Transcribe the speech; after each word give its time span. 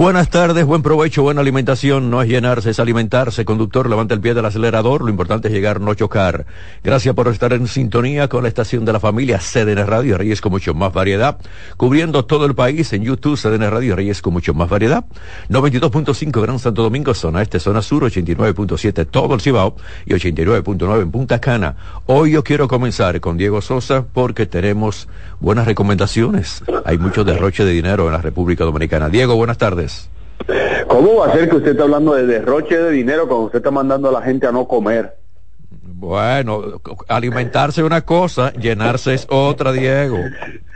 Buenas 0.00 0.30
tardes, 0.30 0.64
buen 0.64 0.80
provecho, 0.80 1.22
buena 1.22 1.42
alimentación. 1.42 2.08
No 2.08 2.22
es 2.22 2.28
llenarse, 2.30 2.70
es 2.70 2.80
alimentarse. 2.80 3.44
Conductor, 3.44 3.86
levanta 3.86 4.14
el 4.14 4.22
pie 4.22 4.32
del 4.32 4.46
acelerador. 4.46 5.02
Lo 5.02 5.10
importante 5.10 5.48
es 5.48 5.52
llegar, 5.52 5.82
no 5.82 5.92
chocar. 5.92 6.46
Gracias 6.82 7.14
por 7.14 7.28
estar 7.28 7.52
en 7.52 7.66
sintonía 7.66 8.26
con 8.26 8.42
la 8.42 8.48
estación 8.48 8.86
de 8.86 8.94
la 8.94 8.98
familia 8.98 9.38
CDN 9.40 9.86
Radio 9.86 10.16
Reyes 10.16 10.40
con 10.40 10.52
mucho 10.52 10.72
más 10.72 10.94
variedad. 10.94 11.36
Cubriendo 11.76 12.24
todo 12.24 12.46
el 12.46 12.54
país 12.54 12.90
en 12.94 13.02
YouTube, 13.02 13.38
CDN 13.38 13.70
Radio 13.70 13.94
Reyes 13.94 14.22
con 14.22 14.32
mucho 14.32 14.54
más 14.54 14.70
variedad. 14.70 15.04
92.5 15.50 16.40
Gran 16.40 16.58
Santo 16.58 16.82
Domingo, 16.82 17.12
zona 17.12 17.42
este, 17.42 17.60
zona 17.60 17.82
sur, 17.82 18.02
89.7 18.04 19.06
todo 19.06 19.34
el 19.34 19.42
Cibao 19.42 19.76
y 20.06 20.14
89.9 20.14 21.02
en 21.02 21.10
Punta 21.10 21.42
Cana. 21.42 21.76
Hoy 22.06 22.30
yo 22.30 22.42
quiero 22.42 22.68
comenzar 22.68 23.20
con 23.20 23.36
Diego 23.36 23.60
Sosa 23.60 24.06
porque 24.10 24.46
tenemos 24.46 25.08
buenas 25.40 25.66
recomendaciones. 25.66 26.62
Hay 26.84 26.98
mucho 26.98 27.24
derroche 27.24 27.64
de 27.64 27.72
dinero 27.72 28.06
en 28.06 28.12
la 28.12 28.22
República 28.22 28.64
Dominicana. 28.64 29.08
Diego, 29.08 29.34
buenas 29.36 29.58
tardes. 29.58 30.08
¿Cómo 30.86 31.16
va 31.16 31.26
a 31.28 31.32
ser 31.32 31.48
que 31.48 31.56
usted 31.56 31.72
está 31.72 31.84
hablando 31.84 32.14
de 32.14 32.26
derroche 32.26 32.76
de 32.76 32.90
dinero 32.90 33.26
cuando 33.28 33.46
usted 33.46 33.58
está 33.58 33.70
mandando 33.70 34.08
a 34.08 34.12
la 34.12 34.22
gente 34.22 34.46
a 34.46 34.52
no 34.52 34.66
comer? 34.66 35.16
Bueno, 35.82 36.80
alimentarse 37.08 37.82
es 37.82 37.86
una 37.86 38.00
cosa, 38.02 38.52
llenarse 38.54 39.14
es 39.14 39.26
otra, 39.28 39.72
Diego. 39.72 40.18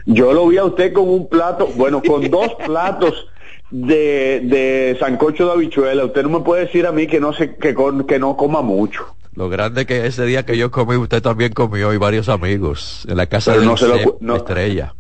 Yo 0.06 0.34
lo 0.34 0.46
vi 0.48 0.58
a 0.58 0.64
usted 0.64 0.92
con 0.92 1.08
un 1.08 1.28
plato, 1.28 1.68
bueno, 1.76 2.02
con 2.02 2.30
dos 2.30 2.54
platos 2.66 3.26
de, 3.70 4.40
de 4.44 4.96
sancocho 5.00 5.46
de 5.46 5.52
habichuela. 5.52 6.04
Usted 6.04 6.22
no 6.24 6.28
me 6.28 6.44
puede 6.44 6.66
decir 6.66 6.86
a 6.86 6.92
mí 6.92 7.06
que 7.06 7.20
no 7.20 7.32
se, 7.32 7.56
que, 7.56 7.74
que 8.06 8.18
no 8.18 8.36
coma 8.36 8.60
mucho. 8.60 9.16
Lo 9.36 9.48
grande 9.48 9.84
que 9.84 10.06
ese 10.06 10.24
día 10.26 10.44
que 10.44 10.56
yo 10.56 10.70
comí, 10.70 10.96
usted 10.96 11.20
también 11.20 11.52
comió 11.52 11.92
y 11.92 11.96
varios 11.96 12.28
amigos 12.28 13.04
en 13.08 13.16
la 13.16 13.26
casa 13.26 13.52
de 13.52 13.64
no 13.64 13.74
no, 14.20 14.36
Estrella. 14.36 14.94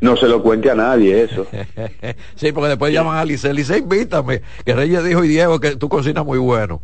No 0.00 0.16
se 0.16 0.28
lo 0.28 0.42
cuente 0.42 0.70
a 0.70 0.74
nadie 0.74 1.22
eso. 1.22 1.46
sí, 2.36 2.52
porque 2.52 2.68
después 2.68 2.92
llaman 2.92 3.16
a 3.16 3.24
Lice, 3.24 3.52
Lice, 3.52 3.78
invítame, 3.78 4.42
que 4.64 4.74
Reyes 4.74 5.04
dijo 5.04 5.24
y 5.24 5.28
Diego 5.28 5.60
que 5.60 5.76
tú 5.76 5.88
cocinas 5.88 6.24
muy 6.24 6.38
bueno. 6.38 6.82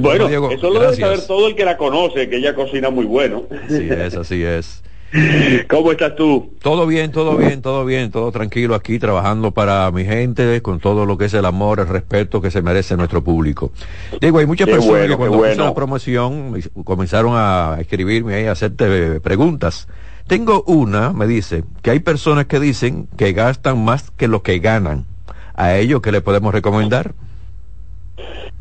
Bueno, 0.00 0.26
eso 0.50 0.70
lo 0.70 0.80
debe 0.80 0.96
saber 0.96 1.26
todo 1.26 1.48
el 1.48 1.54
que 1.54 1.64
la 1.64 1.76
conoce, 1.76 2.28
que 2.28 2.36
ella 2.36 2.54
cocina 2.54 2.90
muy 2.90 3.04
bueno. 3.04 3.44
Sí 3.68 3.88
es, 3.88 4.16
así 4.16 4.42
es. 4.42 4.82
¿Cómo 5.68 5.92
estás 5.92 6.16
tú? 6.16 6.54
Todo 6.60 6.86
bien, 6.86 7.12
todo 7.12 7.36
bien, 7.36 7.62
todo 7.62 7.84
bien, 7.84 8.10
todo 8.10 8.32
tranquilo 8.32 8.74
aquí, 8.74 8.98
trabajando 8.98 9.52
para 9.52 9.90
mi 9.90 10.04
gente, 10.04 10.60
con 10.62 10.80
todo 10.80 11.06
lo 11.06 11.16
que 11.16 11.26
es 11.26 11.34
el 11.34 11.44
amor, 11.44 11.80
el 11.80 11.88
respeto 11.88 12.40
que 12.40 12.50
se 12.50 12.62
merece 12.62 12.96
nuestro 12.96 13.22
público. 13.22 13.72
Digo, 14.20 14.38
hay 14.38 14.46
muchas 14.46 14.68
personas 14.68 15.08
que 15.08 15.16
cuando 15.16 15.38
bueno. 15.38 15.64
la 15.64 15.74
promoción 15.74 16.60
comenzaron 16.84 17.32
a 17.34 17.76
escribirme 17.80 18.42
y 18.42 18.46
a 18.46 18.52
hacerte 18.52 19.20
preguntas. 19.20 19.88
Tengo 20.26 20.64
una, 20.66 21.12
me 21.12 21.26
dice, 21.26 21.62
que 21.82 21.90
hay 21.90 22.00
personas 22.00 22.46
que 22.46 22.58
dicen 22.58 23.08
que 23.16 23.32
gastan 23.32 23.84
más 23.84 24.10
que 24.10 24.26
lo 24.26 24.42
que 24.42 24.58
ganan. 24.58 25.06
¿A 25.54 25.76
ellos 25.76 26.02
qué 26.02 26.10
le 26.10 26.20
podemos 26.20 26.52
recomendar? 26.52 27.14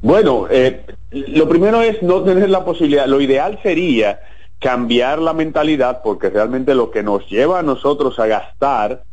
Bueno, 0.01 0.45
eh, 0.49 0.85
lo 1.11 1.49
primero 1.49 1.81
es 1.81 2.01
no 2.03 2.21
tener 2.21 2.49
la 2.49 2.63
posibilidad. 2.63 3.07
Lo 3.07 3.19
ideal 3.19 3.59
sería 3.63 4.19
cambiar 4.59 5.19
la 5.19 5.33
mentalidad 5.33 6.01
porque 6.03 6.29
realmente 6.29 6.75
lo 6.75 6.91
que 6.91 7.03
nos 7.03 7.27
lleva 7.29 7.59
a 7.59 7.63
nosotros 7.63 8.19
a 8.19 8.27
gastar, 8.27 9.03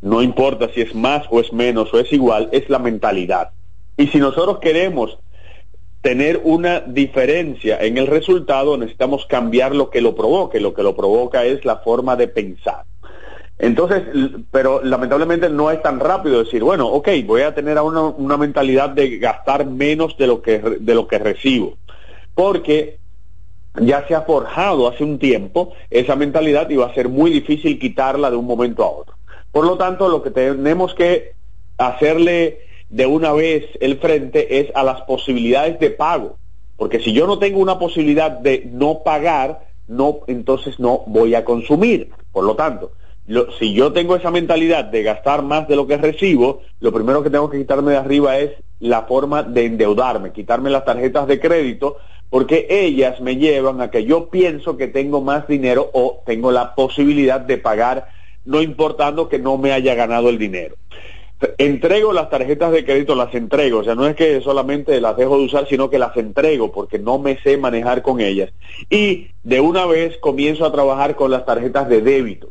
no 0.00 0.22
importa 0.22 0.68
si 0.74 0.80
es 0.80 0.94
más 0.94 1.26
o 1.30 1.40
es 1.40 1.52
menos 1.52 1.92
o 1.92 1.98
es 1.98 2.12
igual, 2.12 2.48
es 2.52 2.68
la 2.68 2.78
mentalidad. 2.78 3.50
Y 3.96 4.06
si 4.08 4.18
nosotros 4.18 4.58
queremos 4.58 5.18
tener 6.00 6.40
una 6.44 6.80
diferencia 6.80 7.78
en 7.80 7.98
el 7.98 8.06
resultado, 8.06 8.76
necesitamos 8.76 9.26
cambiar 9.26 9.74
lo 9.74 9.90
que 9.90 10.00
lo 10.00 10.14
provoque. 10.14 10.60
Lo 10.60 10.72
que 10.72 10.82
lo 10.82 10.94
provoca 10.94 11.44
es 11.44 11.64
la 11.64 11.78
forma 11.78 12.14
de 12.16 12.28
pensar. 12.28 12.84
Entonces, 13.58 14.04
pero 14.52 14.80
lamentablemente 14.84 15.48
no 15.48 15.70
es 15.72 15.82
tan 15.82 15.98
rápido 15.98 16.44
decir, 16.44 16.62
bueno, 16.62 16.86
ok, 16.86 17.08
voy 17.26 17.42
a 17.42 17.54
tener 17.54 17.76
una, 17.80 18.02
una 18.02 18.36
mentalidad 18.36 18.90
de 18.90 19.18
gastar 19.18 19.66
menos 19.66 20.16
de 20.16 20.28
lo 20.28 20.40
que 20.40 20.60
de 20.60 20.94
lo 20.94 21.08
que 21.08 21.18
recibo, 21.18 21.76
porque 22.34 23.00
ya 23.80 24.06
se 24.06 24.14
ha 24.14 24.22
forjado 24.22 24.88
hace 24.88 25.04
un 25.04 25.18
tiempo 25.18 25.72
esa 25.90 26.16
mentalidad 26.16 26.68
y 26.70 26.76
va 26.76 26.86
a 26.86 26.94
ser 26.94 27.08
muy 27.08 27.30
difícil 27.30 27.78
quitarla 27.78 28.30
de 28.30 28.36
un 28.36 28.46
momento 28.46 28.84
a 28.84 28.90
otro. 28.90 29.14
Por 29.52 29.64
lo 29.64 29.76
tanto, 29.76 30.08
lo 30.08 30.22
que 30.22 30.30
tenemos 30.30 30.94
que 30.94 31.32
hacerle 31.78 32.60
de 32.88 33.06
una 33.06 33.32
vez 33.32 33.64
el 33.80 33.98
frente 33.98 34.60
es 34.60 34.74
a 34.74 34.82
las 34.82 35.02
posibilidades 35.02 35.78
de 35.78 35.90
pago. 35.90 36.36
Porque 36.76 37.00
si 37.00 37.12
yo 37.12 37.26
no 37.26 37.38
tengo 37.38 37.58
una 37.58 37.78
posibilidad 37.78 38.30
de 38.30 38.68
no 38.70 39.02
pagar, 39.02 39.66
no, 39.88 40.20
entonces 40.26 40.78
no 40.78 41.02
voy 41.06 41.34
a 41.34 41.44
consumir. 41.44 42.10
Por 42.30 42.44
lo 42.44 42.54
tanto, 42.54 42.92
si 43.58 43.74
yo 43.74 43.92
tengo 43.92 44.16
esa 44.16 44.30
mentalidad 44.30 44.84
de 44.84 45.02
gastar 45.02 45.42
más 45.42 45.68
de 45.68 45.76
lo 45.76 45.86
que 45.86 45.96
recibo, 45.96 46.62
lo 46.80 46.92
primero 46.92 47.22
que 47.22 47.30
tengo 47.30 47.50
que 47.50 47.58
quitarme 47.58 47.92
de 47.92 47.98
arriba 47.98 48.38
es 48.38 48.52
la 48.80 49.02
forma 49.02 49.42
de 49.42 49.66
endeudarme, 49.66 50.32
quitarme 50.32 50.70
las 50.70 50.84
tarjetas 50.84 51.26
de 51.26 51.40
crédito, 51.40 51.96
porque 52.30 52.66
ellas 52.70 53.20
me 53.20 53.36
llevan 53.36 53.80
a 53.80 53.90
que 53.90 54.04
yo 54.04 54.28
pienso 54.28 54.76
que 54.76 54.88
tengo 54.88 55.20
más 55.20 55.48
dinero 55.48 55.90
o 55.92 56.22
tengo 56.26 56.52
la 56.52 56.74
posibilidad 56.74 57.40
de 57.40 57.58
pagar, 57.58 58.08
no 58.44 58.62
importando 58.62 59.28
que 59.28 59.38
no 59.38 59.58
me 59.58 59.72
haya 59.72 59.94
ganado 59.94 60.28
el 60.28 60.38
dinero 60.38 60.76
entrego 61.56 62.12
las 62.12 62.30
tarjetas 62.30 62.72
de 62.72 62.84
crédito, 62.84 63.14
las 63.14 63.34
entrego, 63.34 63.80
o 63.80 63.84
sea, 63.84 63.94
no 63.94 64.06
es 64.06 64.16
que 64.16 64.40
solamente 64.40 65.00
las 65.00 65.16
dejo 65.16 65.38
de 65.38 65.44
usar, 65.44 65.68
sino 65.68 65.88
que 65.88 65.98
las 65.98 66.16
entrego 66.16 66.72
porque 66.72 66.98
no 66.98 67.18
me 67.18 67.38
sé 67.38 67.56
manejar 67.56 68.02
con 68.02 68.20
ellas. 68.20 68.50
Y 68.90 69.28
de 69.44 69.60
una 69.60 69.86
vez 69.86 70.18
comienzo 70.18 70.64
a 70.64 70.72
trabajar 70.72 71.14
con 71.14 71.30
las 71.30 71.46
tarjetas 71.46 71.88
de 71.88 72.00
débito. 72.00 72.50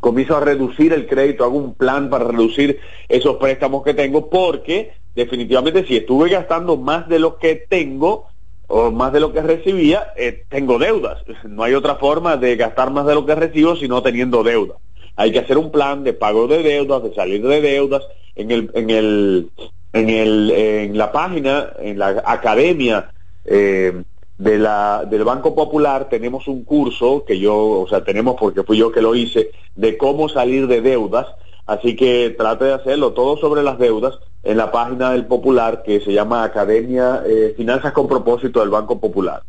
Comienzo 0.00 0.36
a 0.36 0.40
reducir 0.40 0.92
el 0.92 1.06
crédito, 1.06 1.44
hago 1.44 1.56
un 1.56 1.74
plan 1.74 2.10
para 2.10 2.24
reducir 2.24 2.78
esos 3.08 3.36
préstamos 3.36 3.82
que 3.82 3.94
tengo 3.94 4.28
porque 4.28 4.92
definitivamente 5.14 5.86
si 5.86 5.96
estuve 5.96 6.28
gastando 6.28 6.76
más 6.76 7.08
de 7.08 7.18
lo 7.18 7.38
que 7.38 7.54
tengo 7.56 8.27
o 8.68 8.90
más 8.90 9.12
de 9.12 9.20
lo 9.20 9.32
que 9.32 9.42
recibía, 9.42 10.12
eh, 10.16 10.44
tengo 10.48 10.78
deudas. 10.78 11.24
No 11.44 11.64
hay 11.64 11.74
otra 11.74 11.96
forma 11.96 12.36
de 12.36 12.56
gastar 12.56 12.90
más 12.90 13.06
de 13.06 13.14
lo 13.14 13.26
que 13.26 13.34
recibo 13.34 13.76
sino 13.76 14.02
teniendo 14.02 14.42
deudas 14.44 14.78
hay 15.18 15.32
que 15.32 15.40
hacer 15.40 15.58
un 15.58 15.72
plan 15.72 16.04
de 16.04 16.12
pago 16.12 16.46
de 16.46 16.62
deudas, 16.62 17.02
de 17.02 17.12
salir 17.12 17.44
de 17.44 17.60
deudas. 17.60 18.04
En 18.36 18.52
el, 18.52 18.70
en 18.72 18.88
el, 18.88 19.50
en 19.92 20.08
el, 20.10 20.50
en 20.52 20.96
la 20.96 21.10
página, 21.10 21.70
en 21.80 21.98
la 21.98 22.22
academia 22.24 23.10
eh, 23.44 24.04
de 24.38 24.58
la, 24.58 25.04
del 25.10 25.24
Banco 25.24 25.56
Popular 25.56 26.08
tenemos 26.08 26.46
un 26.46 26.62
curso 26.62 27.24
que 27.26 27.36
yo, 27.40 27.56
o 27.56 27.88
sea, 27.88 28.04
tenemos 28.04 28.36
porque 28.38 28.62
fui 28.62 28.78
yo 28.78 28.92
que 28.92 29.02
lo 29.02 29.16
hice, 29.16 29.50
de 29.74 29.98
cómo 29.98 30.28
salir 30.28 30.68
de 30.68 30.82
deudas. 30.82 31.26
Así 31.68 31.96
que 31.96 32.34
trate 32.36 32.64
de 32.64 32.72
hacerlo 32.72 33.12
todo 33.12 33.36
sobre 33.36 33.62
las 33.62 33.78
deudas 33.78 34.18
en 34.42 34.56
la 34.56 34.72
página 34.72 35.10
del 35.10 35.26
Popular 35.26 35.82
que 35.84 36.00
se 36.00 36.14
llama 36.14 36.42
Academia 36.42 37.22
eh, 37.26 37.52
Finanzas 37.58 37.92
con 37.92 38.08
propósito 38.08 38.60
del 38.60 38.70
Banco 38.70 38.98
Popular. 38.98 39.42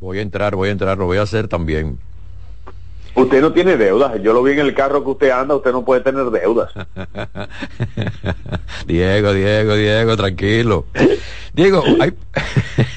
Voy 0.00 0.18
a 0.18 0.22
entrar, 0.22 0.56
voy 0.56 0.70
a 0.70 0.72
entrar, 0.72 0.98
lo 0.98 1.06
voy 1.06 1.18
a 1.18 1.22
hacer 1.22 1.46
también. 1.46 2.00
Usted 3.14 3.40
no 3.40 3.52
tiene 3.52 3.76
deudas. 3.76 4.20
Yo 4.22 4.32
lo 4.32 4.42
vi 4.42 4.52
en 4.52 4.60
el 4.60 4.74
carro 4.74 5.04
que 5.04 5.10
usted 5.10 5.30
anda, 5.30 5.54
usted 5.54 5.72
no 5.72 5.84
puede 5.84 6.00
tener 6.00 6.24
deudas. 6.30 6.72
Diego, 8.86 9.32
Diego, 9.32 9.74
Diego, 9.74 10.16
tranquilo. 10.16 10.86
Diego, 11.52 11.84
hay... 12.00 12.14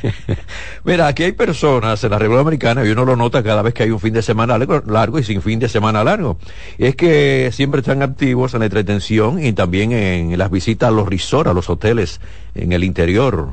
mira, 0.84 1.08
aquí 1.08 1.24
hay 1.24 1.34
personas 1.34 2.04
en 2.04 2.10
la 2.10 2.18
República 2.18 2.42
Americana 2.42 2.86
y 2.86 2.90
uno 2.90 3.06
lo 3.06 3.16
nota 3.16 3.44
cada 3.44 3.62
vez 3.62 3.76
que 3.76 3.84
hay 3.84 3.92
un 3.92 4.00
fin 4.00 4.14
de 4.14 4.24
semana 4.24 4.58
largo, 4.58 5.20
y 5.20 5.24
sin 5.24 5.44
fin 5.44 5.60
de 5.60 5.70
semana 5.70 6.04
largo. 6.04 6.38
Y 6.80 6.88
es 6.88 6.96
que 6.96 7.52
siempre 7.54 7.82
están 7.82 8.02
activos 8.02 8.56
en 8.56 8.62
la 8.62 8.66
entretención 8.66 9.44
y 9.44 9.54
también 9.54 9.92
en 9.92 10.36
las 10.36 10.50
visitas 10.50 10.90
a 10.90 10.92
los 10.92 11.08
resorts, 11.08 11.52
a 11.52 11.54
los 11.54 11.70
hoteles 11.70 12.20
en 12.56 12.72
el 12.72 12.84
interior. 12.84 13.50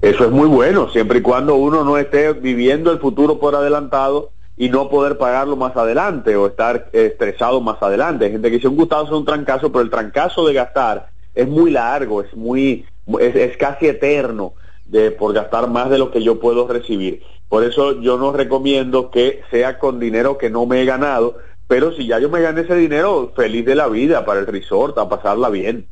Eso 0.00 0.24
es 0.24 0.30
muy 0.30 0.48
bueno, 0.48 0.88
siempre 0.90 1.18
y 1.18 1.22
cuando 1.22 1.56
uno 1.56 1.84
no 1.84 1.98
esté 1.98 2.32
viviendo 2.32 2.90
el 2.90 3.00
futuro 3.00 3.38
por 3.38 3.54
adelantado 3.54 4.30
y 4.58 4.68
no 4.68 4.90
poder 4.90 5.16
pagarlo 5.16 5.56
más 5.56 5.76
adelante 5.76 6.34
o 6.34 6.48
estar 6.48 6.90
estresado 6.92 7.60
más 7.60 7.80
adelante. 7.80 8.24
Hay 8.24 8.32
gente 8.32 8.50
que 8.50 8.56
dice 8.56 8.68
un 8.68 8.76
gustado 8.76 9.04
es 9.04 9.10
un 9.12 9.24
trancazo, 9.24 9.70
pero 9.70 9.82
el 9.82 9.90
trancazo 9.90 10.44
de 10.46 10.52
gastar 10.52 11.10
es 11.32 11.48
muy 11.48 11.70
largo, 11.70 12.20
es 12.20 12.34
muy, 12.34 12.84
es, 13.20 13.56
casi 13.56 13.86
eterno 13.86 14.54
de, 14.84 15.12
por 15.12 15.32
gastar 15.32 15.70
más 15.70 15.88
de 15.90 15.98
lo 15.98 16.10
que 16.10 16.22
yo 16.22 16.40
puedo 16.40 16.66
recibir. 16.66 17.22
Por 17.48 17.62
eso 17.62 18.00
yo 18.00 18.18
no 18.18 18.32
recomiendo 18.32 19.10
que 19.10 19.42
sea 19.50 19.78
con 19.78 20.00
dinero 20.00 20.36
que 20.36 20.50
no 20.50 20.66
me 20.66 20.82
he 20.82 20.84
ganado, 20.84 21.36
pero 21.68 21.92
si 21.92 22.08
ya 22.08 22.18
yo 22.18 22.28
me 22.28 22.40
gané 22.40 22.62
ese 22.62 22.74
dinero, 22.74 23.32
feliz 23.36 23.64
de 23.64 23.76
la 23.76 23.86
vida 23.86 24.24
para 24.24 24.40
el 24.40 24.46
resort, 24.46 24.98
a 24.98 25.08
pasarla 25.08 25.50
bien. 25.50 25.86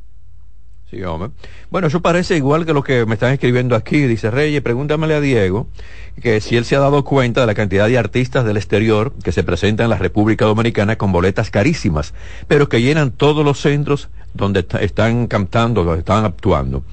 Sí, 0.89 1.03
hombre. 1.03 1.31
Bueno, 1.69 1.87
eso 1.87 2.01
parece 2.01 2.37
igual 2.37 2.65
que 2.65 2.71
lo 2.71 2.81
que 2.81 3.05
me 3.05 3.15
están 3.15 3.33
escribiendo 3.33 3.75
aquí. 3.75 4.03
Dice 4.03 4.31
Reyes, 4.31 4.61
pregúntamele 4.61 5.15
a 5.15 5.21
Diego 5.21 5.67
que 6.21 6.39
si 6.39 6.55
él 6.55 6.63
se 6.63 6.77
ha 6.77 6.79
dado 6.79 7.03
cuenta 7.03 7.41
de 7.41 7.47
la 7.47 7.55
cantidad 7.55 7.87
de 7.87 7.97
artistas 7.97 8.45
del 8.45 8.55
exterior 8.55 9.13
que 9.21 9.33
se 9.33 9.43
presentan 9.43 9.85
en 9.85 9.89
la 9.89 9.97
República 9.97 10.45
Dominicana 10.45 10.97
con 10.97 11.11
boletas 11.11 11.51
carísimas, 11.51 12.13
pero 12.47 12.69
que 12.69 12.81
llenan 12.81 13.11
todos 13.11 13.43
los 13.43 13.59
centros 13.59 14.09
donde 14.33 14.65
están 14.79 15.27
cantando, 15.27 15.83
donde 15.83 15.99
están 15.99 16.23
actuando. 16.23 16.83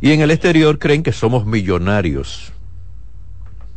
Y 0.00 0.12
en 0.12 0.22
el 0.22 0.30
exterior 0.30 0.78
creen 0.78 1.02
que 1.02 1.12
somos 1.12 1.44
millonarios. 1.44 2.52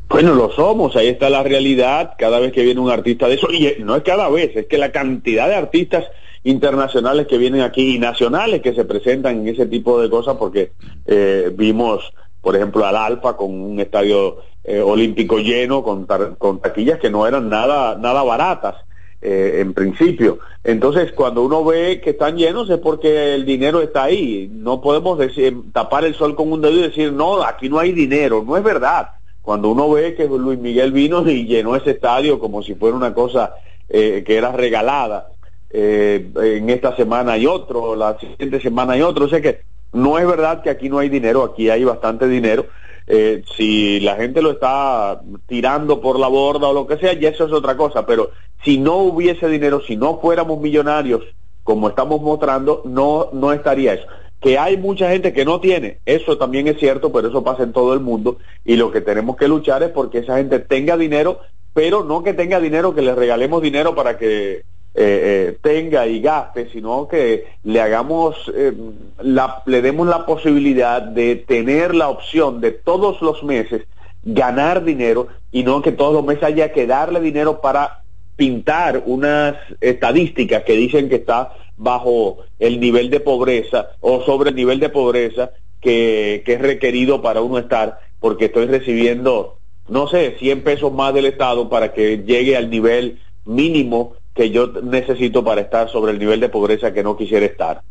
Bueno, 0.07 0.33
lo 0.35 0.51
somos, 0.53 0.95
ahí 0.95 1.09
está 1.09 1.29
la 1.29 1.43
realidad 1.43 2.13
cada 2.17 2.39
vez 2.39 2.51
que 2.53 2.63
viene 2.63 2.79
un 2.79 2.89
artista 2.89 3.27
de 3.27 3.35
eso. 3.35 3.51
Y 3.51 3.75
no 3.79 3.95
es 3.97 4.03
cada 4.03 4.29
vez, 4.29 4.55
es 4.55 4.67
que 4.67 4.77
la 4.77 4.91
cantidad 4.91 5.47
de 5.49 5.55
artistas 5.55 6.05
internacionales 6.43 7.27
que 7.27 7.37
vienen 7.37 7.61
aquí 7.61 7.95
y 7.95 7.99
nacionales 7.99 8.61
que 8.61 8.73
se 8.73 8.85
presentan 8.85 9.41
en 9.41 9.47
ese 9.49 9.65
tipo 9.65 10.01
de 10.01 10.09
cosas 10.09 10.37
porque 10.37 10.71
eh, 11.05 11.51
vimos 11.53 12.13
por 12.41 12.55
ejemplo 12.55 12.85
al 12.85 12.95
Alfa 12.95 13.35
con 13.35 13.51
un 13.51 13.79
estadio 13.79 14.37
eh, 14.63 14.79
olímpico 14.79 15.39
lleno 15.39 15.83
con, 15.83 16.05
con 16.37 16.61
taquillas 16.61 16.99
que 16.99 17.09
no 17.09 17.27
eran 17.27 17.49
nada 17.49 17.95
nada 17.95 18.23
baratas 18.23 18.75
eh, 19.21 19.57
en 19.59 19.73
principio. 19.73 20.39
Entonces 20.63 21.11
cuando 21.11 21.43
uno 21.43 21.65
ve 21.65 21.99
que 22.01 22.11
están 22.11 22.37
llenos 22.37 22.69
es 22.69 22.77
porque 22.77 23.35
el 23.35 23.45
dinero 23.45 23.81
está 23.81 24.03
ahí. 24.03 24.49
No 24.49 24.79
podemos 24.79 25.17
decir 25.17 25.57
tapar 25.73 26.05
el 26.05 26.15
sol 26.15 26.35
con 26.35 26.51
un 26.51 26.61
dedo 26.61 26.73
y 26.73 26.83
decir 26.83 27.11
no 27.11 27.43
aquí 27.43 27.67
no 27.67 27.79
hay 27.79 27.91
dinero 27.91 28.45
no 28.47 28.55
es 28.55 28.63
verdad. 28.63 29.09
Cuando 29.41 29.69
uno 29.71 29.89
ve 29.89 30.15
que 30.15 30.25
Luis 30.25 30.59
Miguel 30.59 30.91
vino 30.93 31.27
y 31.27 31.45
llenó 31.45 31.75
ese 31.75 31.91
estadio 31.91 32.39
como 32.39 32.61
si 32.61 32.75
fuera 32.75 32.95
una 32.95 33.13
cosa 33.13 33.55
que 33.89 34.23
era 34.27 34.51
regalada 34.51 35.31
eh, 35.69 36.31
en 36.35 36.69
esta 36.69 36.95
semana 36.95 37.33
hay 37.33 37.45
otro, 37.45 37.95
la 37.95 38.17
siguiente 38.19 38.59
semana 38.61 38.93
hay 38.93 39.01
otro. 39.01 39.25
O 39.25 39.29
sea 39.29 39.41
que 39.41 39.61
no 39.93 40.17
es 40.17 40.27
verdad 40.27 40.61
que 40.61 40.69
aquí 40.69 40.89
no 40.89 40.99
hay 40.99 41.09
dinero, 41.09 41.43
aquí 41.43 41.69
hay 41.69 41.83
bastante 41.83 42.27
dinero. 42.27 42.65
Eh, 43.11 43.43
si 43.57 43.99
la 44.01 44.15
gente 44.15 44.41
lo 44.41 44.51
está 44.51 45.21
tirando 45.47 45.99
por 45.99 46.19
la 46.19 46.27
borda 46.27 46.67
o 46.67 46.73
lo 46.73 46.85
que 46.85 46.97
sea, 46.97 47.13
ya 47.13 47.29
eso 47.29 47.45
es 47.45 47.51
otra 47.51 47.75
cosa. 47.75 48.05
Pero 48.05 48.31
si 48.63 48.77
no 48.77 48.97
hubiese 48.97 49.47
dinero, 49.47 49.81
si 49.81 49.95
no 49.95 50.19
fuéramos 50.19 50.59
millonarios, 50.59 51.23
como 51.63 51.89
estamos 51.89 52.21
mostrando, 52.21 52.81
no, 52.85 53.29
no 53.33 53.51
estaría 53.51 53.93
eso. 53.93 54.05
Que 54.39 54.57
hay 54.57 54.77
mucha 54.77 55.09
gente 55.09 55.33
que 55.33 55.43
no 55.43 55.59
tiene, 55.59 55.99
eso 56.05 56.37
también 56.37 56.67
es 56.67 56.79
cierto, 56.79 57.11
pero 57.11 57.27
eso 57.27 57.43
pasa 57.43 57.63
en 57.63 57.73
todo 57.73 57.93
el 57.93 57.99
mundo. 57.99 58.37
Y 58.63 58.75
lo 58.75 58.91
que 58.91 59.01
tenemos 59.01 59.35
que 59.35 59.47
luchar 59.47 59.83
es 59.83 59.89
porque 59.89 60.19
esa 60.19 60.37
gente 60.37 60.59
tenga 60.59 60.95
dinero, 60.95 61.39
pero 61.73 62.03
no 62.03 62.23
que 62.23 62.33
tenga 62.33 62.59
dinero, 62.59 62.95
que 62.95 63.01
les 63.01 63.15
regalemos 63.15 63.61
dinero 63.61 63.95
para 63.95 64.17
que 64.17 64.63
eh, 64.95 65.51
eh, 65.51 65.57
tenga 65.61 66.07
y 66.07 66.19
gaste, 66.19 66.69
sino 66.71 67.07
que 67.07 67.45
le 67.63 67.79
hagamos, 67.79 68.51
eh, 68.55 68.73
la, 69.21 69.61
le 69.67 69.81
demos 69.83 70.07
la 70.07 70.25
posibilidad 70.25 71.01
de 71.01 71.35
tener 71.35 71.93
la 71.93 72.09
opción 72.09 72.59
de 72.59 72.71
todos 72.71 73.21
los 73.21 73.43
meses 73.43 73.83
ganar 74.23 74.83
dinero 74.83 75.27
y 75.51 75.63
no 75.63 75.81
que 75.81 75.91
todos 75.91 76.13
los 76.13 76.25
meses 76.25 76.43
haya 76.43 76.71
que 76.71 76.87
darle 76.87 77.21
dinero 77.21 77.61
para 77.61 78.03
pintar 78.35 79.03
unas 79.05 79.55
estadísticas 79.79 80.63
que 80.63 80.73
dicen 80.73 81.07
que 81.07 81.15
está 81.15 81.53
bajo 81.77 82.39
el 82.57 82.79
nivel 82.79 83.09
de 83.09 83.19
pobreza 83.19 83.91
o 84.01 84.21
sobre 84.21 84.49
el 84.49 84.55
nivel 84.55 84.79
de 84.79 84.89
pobreza 84.89 85.51
que, 85.81 86.41
que 86.45 86.53
es 86.53 86.61
requerido 86.61 87.21
para 87.21 87.41
uno 87.41 87.57
estar, 87.57 87.99
porque 88.19 88.45
estoy 88.45 88.65
recibiendo, 88.65 89.57
no 89.87 90.07
sé, 90.07 90.35
100 90.39 90.63
pesos 90.63 90.91
más 90.91 91.13
del 91.13 91.27
Estado 91.27 91.69
para 91.69 91.93
que 91.93 92.23
llegue 92.25 92.57
al 92.57 92.69
nivel 92.69 93.19
mínimo 93.45 94.15
que 94.33 94.51
yo 94.51 94.67
necesito 94.83 95.43
para 95.43 95.61
estar 95.61 95.89
sobre 95.89 96.11
el 96.11 96.19
nivel 96.19 96.39
de 96.39 96.49
pobreza 96.49 96.93
que 96.93 97.03
no 97.03 97.17
quisiera 97.17 97.45
estar. 97.45 97.81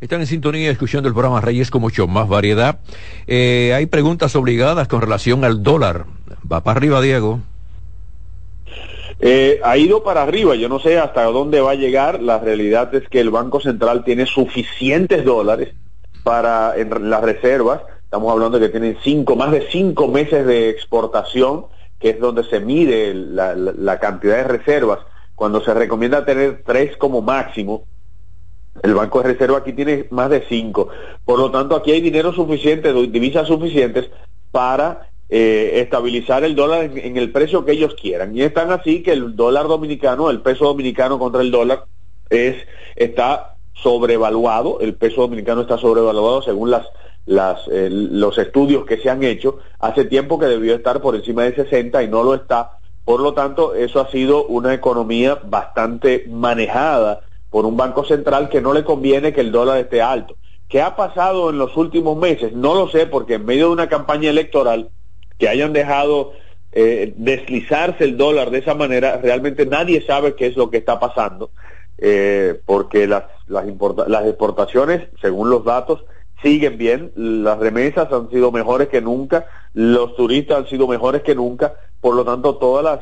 Están 0.00 0.20
en 0.20 0.26
sintonía 0.26 0.70
escuchando 0.70 1.08
el 1.08 1.14
programa 1.14 1.42
Reyes 1.42 1.70
con 1.70 1.82
mucho 1.82 2.06
más 2.06 2.26
variedad. 2.26 2.80
Eh, 3.26 3.74
hay 3.74 3.84
preguntas 3.84 4.34
obligadas 4.34 4.88
con 4.88 5.02
relación 5.02 5.44
al 5.44 5.62
dólar. 5.62 6.06
Va 6.50 6.62
para 6.62 6.78
arriba, 6.78 7.02
Diego. 7.02 7.40
Eh, 9.20 9.60
ha 9.62 9.76
ido 9.76 10.02
para 10.02 10.22
arriba, 10.22 10.54
yo 10.54 10.70
no 10.70 10.80
sé 10.80 10.98
hasta 10.98 11.24
dónde 11.24 11.60
va 11.60 11.72
a 11.72 11.74
llegar. 11.74 12.22
La 12.22 12.38
realidad 12.38 12.94
es 12.94 13.06
que 13.10 13.20
el 13.20 13.28
Banco 13.28 13.60
Central 13.60 14.02
tiene 14.02 14.24
suficientes 14.24 15.22
dólares 15.22 15.74
para 16.24 16.78
en 16.78 17.10
las 17.10 17.20
reservas. 17.20 17.82
Estamos 18.02 18.32
hablando 18.32 18.58
de 18.58 18.66
que 18.66 18.72
tienen 18.72 18.96
cinco, 19.04 19.36
más 19.36 19.52
de 19.52 19.68
cinco 19.70 20.08
meses 20.08 20.46
de 20.46 20.70
exportación, 20.70 21.66
que 21.98 22.10
es 22.10 22.20
donde 22.20 22.44
se 22.44 22.60
mide 22.60 23.12
la 23.14 23.98
cantidad 24.00 24.36
de 24.36 24.44
reservas 24.44 25.00
cuando 25.40 25.64
se 25.64 25.72
recomienda 25.72 26.26
tener 26.26 26.62
tres 26.66 26.98
como 26.98 27.22
máximo, 27.22 27.86
el 28.82 28.92
Banco 28.92 29.22
de 29.22 29.32
Reserva 29.32 29.56
aquí 29.56 29.72
tiene 29.72 30.04
más 30.10 30.28
de 30.28 30.44
cinco. 30.46 30.90
Por 31.24 31.38
lo 31.38 31.50
tanto, 31.50 31.74
aquí 31.74 31.92
hay 31.92 32.02
dinero 32.02 32.34
suficiente, 32.34 32.92
divisas 32.92 33.48
suficientes 33.48 34.10
para 34.50 35.08
eh, 35.30 35.80
estabilizar 35.80 36.44
el 36.44 36.54
dólar 36.54 36.90
en, 36.94 37.16
el 37.16 37.32
precio 37.32 37.64
que 37.64 37.72
ellos 37.72 37.94
quieran. 37.94 38.36
Y 38.36 38.42
están 38.42 38.70
así 38.70 39.02
que 39.02 39.12
el 39.12 39.34
dólar 39.34 39.66
dominicano, 39.66 40.28
el 40.28 40.42
peso 40.42 40.66
dominicano 40.66 41.18
contra 41.18 41.40
el 41.40 41.50
dólar, 41.50 41.84
es 42.28 42.56
está 42.94 43.54
sobrevaluado, 43.72 44.80
el 44.80 44.94
peso 44.94 45.22
dominicano 45.22 45.62
está 45.62 45.78
sobrevaluado 45.78 46.42
según 46.42 46.70
las, 46.70 46.86
las, 47.24 47.66
eh, 47.68 47.88
los 47.90 48.36
estudios 48.36 48.84
que 48.84 48.98
se 48.98 49.08
han 49.08 49.22
hecho. 49.22 49.60
Hace 49.78 50.04
tiempo 50.04 50.38
que 50.38 50.44
debió 50.44 50.74
estar 50.74 51.00
por 51.00 51.16
encima 51.16 51.44
de 51.44 51.54
60 51.54 52.02
y 52.02 52.08
no 52.08 52.24
lo 52.24 52.34
está 52.34 52.79
por 53.04 53.20
lo 53.20 53.34
tanto, 53.34 53.74
eso 53.74 54.00
ha 54.00 54.10
sido 54.10 54.46
una 54.46 54.74
economía 54.74 55.40
bastante 55.44 56.24
manejada 56.28 57.20
por 57.50 57.66
un 57.66 57.76
banco 57.76 58.04
central 58.04 58.48
que 58.48 58.60
no 58.60 58.72
le 58.72 58.84
conviene 58.84 59.32
que 59.32 59.40
el 59.40 59.52
dólar 59.52 59.78
esté 59.78 60.00
alto. 60.00 60.36
¿Qué 60.68 60.80
ha 60.80 60.94
pasado 60.94 61.50
en 61.50 61.58
los 61.58 61.76
últimos 61.76 62.16
meses? 62.16 62.52
No 62.52 62.74
lo 62.74 62.88
sé, 62.88 63.06
porque 63.06 63.34
en 63.34 63.44
medio 63.44 63.66
de 63.66 63.72
una 63.72 63.88
campaña 63.88 64.30
electoral 64.30 64.90
que 65.36 65.48
hayan 65.48 65.72
dejado 65.72 66.32
eh, 66.70 67.12
deslizarse 67.16 68.04
el 68.04 68.16
dólar 68.16 68.50
de 68.50 68.58
esa 68.58 68.74
manera, 68.74 69.16
realmente 69.16 69.66
nadie 69.66 70.06
sabe 70.06 70.36
qué 70.36 70.46
es 70.46 70.56
lo 70.56 70.70
que 70.70 70.76
está 70.76 71.00
pasando, 71.00 71.50
eh, 71.98 72.60
porque 72.64 73.08
las, 73.08 73.24
las, 73.48 73.66
las 74.06 74.26
exportaciones, 74.26 75.08
según 75.20 75.50
los 75.50 75.64
datos, 75.64 76.04
siguen 76.42 76.78
bien, 76.78 77.12
las 77.16 77.58
remesas 77.58 78.12
han 78.12 78.30
sido 78.30 78.52
mejores 78.52 78.88
que 78.88 79.00
nunca, 79.00 79.46
los 79.74 80.14
turistas 80.14 80.58
han 80.58 80.66
sido 80.68 80.86
mejores 80.86 81.22
que 81.22 81.34
nunca, 81.34 81.74
por 82.00 82.14
lo 82.14 82.24
tanto 82.24 82.56
todas 82.56 82.84
las 82.84 83.00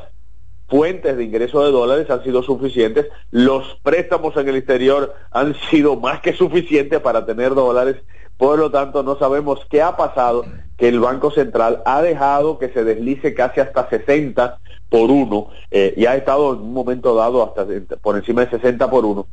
fuentes 0.69 1.17
de 1.17 1.25
ingreso 1.25 1.65
de 1.65 1.73
dólares 1.73 2.11
han 2.11 2.23
sido 2.23 2.43
suficientes, 2.43 3.06
los 3.31 3.79
préstamos 3.83 4.37
en 4.37 4.49
el 4.49 4.56
exterior 4.56 5.15
han 5.31 5.55
sido 5.71 5.97
más 5.97 6.21
que 6.21 6.35
suficientes 6.35 7.00
para 7.00 7.25
tener 7.25 7.55
dólares, 7.55 7.97
por 8.37 8.59
lo 8.59 8.71
tanto 8.71 9.03
no 9.03 9.19
sabemos 9.19 9.67
qué 9.71 9.83
ha 9.83 9.97
pasado, 9.97 10.45
que 10.77 10.89
el 10.89 11.00
Banco 11.00 11.31
Central 11.31 11.83
ha 11.87 12.03
dejado 12.03 12.59
que 12.59 12.69
se 12.69 12.85
deslice 12.85 13.35
casi 13.35 13.61
hasta 13.61 13.89
60 13.89 14.59
por 14.88 15.11
uno 15.11 15.49
eh, 15.71 15.93
y 15.97 16.07
ha 16.07 16.17
estado 16.17 16.55
en 16.55 16.61
un 16.61 16.73
momento 16.73 17.14
dado 17.14 17.43
hasta 17.43 17.67
por 18.00 18.17
encima 18.17 18.45
de 18.45 18.50
60 18.50 18.88
por 18.90 19.05
uno. 19.05 19.26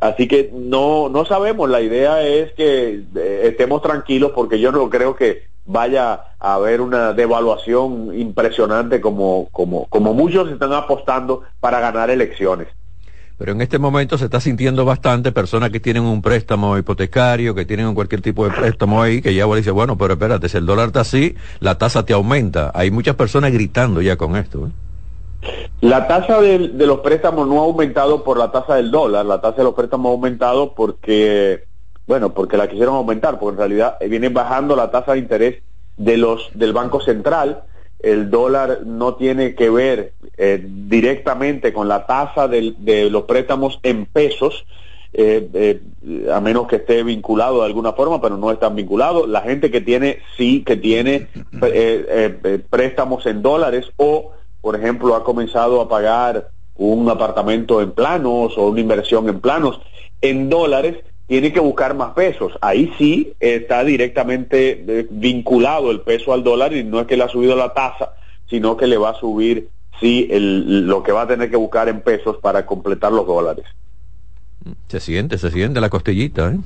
Así 0.00 0.28
que 0.28 0.50
no, 0.52 1.08
no 1.08 1.24
sabemos, 1.24 1.68
la 1.68 1.80
idea 1.80 2.22
es 2.22 2.52
que 2.52 3.02
eh, 3.16 3.40
estemos 3.44 3.82
tranquilos 3.82 4.32
porque 4.34 4.60
yo 4.60 4.72
no 4.72 4.88
creo 4.88 5.16
que 5.16 5.42
vaya 5.68 6.24
a 6.40 6.54
haber 6.54 6.80
una 6.80 7.12
devaluación 7.12 8.18
impresionante 8.18 9.00
como, 9.00 9.48
como, 9.52 9.86
como 9.86 10.14
muchos 10.14 10.50
están 10.50 10.72
apostando 10.72 11.42
para 11.60 11.78
ganar 11.78 12.10
elecciones. 12.10 12.68
Pero 13.36 13.52
en 13.52 13.60
este 13.60 13.78
momento 13.78 14.18
se 14.18 14.24
está 14.24 14.40
sintiendo 14.40 14.84
bastante 14.84 15.30
personas 15.30 15.70
que 15.70 15.78
tienen 15.78 16.02
un 16.02 16.22
préstamo 16.22 16.76
hipotecario, 16.76 17.54
que 17.54 17.64
tienen 17.64 17.94
cualquier 17.94 18.20
tipo 18.20 18.44
de 18.44 18.50
préstamo 18.50 19.00
ahí, 19.00 19.22
que 19.22 19.32
ya 19.32 19.46
dice, 19.54 19.70
bueno, 19.70 19.96
pero 19.96 20.14
espérate, 20.14 20.48
si 20.48 20.56
el 20.56 20.66
dólar 20.66 20.88
está 20.88 21.00
así, 21.00 21.36
la 21.60 21.78
tasa 21.78 22.04
te 22.04 22.14
aumenta. 22.14 22.72
Hay 22.74 22.90
muchas 22.90 23.14
personas 23.14 23.52
gritando 23.52 24.02
ya 24.02 24.16
con 24.16 24.34
esto. 24.34 24.66
¿eh? 24.66 24.70
La 25.82 26.08
tasa 26.08 26.40
de, 26.40 26.58
los 26.58 26.98
préstamos 26.98 27.46
no 27.46 27.60
ha 27.60 27.64
aumentado 27.64 28.24
por 28.24 28.38
la 28.38 28.50
tasa 28.50 28.74
del 28.74 28.90
dólar, 28.90 29.24
la 29.24 29.40
tasa 29.40 29.58
de 29.58 29.64
los 29.64 29.74
préstamos 29.74 30.10
ha 30.10 30.12
aumentado 30.14 30.74
porque, 30.74 31.67
bueno, 32.08 32.34
porque 32.34 32.56
la 32.56 32.68
quisieron 32.68 32.96
aumentar, 32.96 33.38
porque 33.38 33.54
en 33.54 33.58
realidad 33.58 33.98
viene 34.08 34.30
bajando 34.30 34.74
la 34.74 34.90
tasa 34.90 35.12
de 35.12 35.18
interés 35.18 35.62
de 35.96 36.16
los 36.16 36.50
del 36.54 36.72
Banco 36.72 37.00
Central. 37.00 37.62
El 38.00 38.30
dólar 38.30 38.80
no 38.84 39.14
tiene 39.14 39.54
que 39.54 39.70
ver 39.70 40.14
eh, 40.36 40.60
directamente 40.64 41.72
con 41.72 41.86
la 41.86 42.06
tasa 42.06 42.48
de, 42.48 43.08
los 43.10 43.24
préstamos 43.24 43.78
en 43.82 44.06
pesos, 44.06 44.66
eh, 45.12 45.48
eh, 45.52 46.30
a 46.32 46.40
menos 46.40 46.66
que 46.66 46.76
esté 46.76 47.02
vinculado 47.02 47.60
de 47.60 47.66
alguna 47.66 47.92
forma, 47.92 48.20
pero 48.20 48.36
no 48.36 48.50
están 48.50 48.74
vinculados. 48.74 49.28
La 49.28 49.42
gente 49.42 49.70
que 49.70 49.80
tiene, 49.80 50.20
sí, 50.36 50.64
que 50.64 50.76
tiene 50.76 51.28
préstamos 52.70 53.26
en 53.26 53.42
dólares 53.42 53.90
o 53.96 54.32
por 54.60 54.76
ejemplo, 54.76 55.14
ha 55.14 55.24
comenzado 55.24 55.80
a 55.80 55.88
pagar 55.88 56.50
un 56.76 57.08
apartamento 57.08 57.80
en 57.80 57.92
planos 57.92 58.56
o 58.56 58.68
una 58.68 58.80
inversión 58.80 59.28
en 59.28 59.40
planos 59.40 59.80
en 60.20 60.48
dólares, 60.48 60.96
tiene 61.28 61.52
que 61.52 61.60
buscar 61.60 61.94
más 61.94 62.14
pesos. 62.14 62.54
Ahí 62.60 62.92
sí 62.98 63.34
está 63.38 63.84
directamente 63.84 64.84
eh, 64.88 65.06
vinculado 65.10 65.90
el 65.90 66.00
peso 66.00 66.32
al 66.32 66.42
dólar 66.42 66.72
y 66.72 66.82
no 66.82 67.00
es 67.00 67.06
que 67.06 67.16
le 67.16 67.22
ha 67.22 67.28
subido 67.28 67.54
la 67.54 67.74
tasa, 67.74 68.14
sino 68.48 68.76
que 68.76 68.86
le 68.86 68.96
va 68.96 69.10
a 69.10 69.20
subir 69.20 69.68
sí 70.00 70.26
el, 70.30 70.86
lo 70.86 71.02
que 71.02 71.12
va 71.12 71.22
a 71.22 71.28
tener 71.28 71.50
que 71.50 71.56
buscar 71.56 71.88
en 71.88 72.00
pesos 72.00 72.38
para 72.38 72.64
completar 72.64 73.12
los 73.12 73.26
dólares. 73.26 73.66
Se 74.88 75.00
siente, 75.00 75.36
se 75.36 75.50
siente 75.50 75.80
la 75.80 75.90
costillita, 75.90 76.50
¿eh? 76.50 76.58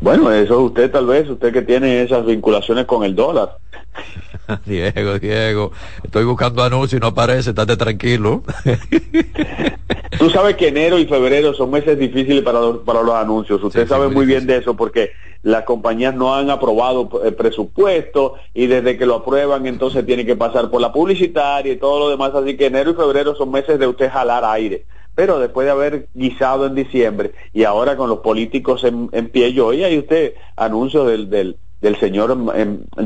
Bueno, 0.00 0.30
eso 0.30 0.60
usted 0.60 0.90
tal 0.90 1.06
vez, 1.06 1.28
usted 1.28 1.52
que 1.52 1.62
tiene 1.62 2.02
esas 2.02 2.26
vinculaciones 2.26 2.84
con 2.86 3.04
el 3.04 3.14
dólar. 3.14 3.58
Diego, 4.66 5.18
Diego, 5.18 5.72
estoy 6.02 6.24
buscando 6.24 6.62
anuncios 6.62 6.98
y 6.98 7.00
no 7.00 7.08
aparece, 7.08 7.50
estate 7.50 7.76
tranquilo. 7.76 8.42
Tú 10.18 10.30
sabes 10.30 10.56
que 10.56 10.68
enero 10.68 10.98
y 10.98 11.06
febrero 11.06 11.54
son 11.54 11.70
meses 11.70 11.98
difíciles 11.98 12.42
para 12.42 12.60
los, 12.60 12.78
para 12.78 13.02
los 13.02 13.14
anuncios. 13.14 13.62
Usted 13.62 13.88
sabe 13.88 14.08
muy, 14.08 14.26
bien 14.26 14.46
de 14.46 14.58
eso 14.58 14.74
porque 14.74 15.12
las 15.42 15.64
compañías 15.64 16.14
no 16.14 16.34
han 16.34 16.50
aprobado 16.50 17.22
el 17.24 17.34
presupuesto 17.34 18.34
y 18.52 18.66
desde 18.66 18.96
que 18.96 19.06
lo 19.06 19.16
aprueban 19.16 19.66
entonces 19.66 20.06
tiene 20.06 20.24
que 20.24 20.36
pasar 20.36 20.70
por 20.70 20.80
la 20.80 20.92
publicitaria 20.92 21.72
y 21.72 21.76
todo 21.76 21.98
lo 21.98 22.10
demás. 22.10 22.32
Así 22.34 22.56
que 22.56 22.66
enero 22.66 22.90
y 22.90 22.94
febrero 22.94 23.34
son 23.34 23.50
meses 23.50 23.78
de 23.78 23.86
usted 23.86 24.10
jalar 24.10 24.44
aire. 24.44 24.84
Pero 25.14 25.38
después 25.38 25.64
de 25.64 25.70
haber 25.70 26.08
guisado 26.14 26.66
en 26.66 26.74
diciembre 26.74 27.32
y 27.52 27.64
ahora 27.64 27.96
con 27.96 28.08
los 28.08 28.18
políticos 28.18 28.84
en, 28.84 29.08
pie, 29.28 29.52
yo 29.52 29.66
oye, 29.68 29.84
hay 29.84 29.98
usted 29.98 30.34
anuncios 30.56 31.06
del, 31.06 31.30
del, 31.30 31.96
señor 32.00 32.36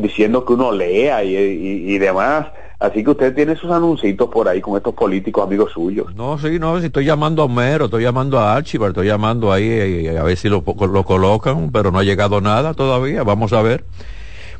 diciendo 0.00 0.44
que 0.44 0.52
uno 0.52 0.72
lea 0.72 1.24
y, 1.24 1.36
y 1.36 1.98
demás 1.98 2.46
Así 2.80 3.02
que 3.02 3.10
usted 3.10 3.34
tiene 3.34 3.56
sus 3.56 3.72
anuncios 3.72 4.16
por 4.32 4.46
ahí 4.46 4.60
con 4.60 4.76
estos 4.76 4.94
políticos 4.94 5.44
amigos 5.44 5.72
suyos. 5.72 6.14
No, 6.14 6.38
sí, 6.38 6.60
no, 6.60 6.78
si 6.78 6.86
estoy 6.86 7.04
llamando 7.04 7.42
a 7.42 7.46
Homero, 7.46 7.86
estoy 7.86 8.04
llamando 8.04 8.38
a 8.38 8.54
Archibald, 8.54 8.92
estoy 8.92 9.08
llamando 9.08 9.52
ahí 9.52 9.68
eh, 9.68 10.16
a 10.16 10.22
ver 10.22 10.36
si 10.36 10.48
lo 10.48 10.62
colocan, 10.62 11.72
pero 11.72 11.90
no 11.90 11.98
ha 11.98 12.04
llegado 12.04 12.40
nada 12.40 12.74
todavía, 12.74 13.24
vamos 13.24 13.52
a 13.52 13.62
ver. 13.62 13.84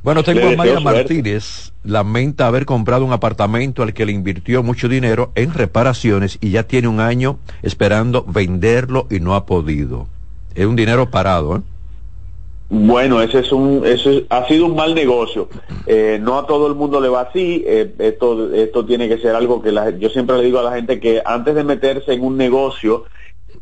Bueno, 0.03 0.23
tengo 0.23 0.49
a 0.49 0.57
María 0.57 0.81
Martínez, 0.81 1.73
lamenta 1.83 2.47
haber 2.47 2.65
comprado 2.65 3.05
un 3.05 3.13
apartamento 3.13 3.83
al 3.83 3.93
que 3.93 4.07
le 4.07 4.13
invirtió 4.13 4.63
mucho 4.63 4.89
dinero 4.89 5.33
en 5.35 5.53
reparaciones 5.53 6.39
y 6.41 6.51
ya 6.51 6.63
tiene 6.63 6.89
un 6.89 7.01
año 7.01 7.39
esperando 7.63 8.25
venderlo 8.25 9.07
y 9.11 9.21
no 9.21 9.35
ha 9.35 9.45
podido. 9.45 10.07
Es 10.55 10.67
un 10.67 10.77
dinero 10.77 11.11
parado, 11.11 11.57
¿eh? 11.57 11.61
Bueno, 12.71 13.23
ese 13.23 13.39
es 13.39 13.51
un, 13.51 13.83
eso 13.87 14.11
ha 14.29 14.47
sido 14.47 14.67
un 14.67 14.77
mal 14.77 14.95
negocio. 14.95 15.49
Eh, 15.87 16.19
no 16.21 16.39
a 16.39 16.47
todo 16.47 16.67
el 16.67 16.75
mundo 16.75 17.01
le 17.01 17.09
va 17.09 17.23
así. 17.23 17.65
Eh, 17.67 17.95
esto, 17.99 18.53
esto 18.55 18.85
tiene 18.85 19.09
que 19.09 19.19
ser 19.19 19.35
algo 19.35 19.63
que 19.63 19.73
la, 19.73 19.91
yo 19.91 20.11
siempre 20.11 20.37
le 20.37 20.45
digo 20.45 20.59
a 20.59 20.65
la 20.65 20.75
gente 20.75 21.01
que 21.01 21.23
antes 21.25 21.55
de 21.55 21.65
meterse 21.65 22.13
en 22.13 22.23
un 22.23 22.37
negocio 22.37 23.05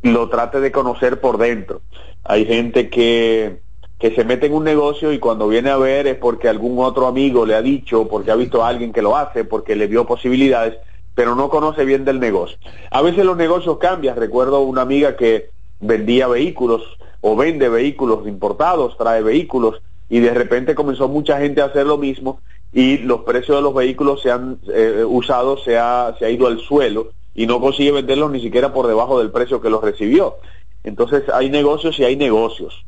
lo 0.02 0.28
trate 0.28 0.61
de 0.61 0.73
conocer 0.73 1.21
por 1.21 1.38
dentro. 1.38 1.83
Hay 2.25 2.47
gente 2.47 2.88
que 2.88 3.61
que 3.99 4.15
se 4.15 4.25
mete 4.25 4.47
en 4.47 4.55
un 4.55 4.65
negocio 4.65 5.12
y 5.12 5.19
cuando 5.19 5.49
viene 5.49 5.71
a 5.71 5.79
ver 5.79 6.07
es 6.07 6.17
porque 6.17 6.49
algún 6.49 6.79
otro 6.79 7.07
amigo 7.07 7.47
le 7.47 7.55
ha 7.55 7.62
dicho, 7.62 8.07
porque 8.09 8.31
ha 8.31 8.37
visto 8.37 8.62
a 8.62 8.69
alguien 8.69 8.93
que 8.93 9.03
lo 9.03 9.17
hace, 9.17 9.45
porque 9.45 9.75
le 9.75 9.87
vio 9.87 10.07
posibilidades, 10.07 10.76
pero 11.15 11.35
no 11.35 11.49
conoce 11.49 11.85
bien 11.85 12.05
del 12.05 12.21
negocio. 12.21 12.59
A 12.91 13.00
veces 13.00 13.25
los 13.25 13.37
negocios 13.37 13.79
cambian. 13.79 14.17
Recuerdo 14.17 14.61
una 14.61 14.83
amiga 14.83 15.17
que 15.17 15.50
vendía 15.81 16.29
vehículos 16.29 16.83
o 17.23 17.37
vende 17.37 17.69
vehículos 17.69 18.26
importados, 18.26 18.97
trae 18.99 19.23
vehículos 19.23 19.81
y 20.11 20.21
de 20.21 20.33
repente 20.35 20.75
comenzó 20.75 21.09
mucha 21.09 21.38
gente 21.38 21.62
a 21.62 21.67
hacer 21.67 21.87
lo 21.87 21.97
mismo 21.97 22.41
y 22.73 22.99
los 22.99 23.23
precios 23.23 23.57
de 23.57 23.62
los 23.62 23.75
vehículos 23.75 24.21
se 24.21 24.31
han 24.31 24.59
eh, 24.69 25.05
usado, 25.07 25.57
se 25.57 25.79
ha, 25.79 26.15
se 26.19 26.26
ha 26.26 26.31
ido 26.31 26.47
al 26.47 26.61
suelo 26.61 27.12
y 27.35 27.47
no 27.47 27.61
consigue 27.61 27.93
venderlos 27.93 28.31
ni 28.31 28.41
siquiera 28.41 28.73
por 28.73 28.87
debajo 28.87 29.19
del 29.19 29.31
precio 29.31 29.61
que 29.61 29.71
los 29.71 29.83
recibió. 29.83 30.37
Entonces 30.85 31.25
hay 31.33 31.49
negocios 31.49 31.99
y 31.99 32.05
hay 32.05 32.17
negocios. 32.17 32.85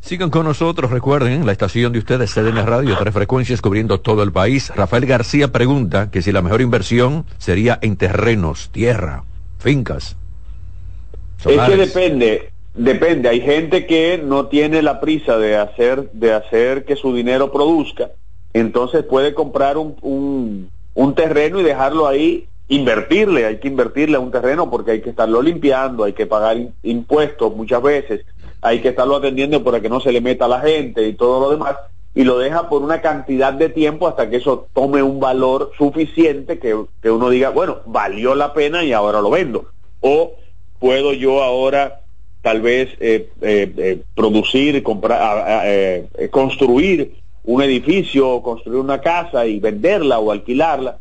Sigan 0.00 0.30
con 0.30 0.44
nosotros, 0.44 0.90
recuerden, 0.90 1.44
la 1.46 1.52
estación 1.52 1.92
de 1.92 1.98
ustedes, 1.98 2.32
CDN 2.32 2.66
Radio, 2.66 2.96
tres 2.98 3.12
frecuencias 3.12 3.60
cubriendo 3.60 4.00
todo 4.00 4.22
el 4.22 4.32
país. 4.32 4.72
Rafael 4.74 5.06
García 5.06 5.52
pregunta 5.52 6.10
que 6.10 6.22
si 6.22 6.32
la 6.32 6.42
mejor 6.42 6.62
inversión 6.62 7.26
sería 7.38 7.78
en 7.82 7.96
terrenos, 7.96 8.70
tierra, 8.72 9.24
fincas. 9.58 10.16
Es 11.44 11.60
que 11.60 11.76
depende, 11.76 12.50
depende. 12.74 13.28
Hay 13.28 13.40
gente 13.40 13.86
que 13.86 14.20
no 14.22 14.46
tiene 14.46 14.82
la 14.82 15.00
prisa 15.00 15.38
de 15.38 15.56
hacer, 15.56 16.10
de 16.12 16.32
hacer 16.32 16.84
que 16.84 16.96
su 16.96 17.14
dinero 17.14 17.52
produzca, 17.52 18.10
entonces 18.52 19.04
puede 19.04 19.34
comprar 19.34 19.76
un, 19.76 20.70
un, 20.94 21.14
terreno 21.14 21.60
y 21.60 21.62
dejarlo 21.62 22.08
ahí, 22.08 22.48
invertirle, 22.68 23.46
hay 23.46 23.58
que 23.58 23.68
invertirle 23.68 24.16
a 24.16 24.20
un 24.20 24.30
terreno 24.30 24.70
porque 24.70 24.92
hay 24.92 25.00
que 25.02 25.10
estarlo 25.10 25.40
limpiando, 25.40 26.04
hay 26.04 26.14
que 26.14 26.26
pagar 26.26 26.56
impuestos 26.82 27.54
muchas 27.54 27.82
veces, 27.82 28.24
hay 28.62 28.80
que 28.80 28.88
estarlo 28.88 29.16
atendiendo 29.16 29.62
para 29.62 29.80
que 29.80 29.88
no 29.88 30.00
se 30.00 30.12
le 30.12 30.20
meta 30.20 30.44
a 30.44 30.48
la 30.48 30.60
gente 30.60 31.06
y 31.06 31.14
todo 31.14 31.40
lo 31.40 31.50
demás, 31.50 31.76
y 32.14 32.24
lo 32.24 32.38
deja 32.38 32.68
por 32.68 32.82
una 32.82 33.00
cantidad 33.00 33.52
de 33.52 33.68
tiempo 33.68 34.08
hasta 34.08 34.28
que 34.28 34.36
eso 34.36 34.66
tome 34.72 35.02
un 35.02 35.20
valor 35.20 35.72
suficiente 35.78 36.58
que, 36.58 36.84
que 37.00 37.10
uno 37.10 37.30
diga, 37.30 37.50
bueno, 37.50 37.78
valió 37.86 38.34
la 38.34 38.52
pena 38.52 38.82
y 38.84 38.92
ahora 38.92 39.20
lo 39.20 39.30
vendo. 39.30 39.66
O 40.00 40.32
puedo 40.78 41.12
yo 41.12 41.42
ahora 41.42 42.00
tal 42.42 42.62
vez 42.62 42.88
eh, 43.00 43.30
eh, 43.42 43.72
eh 43.76 44.02
producir, 44.14 44.82
comprar, 44.82 45.62
eh, 45.66 46.08
construir 46.30 47.14
un 47.44 47.62
edificio, 47.62 48.42
construir 48.42 48.80
una 48.80 49.00
casa 49.00 49.46
y 49.46 49.60
venderla 49.60 50.18
o 50.18 50.30
alquilarla, 50.32 50.98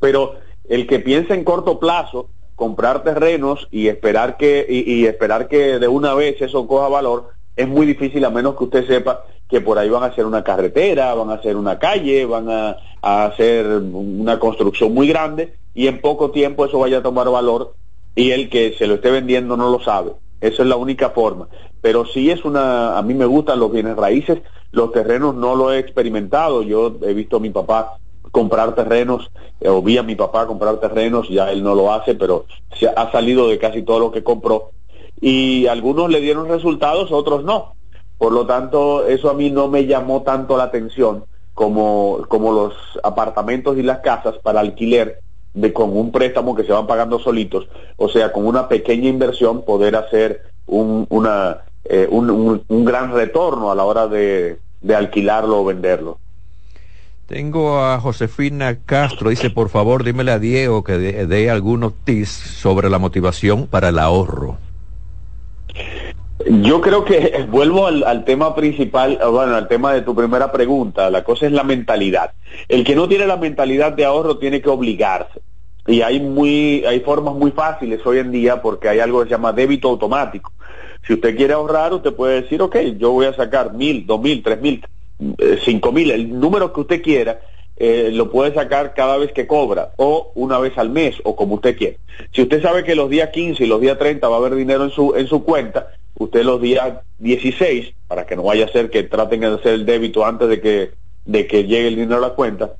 pero 0.00 0.36
el 0.68 0.86
que 0.86 1.00
piensa 1.00 1.34
en 1.34 1.44
corto 1.44 1.78
plazo, 1.78 2.28
comprar 2.54 3.02
terrenos 3.02 3.68
y 3.70 3.88
esperar 3.88 4.36
que 4.36 4.66
y, 4.68 5.06
esperar 5.06 5.48
que 5.48 5.78
de 5.78 5.88
una 5.88 6.14
vez 6.14 6.40
eso 6.40 6.66
coja 6.66 6.88
valor 6.88 7.30
es 7.56 7.68
muy 7.68 7.86
difícil 7.86 8.24
a 8.24 8.30
menos 8.30 8.56
que 8.56 8.64
usted 8.64 8.86
sepa 8.86 9.24
que 9.48 9.60
por 9.60 9.78
ahí 9.78 9.88
van 9.88 10.02
a 10.02 10.06
hacer 10.06 10.26
una 10.26 10.42
carretera, 10.42 11.14
van 11.14 11.30
a 11.30 11.34
hacer 11.34 11.56
una 11.56 11.78
calle, 11.78 12.24
van 12.24 12.48
a, 12.50 12.76
a 13.02 13.26
hacer 13.26 13.66
una 13.66 14.38
construcción 14.38 14.92
muy 14.94 15.08
grande 15.08 15.54
y 15.74 15.86
en 15.86 16.00
poco 16.00 16.30
tiempo 16.30 16.64
eso 16.64 16.78
vaya 16.78 16.98
a 16.98 17.02
tomar 17.02 17.28
valor 17.28 17.74
y 18.14 18.30
el 18.30 18.48
que 18.48 18.74
se 18.78 18.86
lo 18.86 18.94
esté 18.94 19.10
vendiendo 19.10 19.56
no 19.56 19.70
lo 19.70 19.80
sabe. 19.80 20.12
Esa 20.40 20.62
es 20.62 20.68
la 20.68 20.76
única 20.76 21.10
forma. 21.10 21.48
Pero 21.80 22.06
sí 22.06 22.30
es 22.30 22.44
una, 22.44 22.96
a 22.96 23.02
mí 23.02 23.14
me 23.14 23.26
gustan 23.26 23.58
los 23.58 23.72
bienes 23.72 23.96
raíces, 23.96 24.40
los 24.72 24.92
terrenos 24.92 25.34
no 25.34 25.54
lo 25.54 25.72
he 25.72 25.78
experimentado, 25.78 26.62
yo 26.62 26.96
he 27.02 27.14
visto 27.14 27.36
a 27.36 27.40
mi 27.40 27.50
papá 27.50 27.98
comprar 28.34 28.74
terrenos, 28.74 29.30
eh, 29.60 29.68
o 29.68 29.80
vi 29.80 29.96
a 29.96 30.02
mi 30.02 30.16
papá 30.16 30.48
comprar 30.48 30.78
terrenos, 30.78 31.28
ya 31.28 31.52
él 31.52 31.62
no 31.62 31.76
lo 31.76 31.92
hace, 31.92 32.16
pero 32.16 32.46
se 32.76 32.88
ha 32.88 33.12
salido 33.12 33.48
de 33.48 33.58
casi 33.58 33.82
todo 33.82 34.00
lo 34.00 34.10
que 34.10 34.24
compró. 34.24 34.72
Y 35.20 35.68
algunos 35.68 36.10
le 36.10 36.20
dieron 36.20 36.48
resultados, 36.48 37.12
otros 37.12 37.44
no. 37.44 37.74
Por 38.18 38.32
lo 38.32 38.44
tanto, 38.44 39.06
eso 39.06 39.30
a 39.30 39.34
mí 39.34 39.50
no 39.50 39.68
me 39.68 39.86
llamó 39.86 40.22
tanto 40.22 40.56
la 40.56 40.64
atención 40.64 41.24
como, 41.54 42.24
como 42.26 42.52
los 42.52 42.74
apartamentos 43.04 43.78
y 43.78 43.84
las 43.84 44.00
casas 44.00 44.34
para 44.42 44.58
alquiler 44.58 45.20
de 45.54 45.72
con 45.72 45.96
un 45.96 46.10
préstamo 46.10 46.56
que 46.56 46.64
se 46.64 46.72
van 46.72 46.88
pagando 46.88 47.20
solitos, 47.20 47.68
o 47.96 48.08
sea, 48.08 48.32
con 48.32 48.46
una 48.46 48.66
pequeña 48.66 49.08
inversión 49.08 49.62
poder 49.62 49.94
hacer 49.94 50.42
un, 50.66 51.06
una, 51.08 51.58
eh, 51.84 52.08
un, 52.10 52.64
un, 52.66 52.84
gran 52.84 53.12
retorno 53.12 53.70
a 53.70 53.76
la 53.76 53.84
hora 53.84 54.08
de, 54.08 54.58
de 54.80 54.94
alquilarlo 54.96 55.60
o 55.60 55.64
venderlo. 55.64 56.18
Tengo 57.26 57.82
a 57.82 57.98
Josefina 58.00 58.78
Castro, 58.84 59.30
dice, 59.30 59.48
por 59.48 59.70
favor, 59.70 60.04
dímele 60.04 60.32
a 60.32 60.38
Diego 60.38 60.84
que 60.84 60.98
dé 60.98 61.50
algunos 61.50 61.94
tips 62.04 62.28
sobre 62.28 62.90
la 62.90 62.98
motivación 62.98 63.66
para 63.66 63.88
el 63.88 63.98
ahorro. 63.98 64.58
Yo 66.46 66.80
creo 66.80 67.04
que 67.04 67.46
vuelvo 67.50 67.86
al, 67.86 68.24
tema 68.24 68.54
principal, 68.54 69.18
bueno, 69.30 69.54
al 69.54 69.68
tema 69.68 69.92
de 69.94 70.02
tu 70.02 70.14
primera 70.14 70.52
pregunta. 70.52 71.10
La 71.10 71.24
cosa 71.24 71.46
es 71.46 71.52
la 71.52 71.64
mentalidad. 71.64 72.32
El 72.68 72.84
que 72.84 72.94
no 72.94 73.08
tiene 73.08 73.26
la 73.26 73.36
mentalidad 73.36 73.92
de 73.92 74.04
ahorro 74.04 74.38
tiene 74.38 74.60
que 74.60 74.68
obligarse. 74.68 75.40
Y 75.86 76.00
hay 76.02 76.20
muy, 76.20 76.84
hay 76.86 77.00
formas 77.00 77.34
muy 77.34 77.50
fáciles 77.50 78.04
hoy 78.06 78.18
en 78.18 78.32
día 78.32 78.62
porque 78.62 78.88
hay 78.88 79.00
algo 79.00 79.20
que 79.20 79.26
se 79.26 79.34
llama 79.34 79.52
débito 79.52 79.88
automático. 79.88 80.52
Si 81.06 81.14
usted 81.14 81.36
quiere 81.36 81.52
ahorrar, 81.52 81.92
usted 81.92 82.14
puede 82.14 82.42
decir, 82.42 82.62
ok, 82.62 82.76
yo 82.98 83.12
voy 83.12 83.26
a 83.26 83.34
sacar 83.34 83.74
mil, 83.74 84.06
dos 84.06 84.20
mil, 84.20 84.42
tres 84.42 84.60
mil, 84.60 84.84
cinco 85.64 85.92
mil, 85.92 86.10
el 86.10 86.38
número 86.38 86.72
que 86.72 86.80
usted 86.80 87.02
quiera, 87.02 87.40
eh, 87.76 88.10
lo 88.12 88.30
puede 88.30 88.54
sacar 88.54 88.94
cada 88.94 89.16
vez 89.16 89.32
que 89.32 89.48
cobra 89.48 89.90
o 89.96 90.30
una 90.36 90.58
vez 90.58 90.78
al 90.78 90.90
mes 90.90 91.16
o 91.24 91.34
como 91.34 91.56
usted 91.56 91.76
quiera. 91.76 91.96
Si 92.32 92.42
usted 92.42 92.62
sabe 92.62 92.84
que 92.84 92.94
los 92.94 93.10
días 93.10 93.30
15 93.30 93.64
y 93.64 93.66
los 93.66 93.80
días 93.80 93.98
30 93.98 94.28
va 94.28 94.36
a 94.36 94.38
haber 94.38 94.54
dinero 94.54 94.84
en 94.84 94.90
su, 94.90 95.14
en 95.16 95.26
su 95.26 95.42
cuenta, 95.42 95.88
usted 96.16 96.44
los 96.44 96.60
días 96.60 97.00
16, 97.18 97.94
para 98.06 98.26
que 98.26 98.36
no 98.36 98.44
vaya 98.44 98.66
a 98.66 98.72
ser 98.72 98.90
que 98.90 99.02
traten 99.02 99.40
de 99.40 99.46
hacer 99.48 99.74
el 99.74 99.86
débito 99.86 100.24
antes 100.24 100.48
de 100.48 100.60
que, 100.60 100.92
de 101.24 101.46
que 101.48 101.64
llegue 101.64 101.88
el 101.88 101.96
dinero 101.96 102.18
a 102.18 102.28
la 102.28 102.34
cuenta, 102.34 102.74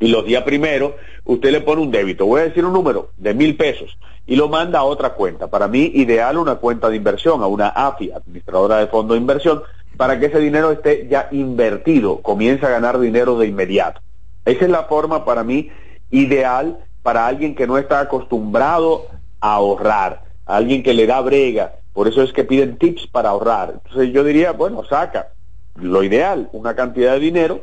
y 0.00 0.08
los 0.08 0.26
días 0.26 0.42
primero 0.42 0.96
usted 1.24 1.50
le 1.50 1.62
pone 1.62 1.80
un 1.80 1.90
débito, 1.90 2.26
voy 2.26 2.42
a 2.42 2.44
decir 2.44 2.64
un 2.64 2.74
número 2.74 3.10
de 3.16 3.32
mil 3.32 3.56
pesos, 3.56 3.96
y 4.26 4.36
lo 4.36 4.48
manda 4.48 4.80
a 4.80 4.84
otra 4.84 5.14
cuenta. 5.14 5.48
Para 5.48 5.68
mí, 5.68 5.92
ideal 5.94 6.36
una 6.36 6.56
cuenta 6.56 6.90
de 6.90 6.96
inversión, 6.96 7.42
a 7.42 7.46
una 7.46 7.68
AFI, 7.68 8.10
administradora 8.10 8.78
de 8.78 8.86
fondo 8.88 9.14
de 9.14 9.20
inversión, 9.20 9.62
para 9.96 10.18
que 10.18 10.26
ese 10.26 10.40
dinero 10.40 10.72
esté 10.72 11.06
ya 11.08 11.28
invertido, 11.30 12.20
comience 12.22 12.66
a 12.66 12.70
ganar 12.70 12.98
dinero 12.98 13.38
de 13.38 13.46
inmediato. 13.46 14.00
Esa 14.44 14.64
es 14.64 14.70
la 14.70 14.84
forma 14.84 15.24
para 15.24 15.44
mí 15.44 15.70
ideal 16.10 16.84
para 17.02 17.26
alguien 17.26 17.54
que 17.54 17.66
no 17.66 17.78
está 17.78 18.00
acostumbrado 18.00 19.06
a 19.40 19.54
ahorrar, 19.54 20.24
alguien 20.46 20.82
que 20.82 20.94
le 20.94 21.06
da 21.06 21.20
brega. 21.20 21.74
Por 21.92 22.08
eso 22.08 22.22
es 22.22 22.32
que 22.32 22.44
piden 22.44 22.78
tips 22.78 23.06
para 23.06 23.30
ahorrar. 23.30 23.74
Entonces 23.74 24.12
yo 24.12 24.24
diría, 24.24 24.52
bueno, 24.52 24.84
saca 24.84 25.28
lo 25.76 26.02
ideal, 26.02 26.48
una 26.52 26.74
cantidad 26.74 27.12
de 27.12 27.20
dinero. 27.20 27.62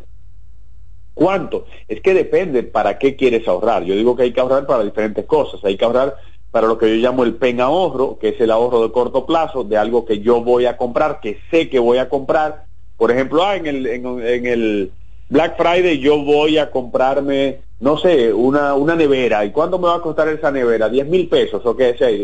¿Cuánto? 1.14 1.66
Es 1.88 2.02
que 2.02 2.14
depende 2.14 2.64
para 2.64 2.98
qué 2.98 3.16
quieres 3.16 3.48
ahorrar. 3.48 3.84
Yo 3.84 3.96
digo 3.96 4.16
que 4.16 4.24
hay 4.24 4.34
que 4.34 4.40
ahorrar 4.40 4.66
para 4.66 4.84
diferentes 4.84 5.26
cosas. 5.26 5.64
Hay 5.66 5.76
que 5.76 5.86
ahorrar 5.86 6.16
para 6.52 6.68
lo 6.68 6.78
que 6.78 6.90
yo 6.90 6.96
llamo 6.96 7.24
el 7.24 7.36
pen 7.36 7.62
ahorro, 7.62 8.18
que 8.20 8.30
es 8.30 8.42
el 8.42 8.52
ahorro 8.52 8.84
de 8.84 8.92
corto 8.92 9.26
plazo 9.26 9.64
de 9.64 9.78
algo 9.78 10.06
que 10.06 10.20
yo 10.20 10.44
voy 10.44 10.66
a 10.66 10.78
comprar, 10.78 11.20
que 11.22 11.40
sé 11.50 11.70
que 11.70 11.80
voy 11.80 11.98
a 11.98 12.10
comprar. 12.10 12.66
Por 12.98 13.10
ejemplo, 13.10 13.44
ah, 13.44 13.56
en, 13.56 13.66
el, 13.66 13.88
en, 13.88 14.46
el 14.46 14.92
Black 15.30 15.56
Friday 15.58 16.00
yo 16.00 16.22
voy 16.24 16.58
a 16.58 16.70
comprarme, 16.70 17.62
no 17.80 17.98
sé, 17.98 18.34
una, 18.34 18.76
una 18.76 18.96
nevera. 18.96 19.46
¿Y 19.46 19.52
cuánto 19.52 19.80
me 19.80 19.88
va 19.88 19.96
a 19.96 20.02
costar 20.02 20.28
esa 20.28 20.52
nevera? 20.52 20.90
10 20.90 21.08
mil 21.08 21.30
pesos. 21.30 21.66
Ok, 21.66 21.82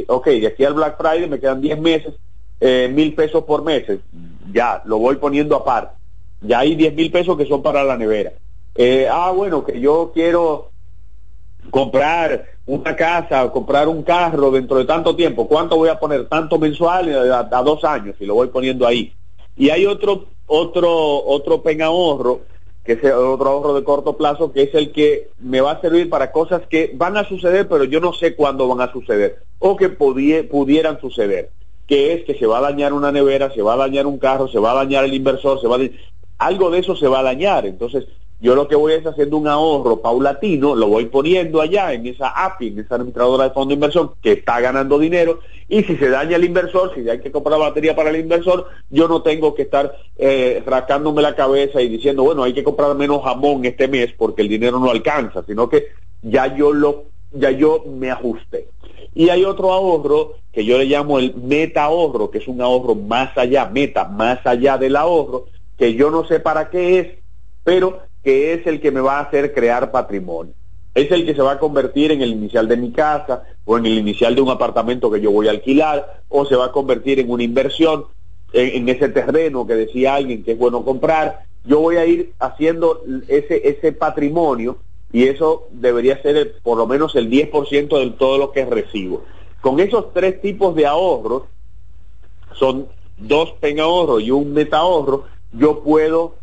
ok, 0.07 0.27
de 0.27 0.48
aquí 0.48 0.65
al 0.65 0.74
Black 0.74 0.98
Friday 0.98 1.29
me 1.29 1.39
quedan 1.39 1.62
10 1.62 1.79
meses, 1.79 2.13
eh, 2.60 2.91
mil 2.93 3.15
pesos 3.15 3.46
por 3.46 3.63
mes. 3.63 3.86
Ya, 4.51 4.81
lo 4.86 5.00
voy 5.00 5.15
poniendo 5.15 5.55
aparte. 5.55 5.96
Ya 6.41 6.60
hay 6.60 6.75
10 6.75 6.93
mil 6.96 7.12
pesos 7.12 7.38
que 7.38 7.46
son 7.46 7.63
para 7.63 7.86
la 7.86 7.98
nevera. 7.98 8.34
Eh, 8.75 9.07
ah, 9.10 9.31
bueno, 9.31 9.63
que 9.63 9.79
yo 9.79 10.12
quiero 10.13 10.72
comprar 11.70 12.46
una 12.66 12.96
casa 12.96 13.46
o 13.46 13.52
comprar 13.52 13.88
un 13.88 14.04
carro 14.04 14.52
dentro 14.52 14.78
de 14.78 14.86
tanto 14.86 15.16
tiempo, 15.16 15.48
¿cuánto 15.48 15.78
voy 15.78 15.90
a 15.90 16.00
poner? 16.00 16.28
Tanto 16.28 16.60
mensual 16.60 17.32
a, 17.32 17.44
dos 17.64 17.84
años 17.84 18.16
y 18.20 18.26
lo 18.26 18.36
voy 18.36 18.48
poniendo 18.48 18.86
ahí. 18.86 19.14
Y 19.56 19.70
hay 19.70 19.86
otro, 19.86 20.26
otro, 20.46 21.24
otro 21.26 21.62
pen 21.62 21.82
ahorro, 21.82 22.42
que 22.84 22.94
es 22.94 23.04
otro 23.04 23.50
ahorro 23.50 23.74
de 23.74 23.84
corto 23.84 24.18
plazo, 24.18 24.52
que 24.52 24.64
es 24.64 24.74
el 24.76 24.92
que 24.92 25.30
me 25.40 25.62
va 25.62 25.72
a 25.72 25.82
servir 25.82 26.10
para 26.10 26.32
cosas 26.32 26.62
que 26.70 26.92
van 26.94 27.18
a 27.18 27.28
suceder, 27.28 27.68
pero 27.68 27.84
yo 27.84 28.00
no 28.00 28.14
sé 28.14 28.36
cuándo 28.36 28.68
van 28.68 28.88
a 28.88 28.92
suceder, 28.92 29.44
o 29.60 29.76
que 29.76 29.90
pudieran 29.90 31.00
suceder, 31.02 31.50
que 31.88 32.14
es 32.14 32.26
que 32.26 32.36
se 32.36 32.46
va 32.46 32.60
a 32.60 32.62
dañar 32.62 32.94
una 32.94 33.12
nevera, 33.12 33.52
se 33.52 33.62
va 33.62 33.74
a 33.74 33.78
dañar 33.78 34.06
un 34.06 34.20
carro, 34.20 34.48
se 34.48 34.60
va 34.60 34.72
a 34.72 34.76
dañar 34.76 35.06
el 35.06 35.14
inversor, 35.14 35.60
se 35.60 35.68
va 35.68 35.78
a 35.78 35.80
algo 36.38 36.70
de 36.70 36.80
eso 36.80 36.96
se 36.96 37.08
va 37.08 37.20
a 37.20 37.24
dañar. 37.24 37.66
Entonces, 37.66 38.06
yo 38.39 38.56
lo 38.56 38.67
que 38.67 38.75
voy 38.75 38.94
es 38.94 39.06
haciendo 39.06 39.38
un 39.38 39.48
ahorro 39.48 40.01
paulatino, 40.01 40.75
lo 40.75 40.88
voy 40.88 41.06
poniendo 41.06 41.60
allá 41.60 41.94
en 41.94 42.06
esa 42.06 42.29
API, 42.29 42.67
en 42.67 42.79
esa 42.79 42.96
administradora 42.96 43.46
de 43.46 43.50
fondo 43.51 43.70
de 43.70 43.74
inversión 43.75 44.12
que 44.22 44.34
está 44.34 44.60
ganando 44.60 45.00
dinero 45.00 45.39
y 45.67 45.84
si 45.84 45.98
se 45.98 46.10
daña 46.10 46.38
el 46.38 46.46
inversor, 46.46 46.94
si 46.96 47.10
hay 47.10 47.20
que 47.20 47.32
comprar 47.32 47.60
batería 47.60 47.96
para 47.96 48.12
el 48.12 48.17
inversor, 48.17 48.67
yo 48.89 49.08
no 49.08 49.22
tengo 49.22 49.53
que 49.53 49.63
estar 49.63 49.94
eh, 50.17 50.63
rascándome 50.65 51.22
la 51.22 51.36
cabeza 51.36 51.82
y 51.82 51.89
diciendo, 51.89 52.24
bueno, 52.24 52.44
hay 52.44 52.53
que 52.53 52.63
comprar 52.63 52.96
menos 52.96 53.24
jamón 53.24 53.65
este 53.65 53.88
mes 53.88 54.13
porque 54.17 54.44
el 54.44 54.50
dinero 54.50 54.79
no 54.79 54.89
alcanza, 54.89 55.44
sino 55.44 55.67
que 55.67 55.88
ya 56.22 56.56
yo 56.56 56.72
lo 56.72 57.06
ya 57.34 57.51
yo 57.51 57.84
me 57.86 58.12
ajusté. 58.12 58.70
Y 59.13 59.29
hay 59.29 59.44
otro 59.44 59.74
ahorro 59.74 60.36
que 60.53 60.63
yo 60.63 60.77
le 60.77 60.86
llamo 60.86 61.20
el 61.20 61.36
meta 61.36 61.84
ahorro, 61.84 62.32
que 62.32 62.38
es 62.38 62.48
un 62.48 62.62
ahorro 62.62 62.96
más 62.96 63.38
allá, 63.38 63.65
meta, 63.65 64.06
más 64.06 64.46
allá 64.46 64.77
del 64.77 64.96
ahorro, 64.96 65.46
que 65.77 65.94
yo 65.96 66.10
no 66.10 66.25
sé 66.25 66.39
para 66.39 66.70
qué 66.70 67.00
es, 67.00 67.08
pero 67.63 68.07
que 68.27 68.51
es 68.51 68.67
el 68.67 68.81
que 68.81 68.91
me 68.91 69.00
va 69.00 69.19
a 69.19 69.22
hacer 69.22 69.53
crear 69.53 69.89
patrimonio. 69.89 70.53
Es 70.93 71.10
el 71.13 71.25
que 71.25 71.34
se 71.34 71.41
va 71.41 71.53
a 71.53 71.60
convertir 71.60 72.12
en 72.12 72.22
el 72.22 72.31
inicial 72.31 72.67
de 72.67 72.75
mi 72.75 72.91
casa 72.91 73.43
o 73.63 73.77
en 73.77 73.86
el 73.86 73.98
inicial 73.98 74.36
de 74.36 74.41
un 74.41 74.50
apartamento 74.50 75.10
que 75.10 75.22
yo 75.22 75.31
voy 75.31 75.48
a 75.48 75.51
alquilar 75.51 76.24
o 76.27 76.46
se 76.46 76.57
va 76.57 76.65
a 76.65 76.72
convertir 76.74 77.22
en 77.22 77.31
una 77.31 77.43
inversión 77.43 78.03
en, 78.51 78.89
ese 78.89 79.07
terreno 79.07 79.65
que 79.65 79.75
decía 79.75 80.15
alguien 80.15 80.43
que 80.43 80.51
es 80.51 80.57
bueno 80.57 80.84
comprar. 80.84 81.46
Yo 81.63 81.79
voy 81.79 81.96
a 81.96 82.05
ir 82.05 82.34
haciendo 82.38 83.01
ese, 83.29 83.65
ese 83.65 83.93
patrimonio 83.93 84.79
y 85.13 85.24
eso 85.29 85.69
debería 85.72 86.22
ser 86.22 86.55
por 86.63 86.77
lo 86.77 86.86
menos 86.86 87.15
el 87.15 87.29
10% 87.29 87.98
de 87.98 88.10
todo 88.12 88.38
lo 88.38 88.51
que 88.51 88.65
recibo. 88.65 89.24
Con 89.62 89.79
esos 89.79 90.12
tres 90.12 90.41
tipos 90.41 90.75
de 90.75 90.86
ahorros, 90.86 91.43
son 92.55 92.88
dos 93.17 93.53
pen 93.62 93.79
ahorro 93.79 94.19
y 94.19 94.31
un 94.31 94.51
meta 94.51 94.79
ahorro, 94.79 95.24
yo 95.53 95.81
puedo 95.81 96.36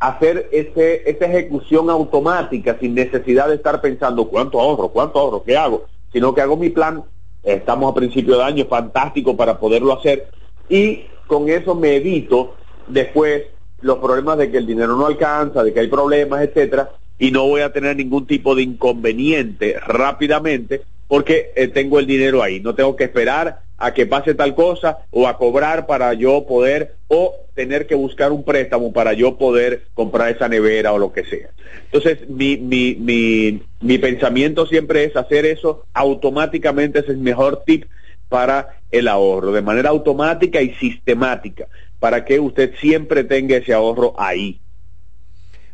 hacer 0.00 0.48
ese, 0.52 1.08
esa 1.10 1.26
ejecución 1.26 1.90
automática 1.90 2.76
sin 2.80 2.94
necesidad 2.94 3.48
de 3.48 3.56
estar 3.56 3.80
pensando 3.80 4.28
cuánto 4.28 4.60
ahorro, 4.60 4.88
cuánto 4.88 5.18
ahorro, 5.18 5.42
qué 5.42 5.56
hago, 5.56 5.86
sino 6.12 6.34
que 6.34 6.40
hago 6.40 6.56
mi 6.56 6.70
plan, 6.70 7.02
estamos 7.42 7.90
a 7.90 7.94
principio 7.94 8.36
de 8.38 8.44
año, 8.44 8.66
fantástico 8.66 9.36
para 9.36 9.58
poderlo 9.58 9.92
hacer 9.92 10.28
y 10.68 11.04
con 11.26 11.48
eso 11.48 11.74
me 11.74 11.96
evito 11.96 12.54
después 12.86 13.44
los 13.80 13.98
problemas 13.98 14.38
de 14.38 14.50
que 14.50 14.58
el 14.58 14.66
dinero 14.66 14.96
no 14.96 15.06
alcanza, 15.06 15.62
de 15.62 15.72
que 15.72 15.80
hay 15.80 15.88
problemas, 15.88 16.42
etcétera, 16.42 16.90
y 17.18 17.30
no 17.30 17.46
voy 17.46 17.60
a 17.62 17.72
tener 17.72 17.96
ningún 17.96 18.26
tipo 18.26 18.54
de 18.54 18.62
inconveniente 18.62 19.76
rápidamente 19.80 20.82
porque 21.06 21.52
eh, 21.56 21.68
tengo 21.68 21.98
el 21.98 22.06
dinero 22.06 22.42
ahí, 22.42 22.60
no 22.60 22.74
tengo 22.74 22.94
que 22.94 23.04
esperar 23.04 23.62
a 23.78 23.94
que 23.94 24.06
pase 24.06 24.34
tal 24.34 24.54
cosa 24.54 24.98
o 25.10 25.26
a 25.26 25.38
cobrar 25.38 25.86
para 25.86 26.12
yo 26.12 26.46
poder 26.46 26.96
o 27.06 27.34
tener 27.54 27.86
que 27.86 27.94
buscar 27.94 28.32
un 28.32 28.44
préstamo 28.44 28.92
para 28.92 29.12
yo 29.12 29.38
poder 29.38 29.84
comprar 29.94 30.30
esa 30.30 30.48
nevera 30.48 30.92
o 30.92 30.98
lo 30.98 31.12
que 31.12 31.24
sea. 31.24 31.50
Entonces, 31.84 32.28
mi, 32.28 32.56
mi, 32.56 32.96
mi, 32.96 33.62
mi 33.80 33.98
pensamiento 33.98 34.66
siempre 34.66 35.04
es 35.04 35.16
hacer 35.16 35.46
eso 35.46 35.84
automáticamente, 35.94 37.00
es 37.00 37.08
el 37.08 37.18
mejor 37.18 37.62
tip 37.64 37.84
para 38.28 38.80
el 38.90 39.08
ahorro, 39.08 39.52
de 39.52 39.62
manera 39.62 39.90
automática 39.90 40.60
y 40.60 40.74
sistemática, 40.74 41.66
para 41.98 42.24
que 42.24 42.38
usted 42.40 42.74
siempre 42.80 43.24
tenga 43.24 43.56
ese 43.56 43.72
ahorro 43.72 44.14
ahí. 44.18 44.60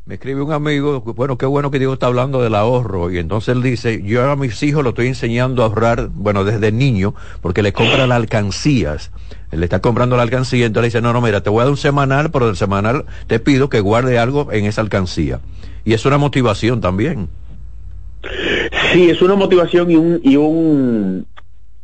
Me 0.06 0.16
escribe 0.16 0.42
un 0.42 0.52
amigo, 0.52 1.00
bueno, 1.00 1.38
qué 1.38 1.46
bueno 1.46 1.70
que 1.70 1.78
Diego 1.78 1.94
está 1.94 2.08
hablando 2.08 2.42
del 2.42 2.54
ahorro. 2.54 3.10
Y 3.10 3.16
entonces 3.16 3.56
él 3.56 3.62
dice, 3.62 4.02
yo 4.02 4.30
a 4.30 4.36
mis 4.36 4.62
hijos 4.62 4.82
lo 4.84 4.90
estoy 4.90 5.06
enseñando 5.06 5.62
a 5.62 5.66
ahorrar, 5.66 6.10
bueno, 6.12 6.44
desde 6.44 6.72
niño, 6.72 7.14
porque 7.40 7.62
le 7.62 7.72
compra 7.72 8.06
las 8.06 8.16
alcancías. 8.16 9.12
Él 9.50 9.60
le 9.60 9.64
está 9.64 9.80
comprando 9.80 10.18
la 10.18 10.24
alcancía, 10.24 10.66
entonces 10.66 10.82
le 10.82 10.98
dice, 10.98 11.00
no, 11.00 11.14
no, 11.14 11.22
mira, 11.22 11.42
te 11.42 11.48
voy 11.48 11.60
a 11.60 11.64
dar 11.64 11.70
un 11.70 11.78
semanal, 11.78 12.30
pero 12.30 12.48
del 12.48 12.56
semanal 12.56 13.06
te 13.28 13.40
pido 13.40 13.70
que 13.70 13.80
guarde 13.80 14.18
algo 14.18 14.52
en 14.52 14.66
esa 14.66 14.82
alcancía. 14.82 15.40
Y 15.86 15.94
es 15.94 16.04
una 16.04 16.18
motivación 16.18 16.82
también. 16.82 17.30
Sí, 18.92 19.08
es 19.08 19.22
una 19.22 19.36
motivación 19.36 19.90
y 19.90 19.96
un, 19.96 20.20
y 20.22 20.36
un, 20.36 21.26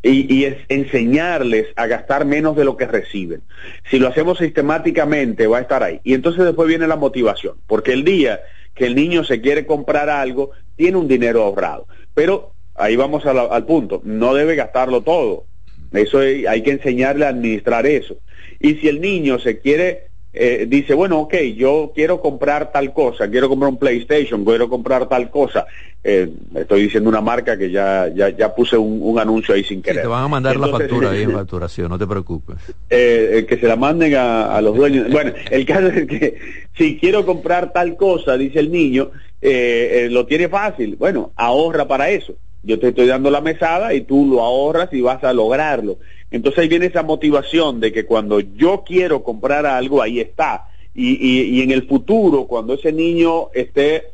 y, 0.02 0.44
es 0.44 0.56
enseñarles 0.68 1.68
a 1.76 1.86
gastar 1.86 2.24
menos 2.24 2.56
de 2.56 2.64
lo 2.64 2.76
que 2.76 2.86
reciben. 2.86 3.42
Si 3.90 3.98
lo 3.98 4.08
hacemos 4.08 4.38
sistemáticamente, 4.38 5.46
va 5.46 5.58
a 5.58 5.62
estar 5.62 5.82
ahí. 5.82 6.00
Y 6.04 6.14
entonces 6.14 6.44
después 6.44 6.68
viene 6.68 6.86
la 6.86 6.96
motivación, 6.96 7.56
porque 7.66 7.92
el 7.92 8.04
día 8.04 8.40
que 8.74 8.86
el 8.86 8.94
niño 8.94 9.24
se 9.24 9.40
quiere 9.40 9.66
comprar 9.66 10.08
algo, 10.08 10.52
tiene 10.76 10.96
un 10.96 11.08
dinero 11.08 11.42
ahorrado. 11.42 11.86
Pero 12.14 12.54
ahí 12.74 12.96
vamos 12.96 13.26
al 13.26 13.66
punto, 13.66 14.00
no 14.04 14.34
debe 14.34 14.54
gastarlo 14.54 15.02
todo. 15.02 15.44
Eso 15.92 16.20
hay 16.20 16.62
que 16.62 16.70
enseñarle 16.70 17.26
a 17.26 17.30
administrar 17.30 17.86
eso. 17.86 18.16
Y 18.58 18.76
si 18.76 18.88
el 18.88 19.00
niño 19.00 19.38
se 19.38 19.58
quiere 19.58 20.09
eh, 20.32 20.66
dice, 20.68 20.94
bueno, 20.94 21.18
ok, 21.20 21.34
yo 21.56 21.90
quiero 21.92 22.20
comprar 22.20 22.70
tal 22.70 22.92
cosa, 22.92 23.28
quiero 23.28 23.48
comprar 23.48 23.70
un 23.70 23.78
PlayStation, 23.78 24.44
quiero 24.44 24.68
comprar 24.68 25.08
tal 25.08 25.28
cosa. 25.28 25.66
Eh, 26.04 26.30
estoy 26.54 26.82
diciendo 26.82 27.10
una 27.10 27.20
marca 27.20 27.58
que 27.58 27.70
ya 27.70 28.08
ya, 28.14 28.30
ya 28.30 28.54
puse 28.54 28.76
un, 28.76 29.18
anuncio 29.18 29.54
ahí 29.54 29.64
sin 29.64 29.82
querer. 29.82 30.02
te 30.02 30.08
van 30.08 30.24
a 30.24 30.28
mandar 30.28 30.56
la 30.56 30.68
factura 30.68 31.10
ahí 31.10 31.22
en 31.22 31.32
facturación, 31.34 31.88
no 31.88 31.98
te 31.98 32.06
preocupes. 32.06 32.56
Eh, 32.88 33.44
que 33.48 33.58
se 33.58 33.66
la 33.66 33.76
manden 33.76 34.14
a, 34.14 34.60
los 34.60 34.76
dueños. 34.76 35.10
Bueno, 35.10 35.32
el 35.50 35.66
caso 35.66 35.88
es 35.88 36.06
que 36.06 36.38
si 36.76 36.96
quiero 36.96 37.26
comprar 37.26 37.72
tal 37.72 37.96
cosa, 37.96 38.36
dice 38.36 38.60
el 38.60 38.70
niño, 38.70 39.10
lo 39.42 40.26
tiene 40.26 40.48
fácil. 40.48 40.94
Bueno, 40.96 41.32
ahorra 41.34 41.88
para 41.88 42.08
eso. 42.10 42.36
Yo 42.62 42.78
te 42.78 42.88
estoy 42.88 43.06
dando 43.06 43.30
la 43.30 43.40
mesada 43.40 43.94
y 43.94 44.02
tú 44.02 44.26
lo 44.26 44.42
ahorras 44.42 44.90
y 44.92 45.00
vas 45.00 45.24
a 45.24 45.32
lograrlo. 45.32 45.98
Entonces 46.30 46.60
ahí 46.60 46.68
viene 46.68 46.86
esa 46.86 47.02
motivación 47.02 47.80
de 47.80 47.92
que 47.92 48.06
cuando 48.06 48.40
yo 48.40 48.84
quiero 48.86 49.22
comprar 49.22 49.66
algo, 49.66 50.00
ahí 50.00 50.20
está. 50.20 50.68
Y, 50.94 51.56
y, 51.56 51.62
en 51.62 51.70
el 51.70 51.86
futuro, 51.86 52.46
cuando 52.46 52.74
ese 52.74 52.92
niño 52.92 53.50
esté, 53.54 54.08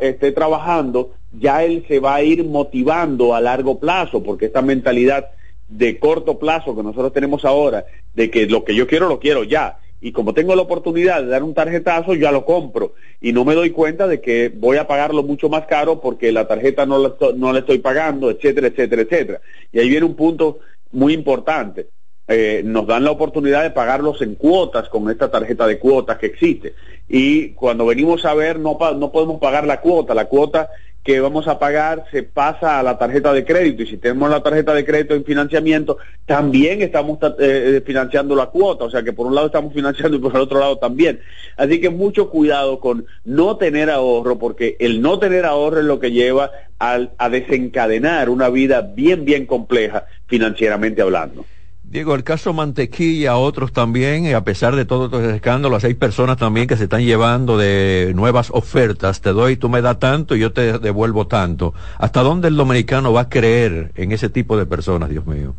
esté 0.00 0.32
trabajando, 0.32 1.12
ya 1.38 1.64
él 1.64 1.84
se 1.88 1.98
va 1.98 2.14
a 2.14 2.22
ir 2.22 2.44
motivando 2.44 3.34
a 3.34 3.40
largo 3.40 3.78
plazo, 3.78 4.22
porque 4.22 4.46
esta 4.46 4.62
mentalidad 4.62 5.30
de 5.68 5.98
corto 5.98 6.38
plazo 6.38 6.76
que 6.76 6.82
nosotros 6.82 7.12
tenemos 7.12 7.44
ahora, 7.44 7.84
de 8.14 8.30
que 8.30 8.46
lo 8.46 8.64
que 8.64 8.74
yo 8.74 8.86
quiero, 8.86 9.08
lo 9.08 9.18
quiero 9.18 9.44
ya. 9.44 9.78
Y 10.00 10.12
como 10.12 10.34
tengo 10.34 10.54
la 10.54 10.62
oportunidad 10.62 11.22
de 11.22 11.28
dar 11.28 11.42
un 11.42 11.54
tarjetazo, 11.54 12.14
ya 12.14 12.30
lo 12.30 12.44
compro. 12.44 12.94
Y 13.20 13.32
no 13.32 13.44
me 13.44 13.54
doy 13.54 13.70
cuenta 13.70 14.06
de 14.06 14.20
que 14.20 14.52
voy 14.54 14.76
a 14.76 14.86
pagarlo 14.86 15.22
mucho 15.22 15.48
más 15.48 15.66
caro 15.66 16.00
porque 16.00 16.32
la 16.32 16.46
tarjeta 16.46 16.86
no 16.86 16.98
la, 16.98 17.14
no 17.34 17.52
la 17.52 17.60
estoy 17.60 17.78
pagando, 17.78 18.30
etcétera, 18.30 18.68
etcétera, 18.68 19.02
etcétera. 19.02 19.40
Y 19.72 19.78
ahí 19.78 19.88
viene 19.88 20.06
un 20.06 20.14
punto 20.14 20.60
muy 20.96 21.12
importante. 21.12 21.90
Eh, 22.26 22.62
nos 22.64 22.86
dan 22.86 23.04
la 23.04 23.12
oportunidad 23.12 23.62
de 23.62 23.70
pagarlos 23.70 24.20
en 24.22 24.34
cuotas 24.34 24.88
con 24.88 25.08
esta 25.10 25.30
tarjeta 25.30 25.66
de 25.66 25.78
cuotas 25.78 26.18
que 26.18 26.26
existe. 26.26 26.74
Y 27.06 27.50
cuando 27.50 27.86
venimos 27.86 28.24
a 28.24 28.34
ver, 28.34 28.58
no, 28.58 28.76
no 28.96 29.12
podemos 29.12 29.38
pagar 29.38 29.66
la 29.66 29.80
cuota. 29.80 30.14
La 30.14 30.24
cuota 30.24 30.70
que 31.06 31.20
vamos 31.20 31.46
a 31.46 31.56
pagar 31.60 32.04
se 32.10 32.24
pasa 32.24 32.80
a 32.80 32.82
la 32.82 32.98
tarjeta 32.98 33.32
de 33.32 33.44
crédito 33.44 33.84
y 33.84 33.86
si 33.86 33.96
tenemos 33.96 34.28
la 34.28 34.42
tarjeta 34.42 34.74
de 34.74 34.84
crédito 34.84 35.14
en 35.14 35.24
financiamiento, 35.24 35.98
también 36.26 36.82
estamos 36.82 37.20
eh, 37.22 37.36
eh, 37.38 37.82
financiando 37.86 38.34
la 38.34 38.46
cuota, 38.46 38.86
o 38.86 38.90
sea 38.90 39.04
que 39.04 39.12
por 39.12 39.28
un 39.28 39.36
lado 39.36 39.46
estamos 39.46 39.72
financiando 39.72 40.16
y 40.16 40.20
por 40.20 40.34
el 40.34 40.40
otro 40.40 40.58
lado 40.58 40.78
también. 40.78 41.20
Así 41.56 41.80
que 41.80 41.90
mucho 41.90 42.28
cuidado 42.28 42.80
con 42.80 43.06
no 43.24 43.56
tener 43.56 43.88
ahorro, 43.88 44.36
porque 44.36 44.76
el 44.80 45.00
no 45.00 45.20
tener 45.20 45.44
ahorro 45.46 45.78
es 45.78 45.84
lo 45.84 46.00
que 46.00 46.10
lleva 46.10 46.50
a 46.80 47.28
desencadenar 47.30 48.28
una 48.28 48.48
vida 48.48 48.80
bien, 48.80 49.24
bien 49.24 49.46
compleja 49.46 50.06
financieramente 50.26 51.02
hablando. 51.02 51.44
Diego, 51.88 52.16
el 52.16 52.24
caso 52.24 52.52
Mantequilla, 52.52 53.36
otros 53.36 53.72
también, 53.72 54.34
a 54.34 54.42
pesar 54.42 54.74
de 54.74 54.84
todos 54.84 55.04
estos 55.04 55.22
escándalos, 55.32 55.84
hay 55.84 55.94
personas 55.94 56.36
también 56.36 56.66
que 56.66 56.76
se 56.76 56.84
están 56.84 57.04
llevando 57.04 57.56
de 57.56 58.12
nuevas 58.16 58.50
ofertas. 58.50 59.20
Te 59.20 59.30
doy, 59.30 59.56
tú 59.56 59.68
me 59.68 59.80
das 59.82 60.00
tanto 60.00 60.34
y 60.34 60.40
yo 60.40 60.52
te 60.52 60.80
devuelvo 60.80 61.28
tanto. 61.28 61.74
¿Hasta 61.98 62.22
dónde 62.22 62.48
el 62.48 62.56
dominicano 62.56 63.12
va 63.12 63.22
a 63.22 63.28
creer 63.28 63.92
en 63.94 64.10
ese 64.10 64.28
tipo 64.28 64.58
de 64.58 64.66
personas, 64.66 65.10
Dios 65.10 65.26
mío? 65.26 65.54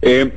Eh, 0.00 0.30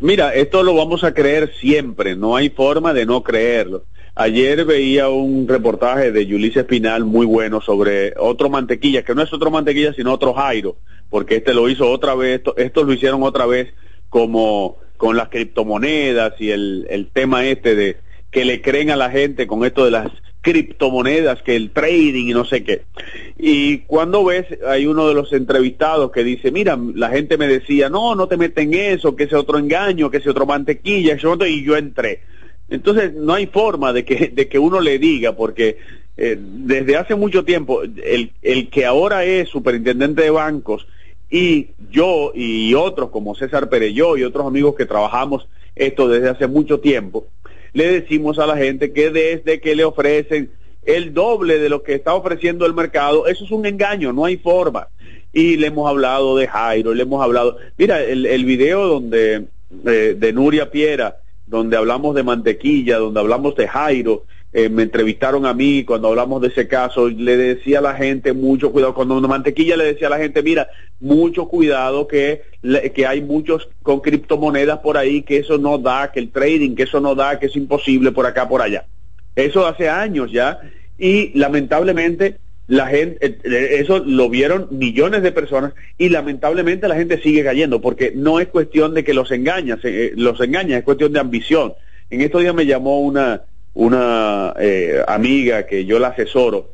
mira, 0.00 0.34
esto 0.34 0.62
lo 0.62 0.74
vamos 0.74 1.04
a 1.04 1.12
creer 1.12 1.52
siempre, 1.60 2.16
no 2.16 2.36
hay 2.36 2.48
forma 2.48 2.94
de 2.94 3.04
no 3.04 3.22
creerlo. 3.22 3.84
Ayer 4.14 4.64
veía 4.64 5.10
un 5.10 5.46
reportaje 5.46 6.10
de 6.10 6.34
Ulises 6.34 6.62
Espinal 6.62 7.04
muy 7.04 7.26
bueno 7.26 7.60
sobre 7.60 8.14
otro 8.16 8.48
mantequilla, 8.48 9.02
que 9.02 9.14
no 9.14 9.20
es 9.20 9.30
otro 9.30 9.50
mantequilla, 9.50 9.92
sino 9.92 10.14
otro 10.14 10.32
Jairo, 10.32 10.76
porque 11.10 11.36
este 11.36 11.52
lo 11.52 11.68
hizo 11.68 11.90
otra 11.90 12.14
vez, 12.14 12.40
esto, 12.56 12.82
lo 12.82 12.94
hicieron 12.94 13.22
otra 13.22 13.44
vez 13.44 13.74
como 14.16 14.78
con 14.96 15.14
las 15.14 15.28
criptomonedas 15.28 16.40
y 16.40 16.50
el, 16.50 16.86
el 16.88 17.08
tema 17.08 17.44
este 17.44 17.74
de 17.74 17.98
que 18.30 18.46
le 18.46 18.62
creen 18.62 18.88
a 18.88 18.96
la 18.96 19.10
gente 19.10 19.46
con 19.46 19.62
esto 19.62 19.84
de 19.84 19.90
las 19.90 20.08
criptomonedas, 20.40 21.42
que 21.42 21.54
el 21.54 21.70
trading 21.70 22.28
y 22.28 22.32
no 22.32 22.46
sé 22.46 22.64
qué. 22.64 22.84
Y 23.36 23.80
cuando 23.80 24.24
ves, 24.24 24.46
hay 24.66 24.86
uno 24.86 25.06
de 25.06 25.12
los 25.12 25.34
entrevistados 25.34 26.12
que 26.12 26.24
dice, 26.24 26.50
mira, 26.50 26.78
la 26.94 27.10
gente 27.10 27.36
me 27.36 27.46
decía, 27.46 27.90
no, 27.90 28.14
no 28.14 28.26
te 28.26 28.38
meten 28.38 28.72
eso, 28.72 29.14
que 29.14 29.24
ese 29.24 29.36
otro 29.36 29.58
engaño, 29.58 30.10
que 30.10 30.16
ese 30.16 30.30
otro 30.30 30.46
mantequilla, 30.46 31.18
y 31.46 31.62
yo 31.62 31.76
entré. 31.76 32.22
Entonces, 32.70 33.12
no 33.12 33.34
hay 33.34 33.48
forma 33.48 33.92
de 33.92 34.06
que, 34.06 34.32
de 34.34 34.48
que 34.48 34.58
uno 34.58 34.80
le 34.80 34.98
diga, 34.98 35.36
porque 35.36 35.76
eh, 36.16 36.38
desde 36.40 36.96
hace 36.96 37.16
mucho 37.16 37.44
tiempo, 37.44 37.82
el, 37.82 38.32
el 38.40 38.70
que 38.70 38.86
ahora 38.86 39.26
es 39.26 39.50
superintendente 39.50 40.22
de 40.22 40.30
bancos, 40.30 40.86
y 41.30 41.70
yo 41.90 42.32
y 42.34 42.74
otros 42.74 43.10
como 43.10 43.34
César 43.34 43.68
Pereyó 43.68 44.16
y 44.16 44.24
otros 44.24 44.46
amigos 44.46 44.74
que 44.76 44.86
trabajamos 44.86 45.48
esto 45.74 46.08
desde 46.08 46.30
hace 46.30 46.46
mucho 46.46 46.80
tiempo, 46.80 47.26
le 47.72 48.00
decimos 48.00 48.38
a 48.38 48.46
la 48.46 48.56
gente 48.56 48.92
que 48.92 49.10
desde 49.10 49.60
que 49.60 49.76
le 49.76 49.84
ofrecen 49.84 50.50
el 50.84 51.12
doble 51.12 51.58
de 51.58 51.68
lo 51.68 51.82
que 51.82 51.94
está 51.94 52.14
ofreciendo 52.14 52.64
el 52.64 52.74
mercado, 52.74 53.26
eso 53.26 53.44
es 53.44 53.50
un 53.50 53.66
engaño, 53.66 54.12
no 54.12 54.24
hay 54.24 54.36
forma. 54.36 54.88
Y 55.32 55.56
le 55.56 55.66
hemos 55.66 55.88
hablado 55.88 56.36
de 56.36 56.46
Jairo, 56.46 56.94
le 56.94 57.02
hemos 57.02 57.22
hablado, 57.22 57.58
mira, 57.76 58.02
el, 58.02 58.24
el 58.24 58.44
video 58.44 58.86
donde 58.86 59.46
eh, 59.84 60.14
de 60.16 60.32
Nuria 60.32 60.70
Piera, 60.70 61.16
donde 61.46 61.76
hablamos 61.76 62.14
de 62.14 62.22
mantequilla, 62.22 62.98
donde 62.98 63.20
hablamos 63.20 63.56
de 63.56 63.68
Jairo, 63.68 64.24
eh, 64.52 64.68
me 64.68 64.84
entrevistaron 64.84 65.44
a 65.46 65.54
mí 65.54 65.84
cuando 65.84 66.08
hablamos 66.08 66.40
de 66.40 66.48
ese 66.48 66.66
caso, 66.66 67.08
le 67.08 67.36
decía 67.36 67.80
a 67.80 67.82
la 67.82 67.94
gente 67.94 68.32
mucho 68.32 68.72
cuidado, 68.72 68.94
cuando 68.94 69.20
mantequilla 69.20 69.76
le 69.76 69.84
decía 69.84 70.06
a 70.06 70.10
la 70.10 70.18
gente, 70.18 70.42
mira, 70.42 70.68
mucho 71.00 71.46
cuidado 71.48 72.06
que, 72.06 72.42
que 72.94 73.06
hay 73.06 73.20
muchos 73.20 73.68
con 73.82 74.00
criptomonedas 74.00 74.78
por 74.78 74.96
ahí, 74.96 75.22
que 75.22 75.38
eso 75.38 75.58
no 75.58 75.78
da, 75.78 76.10
que 76.12 76.20
el 76.20 76.30
trading, 76.30 76.74
que 76.74 76.84
eso 76.84 77.00
no 77.00 77.14
da, 77.14 77.38
que 77.38 77.46
es 77.46 77.56
imposible 77.56 78.12
por 78.12 78.26
acá, 78.26 78.48
por 78.48 78.62
allá. 78.62 78.86
Eso 79.34 79.66
hace 79.66 79.88
años 79.88 80.32
ya, 80.32 80.60
y 80.98 81.38
lamentablemente 81.38 82.38
la 82.68 82.88
gente, 82.88 83.24
eh, 83.24 83.38
eh, 83.44 83.68
eso 83.80 84.00
lo 84.00 84.28
vieron 84.28 84.68
millones 84.70 85.22
de 85.22 85.30
personas 85.30 85.72
y 85.98 86.08
lamentablemente 86.08 86.88
la 86.88 86.96
gente 86.96 87.20
sigue 87.22 87.44
cayendo 87.44 87.80
porque 87.80 88.12
no 88.14 88.40
es 88.40 88.48
cuestión 88.48 88.92
de 88.94 89.04
que 89.04 89.14
los 89.14 89.30
engañas, 89.30 89.78
eh, 89.84 90.12
los 90.16 90.40
engaña, 90.40 90.78
es 90.78 90.84
cuestión 90.84 91.12
de 91.12 91.20
ambición. 91.20 91.74
En 92.10 92.22
estos 92.22 92.42
días 92.42 92.54
me 92.54 92.66
llamó 92.66 93.00
una, 93.00 93.42
una 93.76 94.54
amiga 95.06 95.66
que 95.66 95.84
yo 95.84 95.98
la 95.98 96.08
asesoro 96.08 96.72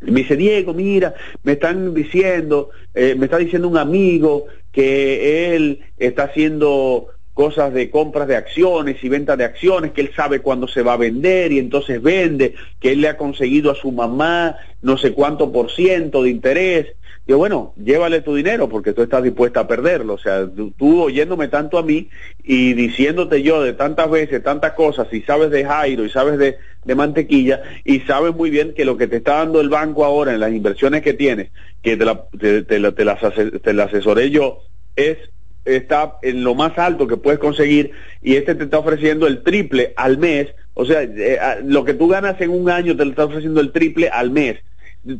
me 0.00 0.20
dice, 0.20 0.36
Diego, 0.36 0.74
mira, 0.74 1.14
me 1.42 1.52
están 1.52 1.94
diciendo, 1.94 2.70
me 2.94 3.24
está 3.24 3.38
diciendo 3.38 3.66
un 3.68 3.78
amigo 3.78 4.46
que 4.70 5.54
él 5.54 5.80
está 5.96 6.24
haciendo 6.24 7.08
cosas 7.32 7.72
de 7.72 7.90
compras 7.90 8.28
de 8.28 8.36
acciones 8.36 9.02
y 9.02 9.08
ventas 9.08 9.38
de 9.38 9.44
acciones, 9.44 9.92
que 9.92 10.00
él 10.00 10.10
sabe 10.16 10.40
cuándo 10.40 10.68
se 10.68 10.82
va 10.82 10.94
a 10.94 10.98
vender 10.98 11.52
y 11.52 11.58
entonces 11.58 12.02
vende, 12.02 12.54
que 12.80 12.92
él 12.92 13.02
le 13.02 13.08
ha 13.08 13.16
conseguido 13.16 13.70
a 13.70 13.74
su 13.74 13.92
mamá 13.92 14.56
no 14.82 14.96
sé 14.98 15.12
cuánto 15.12 15.52
por 15.52 15.70
ciento 15.70 16.22
de 16.22 16.30
interés. 16.30 16.86
Yo, 17.28 17.38
bueno, 17.38 17.74
llévale 17.76 18.20
tu 18.20 18.36
dinero 18.36 18.68
porque 18.68 18.92
tú 18.92 19.02
estás 19.02 19.22
dispuesta 19.22 19.60
a 19.60 19.66
perderlo. 19.66 20.14
O 20.14 20.18
sea, 20.18 20.48
tú, 20.78 21.02
oyéndome 21.02 21.48
tanto 21.48 21.76
a 21.76 21.82
mí 21.82 22.08
y 22.44 22.74
diciéndote 22.74 23.42
yo 23.42 23.62
de 23.62 23.72
tantas 23.72 24.08
veces, 24.08 24.44
tantas 24.44 24.74
cosas, 24.74 25.08
y 25.12 25.22
sabes 25.22 25.50
de 25.50 25.64
Jairo 25.64 26.04
y 26.04 26.10
sabes 26.10 26.38
de, 26.38 26.56
de 26.84 26.94
mantequilla, 26.94 27.62
y 27.84 28.00
sabes 28.00 28.34
muy 28.34 28.50
bien 28.50 28.74
que 28.74 28.84
lo 28.84 28.96
que 28.96 29.08
te 29.08 29.16
está 29.16 29.38
dando 29.38 29.60
el 29.60 29.68
banco 29.68 30.04
ahora 30.04 30.34
en 30.34 30.40
las 30.40 30.52
inversiones 30.52 31.02
que 31.02 31.14
tienes, 31.14 31.50
que 31.82 31.96
te, 31.96 32.04
la, 32.04 32.26
te, 32.38 32.62
te, 32.62 32.78
las, 32.78 32.94
te 32.94 33.72
la 33.74 33.84
asesoré 33.84 34.30
yo, 34.30 34.62
es 34.94 35.18
está 35.64 36.18
en 36.22 36.44
lo 36.44 36.54
más 36.54 36.78
alto 36.78 37.08
que 37.08 37.16
puedes 37.16 37.40
conseguir 37.40 37.90
y 38.22 38.36
este 38.36 38.54
te 38.54 38.64
está 38.64 38.78
ofreciendo 38.78 39.26
el 39.26 39.42
triple 39.42 39.94
al 39.96 40.16
mes, 40.16 40.54
o 40.74 40.84
sea, 40.84 41.02
eh, 41.02 41.38
lo 41.64 41.84
que 41.84 41.94
tú 41.94 42.06
ganas 42.06 42.40
en 42.40 42.50
un 42.50 42.70
año 42.70 42.96
te 42.96 43.04
lo 43.04 43.10
está 43.10 43.24
ofreciendo 43.24 43.60
el 43.60 43.72
triple 43.72 44.08
al 44.08 44.30
mes. 44.30 44.58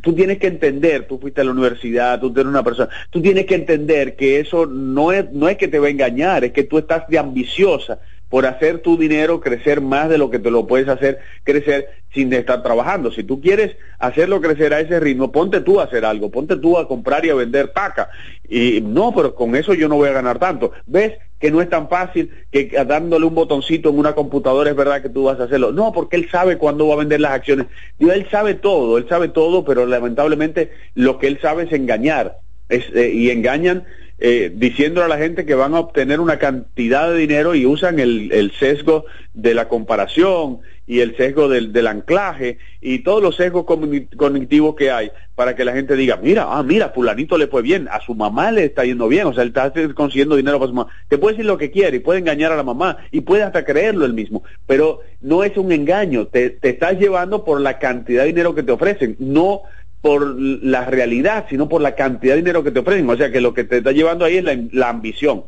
Tú 0.01 0.14
tienes 0.14 0.38
que 0.38 0.49
entender, 0.49 1.07
tú 1.07 1.18
fuiste 1.18 1.40
a 1.40 1.44
la 1.44 1.53
universidad, 1.53 2.20
tú 2.20 2.33
eres 2.35 2.46
una 2.46 2.64
persona, 2.64 2.88
tú 3.11 3.22
tienes 3.22 3.46
que 3.46 3.55
entender 3.55 4.16
que 4.16 4.40
eso 4.40 4.66
no 4.66 5.12
es, 5.12 5.31
no 5.33 5.49
es 5.49 5.57
que 5.57 5.68
te 5.68 5.79
va 5.79 5.87
a 5.87 5.90
engañar, 5.90 6.44
es 6.44 6.53
que 6.53 6.64
tú 6.64 6.79
estás 6.79 7.09
de 7.09 7.18
ambiciosa 7.18 8.01
por 8.29 8.46
hacer 8.46 8.81
tu 8.81 8.96
dinero 8.96 9.40
crecer 9.40 9.81
más 9.81 10.09
de 10.09 10.18
lo 10.18 10.31
que 10.31 10.38
te 10.38 10.51
lo 10.51 10.66
puedes 10.66 10.88
hacer 10.88 11.20
crecer 11.44 11.88
sin 12.12 12.33
estar 12.33 12.62
trabajando. 12.62 13.12
Si 13.12 13.22
tú 13.22 13.40
quieres 13.40 13.77
hacerlo 13.99 14.40
crecer 14.40 14.75
a 14.75 14.81
ese 14.81 14.99
ritmo, 14.99 15.31
ponte 15.31 15.61
tú 15.61 15.81
a 15.81 15.85
hacer 15.85 16.05
algo, 16.05 16.31
ponte 16.31 16.57
tú 16.57 16.79
a 16.79 16.88
comprar 16.88 17.25
y 17.25 17.31
a 17.31 17.35
vender 17.35 17.72
paca. 17.72 18.11
Y 18.49 18.81
no, 18.81 19.14
pero 19.14 19.35
con 19.35 19.55
eso 19.55 19.75
yo 19.75 19.88
no 19.88 19.96
voy 19.96 20.09
a 20.09 20.12
ganar 20.12 20.38
tanto. 20.38 20.72
¿Ves? 20.87 21.12
Que 21.38 21.51
no 21.51 21.61
es 21.61 21.68
tan 21.68 21.88
fácil 21.88 22.31
que 22.51 22.70
dándole 22.87 23.27
un 23.27 23.35
botoncito 23.35 23.90
en 23.90 23.99
una 23.99 24.14
computadora 24.14 24.70
es 24.70 24.77
verdad 24.77 25.03
que 25.03 25.09
tú 25.09 25.25
vas 25.25 25.38
a 25.38 25.44
hacerlo. 25.44 25.72
No, 25.72 25.92
porque 25.92 26.16
él 26.16 26.29
sabe 26.31 26.57
cuándo 26.57 26.88
va 26.88 26.94
a 26.94 26.99
vender 26.99 27.20
las 27.20 27.33
acciones. 27.33 27.66
y 27.99 28.09
él 28.09 28.27
sabe 28.31 28.55
todo, 28.55 28.99
él 28.99 29.07
sabe 29.09 29.29
todo, 29.29 29.64
pero 29.64 29.87
lamentablemente 29.87 30.70
lo 30.94 31.18
que 31.18 31.27
él 31.27 31.38
sabe 31.40 31.64
es 31.64 31.72
engañar. 31.72 32.38
Es, 32.68 32.85
eh, 32.94 33.11
y 33.12 33.31
engañan 33.31 33.85
eh, 34.19 34.51
diciendo 34.55 35.05
a 35.05 35.09
la 35.09 35.19
gente 35.19 35.45
que 35.45 35.55
van 35.55 35.75
a 35.75 35.81
obtener 35.81 36.21
una 36.21 36.39
cantidad 36.39 37.11
de 37.11 37.19
dinero 37.19 37.55
y 37.55 37.67
usan 37.67 37.99
el, 37.99 38.33
el 38.33 38.51
sesgo 38.53 39.05
de 39.35 39.53
la 39.53 39.69
comparación 39.69 40.61
y 40.87 41.01
el 41.01 41.17
sesgo 41.17 41.49
del, 41.49 41.73
del, 41.73 41.87
anclaje 41.87 42.59
y 42.81 43.01
todos 43.01 43.23
los 43.23 43.37
sesgos 43.37 43.67
cognitivos 43.67 44.77
que 44.77 44.91
hay 44.91 45.11
para 45.35 45.55
que 45.55 45.65
la 45.65 45.73
gente 45.73 45.97
diga, 45.97 46.17
mira, 46.17 46.47
ah, 46.49 46.63
mira, 46.63 46.91
fulanito 46.91 47.37
le 47.37 47.49
fue 47.49 47.61
bien, 47.61 47.89
a 47.91 48.01
su 48.01 48.15
mamá 48.15 48.53
le 48.53 48.65
está 48.65 48.85
yendo 48.85 49.07
bien, 49.09 49.27
o 49.27 49.35
sea, 49.35 49.43
él 49.43 49.49
está 49.49 49.71
consiguiendo 49.95 50.37
dinero 50.37 50.59
para 50.59 50.71
su 50.71 50.75
mamá. 50.75 50.91
Te 51.09 51.19
puede 51.19 51.35
decir 51.35 51.47
lo 51.47 51.59
que 51.59 51.71
quiere 51.71 51.99
y 51.99 52.01
puede 52.01 52.21
engañar 52.21 52.53
a 52.53 52.57
la 52.57 52.63
mamá 52.63 52.97
y 53.11 53.21
puede 53.21 53.43
hasta 53.43 53.65
creerlo 53.65 54.07
él 54.07 54.15
mismo, 54.15 54.45
pero 54.67 55.01
no 55.21 55.45
es 55.45 55.57
un 55.59 55.73
engaño, 55.73 56.29
te, 56.29 56.51
te 56.51 56.71
estás 56.71 56.99
llevando 56.99 57.45
por 57.45 57.61
la 57.61 57.79
cantidad 57.79 58.23
de 58.23 58.29
dinero 58.29 58.55
que 58.55 58.63
te 58.63 58.73
ofrecen, 58.73 59.17
no 59.19 59.63
por 60.07 60.37
la 60.38 60.85
realidad, 60.85 61.47
sino 61.51 61.69
por 61.69 61.83
la 61.83 61.97
cantidad 61.97 62.35
de 62.35 62.42
dinero 62.42 62.62
que 62.62 62.71
te 62.71 62.79
ofrecen. 62.79 63.11
O 63.11 63.16
sea 63.16 63.33
que 63.33 63.40
lo 63.40 63.53
que 63.53 63.64
te 63.64 63.79
está 63.79 63.90
llevando 63.90 64.25
ahí 64.25 64.37
es 64.37 64.45
la, 64.73 64.88
ambición. 64.88 65.42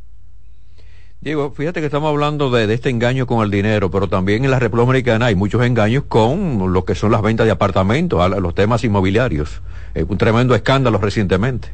Diego, 1.20 1.52
fíjate 1.52 1.78
que 1.78 1.86
estamos 1.86 2.10
hablando 2.10 2.50
de, 2.50 2.72
este 2.74 2.90
engaño 2.90 3.28
con 3.28 3.44
el 3.44 3.52
dinero, 3.52 3.88
pero 3.88 4.08
también 4.08 4.44
en 4.44 4.50
la 4.50 4.58
República 4.58 4.86
Dominicana 4.86 5.26
hay 5.26 5.36
muchos 5.36 5.64
engaños 5.64 6.04
con 6.08 6.72
lo 6.72 6.84
que 6.84 6.96
son 6.96 7.12
las 7.12 7.22
ventas 7.22 7.46
de 7.46 7.52
apartamentos, 7.52 8.28
los 8.40 8.54
temas 8.56 8.82
inmobiliarios. 8.82 9.62
un 9.94 10.18
tremendo 10.18 10.56
escándalo 10.56 10.98
recientemente. 10.98 11.68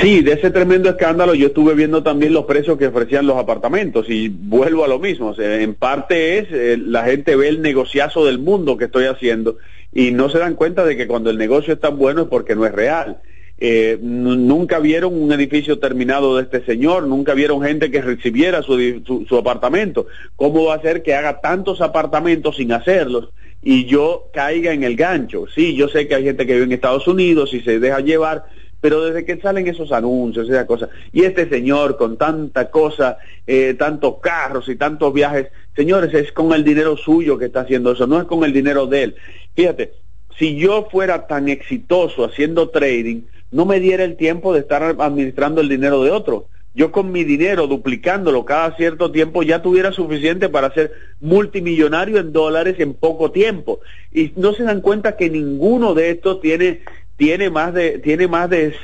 Sí, 0.00 0.20
de 0.20 0.34
ese 0.34 0.50
tremendo 0.50 0.90
escándalo 0.90 1.34
yo 1.34 1.48
estuve 1.48 1.74
viendo 1.74 2.04
también 2.04 2.34
los 2.34 2.44
precios 2.44 2.78
que 2.78 2.86
ofrecían 2.86 3.26
los 3.26 3.38
apartamentos 3.38 4.10
y 4.10 4.28
vuelvo 4.28 4.84
a 4.84 4.88
lo 4.88 5.00
mismo. 5.00 5.34
en 5.36 5.74
parte 5.74 6.38
es, 6.38 6.48
eh, 6.52 6.76
la 6.78 7.04
gente 7.04 7.34
ve 7.34 7.48
el 7.48 7.62
negociazo 7.62 8.24
del 8.26 8.38
mundo 8.38 8.76
que 8.76 8.84
estoy 8.84 9.06
haciendo 9.06 9.56
y 9.92 10.12
no 10.12 10.30
se 10.30 10.38
dan 10.38 10.54
cuenta 10.54 10.84
de 10.84 10.96
que 10.96 11.06
cuando 11.06 11.30
el 11.30 11.38
negocio 11.38 11.74
es 11.74 11.80
tan 11.80 11.96
bueno 11.98 12.22
es 12.22 12.28
porque 12.28 12.54
no 12.54 12.64
es 12.66 12.72
real. 12.72 13.20
Eh, 13.62 13.98
nunca 14.00 14.78
vieron 14.78 15.20
un 15.20 15.32
edificio 15.32 15.78
terminado 15.78 16.36
de 16.36 16.44
este 16.44 16.64
señor, 16.64 17.06
nunca 17.06 17.34
vieron 17.34 17.60
gente 17.60 17.90
que 17.90 18.00
recibiera 18.00 18.62
su, 18.62 19.02
su, 19.28 19.36
apartamento. 19.36 20.06
¿Cómo 20.34 20.64
va 20.64 20.76
a 20.76 20.80
ser 20.80 21.02
que 21.02 21.14
haga 21.14 21.40
tantos 21.42 21.82
apartamentos 21.82 22.56
sin 22.56 22.72
hacerlos 22.72 23.28
y 23.62 23.84
yo 23.84 24.30
caiga 24.32 24.72
en 24.72 24.82
el 24.82 24.96
gancho? 24.96 25.44
Sí, 25.54 25.76
yo 25.76 25.88
sé 25.88 26.08
que 26.08 26.14
hay 26.14 26.24
gente 26.24 26.46
que 26.46 26.54
vive 26.54 26.64
en 26.64 26.72
Estados 26.72 27.06
Unidos 27.06 27.52
y 27.52 27.60
se 27.60 27.78
deja 27.78 28.00
llevar, 28.00 28.44
pero 28.80 29.02
desde 29.04 29.24
que 29.24 29.40
salen 29.40 29.66
esos 29.68 29.92
anuncios, 29.92 30.48
esa 30.48 30.66
cosa, 30.66 30.88
y 31.12 31.24
este 31.24 31.48
señor 31.48 31.96
con 31.96 32.16
tanta 32.16 32.70
cosa, 32.70 33.18
eh, 33.46 33.74
tantos 33.78 34.16
carros 34.20 34.68
y 34.68 34.76
tantos 34.76 35.12
viajes, 35.12 35.48
señores, 35.76 36.14
es 36.14 36.32
con 36.32 36.52
el 36.52 36.64
dinero 36.64 36.96
suyo 36.96 37.38
que 37.38 37.46
está 37.46 37.60
haciendo 37.60 37.92
eso, 37.92 38.06
no 38.06 38.18
es 38.18 38.24
con 38.24 38.44
el 38.44 38.52
dinero 38.52 38.86
de 38.86 39.02
él. 39.02 39.14
Fíjate, 39.54 39.92
si 40.38 40.56
yo 40.56 40.88
fuera 40.90 41.26
tan 41.26 41.48
exitoso 41.48 42.24
haciendo 42.24 42.70
trading, 42.70 43.22
no 43.50 43.66
me 43.66 43.80
diera 43.80 44.04
el 44.04 44.16
tiempo 44.16 44.54
de 44.54 44.60
estar 44.60 44.82
administrando 44.82 45.60
el 45.60 45.68
dinero 45.68 46.02
de 46.02 46.10
otro. 46.10 46.46
Yo 46.72 46.92
con 46.92 47.10
mi 47.10 47.24
dinero, 47.24 47.66
duplicándolo 47.66 48.44
cada 48.44 48.76
cierto 48.76 49.10
tiempo, 49.10 49.42
ya 49.42 49.60
tuviera 49.60 49.90
suficiente 49.90 50.48
para 50.48 50.72
ser 50.72 50.92
multimillonario 51.20 52.18
en 52.18 52.32
dólares 52.32 52.76
en 52.78 52.94
poco 52.94 53.32
tiempo. 53.32 53.80
Y 54.12 54.32
no 54.36 54.52
se 54.52 54.62
dan 54.62 54.80
cuenta 54.80 55.16
que 55.16 55.28
ninguno 55.28 55.94
de 55.94 56.10
estos 56.10 56.40
tiene, 56.40 56.82
tiene 57.20 57.50
más 57.50 57.74
de, 57.74 57.98
tiene 57.98 58.28
más 58.28 58.48
de 58.48 58.74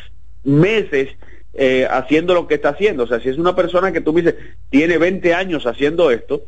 meses 0.45 1.09
eh, 1.55 1.89
haciendo 1.91 2.35
lo 2.35 2.47
que 2.47 2.57
está 2.57 2.69
haciendo. 2.69 3.05
O 3.05 3.07
sea, 3.07 3.19
si 3.19 3.31
es 3.31 3.39
una 3.39 3.57
persona 3.57 3.93
que 3.93 4.03
tú 4.03 4.13
dices, 4.13 4.35
tiene 4.69 4.99
20 4.99 5.33
años 5.33 5.65
haciendo 5.67 6.11
esto, 6.11 6.43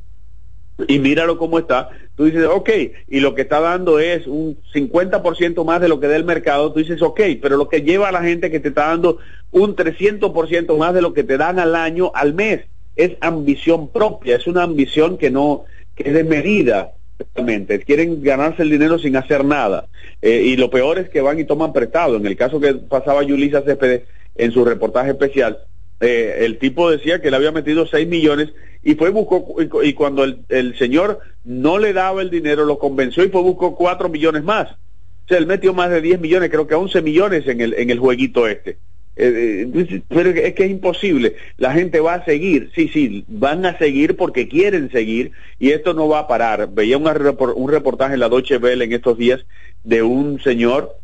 y 0.87 0.99
míralo 0.99 1.39
cómo 1.39 1.59
está, 1.59 1.89
tú 2.15 2.27
dices, 2.27 2.45
ok, 2.45 2.69
y 3.09 3.21
lo 3.21 3.35
que 3.35 3.41
está 3.41 3.61
dando 3.61 3.99
es 3.99 4.27
un 4.27 4.59
50% 4.75 5.65
más 5.65 5.81
de 5.81 5.89
lo 5.89 5.99
que 5.99 6.09
da 6.09 6.17
el 6.17 6.27
mercado, 6.27 6.71
tú 6.75 6.81
dices, 6.81 7.01
ok, 7.01 7.21
pero 7.41 7.57
lo 7.57 7.71
que 7.71 7.81
lleva 7.81 8.11
a 8.11 8.13
la 8.13 8.23
gente 8.23 8.51
que 8.51 8.61
te 8.61 8.69
está 8.69 8.89
dando 8.89 9.17
un 9.51 9.75
300% 9.75 10.77
más 10.77 10.93
de 10.93 11.01
lo 11.01 11.15
que 11.15 11.25
te 11.25 11.39
dan 11.39 11.59
al 11.59 11.75
año, 11.75 12.13
al 12.15 12.35
mes, 12.35 12.67
es 12.97 13.13
ambición 13.23 13.89
propia, 13.89 14.37
es 14.37 14.47
una 14.47 14.63
ambición 14.63 15.17
que 15.17 15.31
no, 15.31 15.65
que 15.97 16.09
es 16.09 16.13
de 16.13 16.25
quieren 17.85 18.23
ganarse 18.23 18.63
el 18.63 18.71
dinero 18.71 18.99
sin 18.99 19.17
hacer 19.17 19.45
nada. 19.45 19.87
Eh, 20.23 20.43
y 20.45 20.57
lo 20.57 20.71
peor 20.71 20.99
es 20.99 21.09
que 21.09 21.21
van 21.21 21.39
y 21.39 21.45
toman 21.45 21.73
prestado. 21.73 22.17
En 22.17 22.27
el 22.27 22.37
caso 22.37 22.61
que 22.61 22.75
pasaba 22.75 23.23
Yulisa 23.23 23.63
Céspedes 23.63 24.03
en 24.37 24.53
su 24.53 24.65
reportaje 24.65 25.11
especial, 25.11 25.59
eh, 26.01 26.39
el 26.41 26.59
tipo 26.59 26.91
decía 26.91 27.21
que 27.21 27.31
le 27.31 27.37
había 27.37 27.53
metido 27.53 27.87
6 27.87 28.07
millones 28.07 28.51
y 28.85 28.95
fue 28.95 29.11
buscó 29.11 29.57
y, 29.83 29.93
cuando 29.95 30.23
el, 30.23 30.45
el, 30.49 30.79
señor 30.79 31.19
no 31.45 31.79
le 31.79 31.93
daba 31.93 32.23
el 32.23 32.31
dinero 32.31 32.65
lo 32.65 32.79
convenció 32.79 33.25
y 33.25 33.31
fue 33.31 33.43
buscó 33.43 33.75
4 33.75 34.09
millones 34.09 34.45
más. 34.45 34.71
O 34.71 35.29
sea, 35.29 35.39
él 35.39 35.47
metió 35.47 35.75
más 35.75 35.91
de 35.91 36.01
10 36.01 36.21
millones, 36.21 36.51
creo 36.51 36.67
que 36.67 36.75
11 36.75 37.03
millones 37.03 37.47
en 37.49 37.61
el, 37.61 37.75
en 37.75 37.91
el 37.91 37.99
jueguito 37.99 38.47
este. 38.47 38.79
Eh, 39.21 39.69
eh, 39.75 40.03
pero 40.09 40.31
es 40.31 40.55
que 40.55 40.65
es 40.65 40.71
imposible. 40.71 41.35
La 41.57 41.73
gente 41.73 41.99
va 41.99 42.15
a 42.15 42.25
seguir, 42.25 42.71
sí, 42.75 42.89
sí, 42.89 43.25
van 43.27 43.67
a 43.67 43.77
seguir 43.77 44.17
porque 44.17 44.47
quieren 44.47 44.91
seguir 44.93 45.33
y 45.59 45.71
esto 45.71 45.93
no 45.93 46.09
va 46.09 46.21
a 46.21 46.29
parar. 46.29 46.69
Veía 46.73 46.97
un, 46.97 47.07
un 47.57 47.71
reportaje 47.71 48.15
en 48.15 48.21
la 48.21 48.29
Deutsche 48.29 48.59
Welle 48.59 48.85
en 48.85 48.93
estos 48.93 49.19
días 49.19 49.45
de 49.83 50.03
un 50.03 50.41
señor 50.41 50.97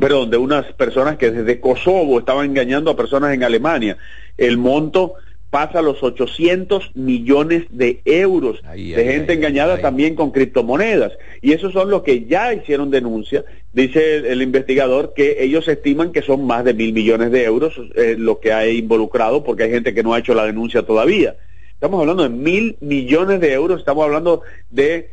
perdón, 0.00 0.30
de 0.30 0.36
unas 0.36 0.66
personas 0.74 1.16
que 1.16 1.30
desde 1.30 1.60
Kosovo 1.60 2.18
estaban 2.18 2.46
engañando 2.46 2.90
a 2.90 2.96
personas 2.96 3.34
en 3.34 3.42
Alemania. 3.42 3.96
El 4.36 4.58
monto 4.58 5.14
pasa 5.50 5.80
los 5.80 6.02
800 6.02 6.94
millones 6.94 7.64
de 7.70 8.00
euros 8.04 8.60
de 8.62 9.04
gente 9.04 9.32
engañada 9.32 9.78
también 9.78 10.14
con 10.14 10.30
criptomonedas. 10.30 11.12
Y 11.40 11.52
esos 11.52 11.72
son 11.72 11.90
los 11.90 12.02
que 12.02 12.24
ya 12.26 12.52
hicieron 12.52 12.90
denuncia. 12.90 13.44
Dice 13.72 14.16
el, 14.16 14.42
investigador 14.42 15.14
que 15.14 15.42
ellos 15.42 15.66
estiman 15.68 16.12
que 16.12 16.22
son 16.22 16.46
más 16.46 16.64
de 16.64 16.74
mil 16.74 16.92
millones 16.92 17.30
de 17.30 17.44
euros 17.44 17.74
eh, 17.94 18.16
lo 18.18 18.40
que 18.40 18.52
ha 18.52 18.66
involucrado, 18.66 19.42
porque 19.42 19.64
hay 19.64 19.70
gente 19.70 19.94
que 19.94 20.02
no 20.02 20.14
ha 20.14 20.18
hecho 20.18 20.34
la 20.34 20.44
denuncia 20.44 20.82
todavía. 20.82 21.36
Estamos 21.72 22.00
hablando 22.00 22.24
de 22.24 22.30
mil 22.30 22.76
millones 22.80 23.40
de 23.40 23.52
euros, 23.52 23.80
estamos 23.80 24.04
hablando 24.04 24.42
de 24.70 25.10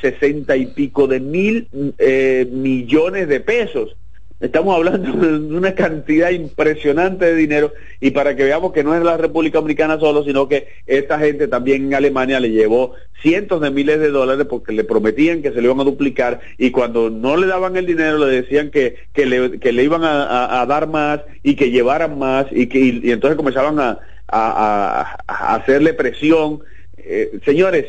sesenta 0.00 0.56
y 0.56 0.66
pico 0.66 1.08
de 1.08 1.20
mil 1.20 1.68
eh, 1.98 2.46
millones 2.50 3.28
de 3.28 3.40
pesos. 3.40 3.96
Estamos 4.38 4.76
hablando 4.76 5.12
de 5.12 5.56
una 5.56 5.74
cantidad 5.74 6.28
impresionante 6.28 7.24
de 7.24 7.34
dinero 7.34 7.72
y 8.00 8.10
para 8.10 8.36
que 8.36 8.44
veamos 8.44 8.72
que 8.72 8.84
no 8.84 8.94
es 8.94 9.02
la 9.02 9.16
República 9.16 9.58
Dominicana 9.58 9.98
solo, 9.98 10.24
sino 10.24 10.46
que 10.46 10.68
esta 10.84 11.18
gente 11.18 11.48
también 11.48 11.86
en 11.86 11.94
Alemania 11.94 12.38
le 12.38 12.50
llevó 12.50 12.92
cientos 13.22 13.62
de 13.62 13.70
miles 13.70 13.98
de 13.98 14.10
dólares 14.10 14.46
porque 14.48 14.74
le 14.74 14.84
prometían 14.84 15.40
que 15.40 15.52
se 15.52 15.62
le 15.62 15.68
iban 15.68 15.80
a 15.80 15.84
duplicar 15.84 16.40
y 16.58 16.70
cuando 16.70 17.08
no 17.08 17.38
le 17.38 17.46
daban 17.46 17.76
el 17.78 17.86
dinero 17.86 18.18
le 18.18 18.42
decían 18.42 18.70
que, 18.70 18.96
que, 19.14 19.24
le, 19.24 19.58
que 19.58 19.72
le 19.72 19.84
iban 19.84 20.02
a, 20.04 20.66
dar 20.68 20.86
más 20.86 21.22
y 21.42 21.56
que 21.56 21.70
llevaran 21.70 22.18
más 22.18 22.46
y 22.50 22.66
que 22.66 22.78
y, 22.78 23.10
entonces 23.10 23.38
comenzaban 23.38 23.80
a, 23.80 24.00
a, 24.28 25.16
a 25.26 25.54
hacerle 25.54 25.94
presión. 25.94 26.60
Eh, 26.98 27.38
señores, 27.46 27.86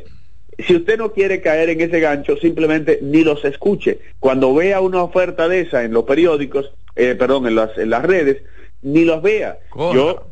si 0.57 0.75
usted 0.75 0.97
no 0.97 1.13
quiere 1.13 1.41
caer 1.41 1.69
en 1.69 1.81
ese 1.81 1.99
gancho, 1.99 2.37
simplemente 2.37 2.99
ni 3.01 3.23
los 3.23 3.43
escuche. 3.45 3.99
Cuando 4.19 4.53
vea 4.53 4.81
una 4.81 5.03
oferta 5.03 5.47
de 5.47 5.61
esa 5.61 5.83
en 5.83 5.93
los 5.93 6.03
periódicos, 6.03 6.71
eh, 6.95 7.15
perdón, 7.17 7.47
en 7.47 7.55
las, 7.55 7.77
en 7.77 7.89
las 7.89 8.03
redes, 8.03 8.41
ni 8.81 9.05
los 9.05 9.21
vea. 9.21 9.59
Yo, 9.75 10.31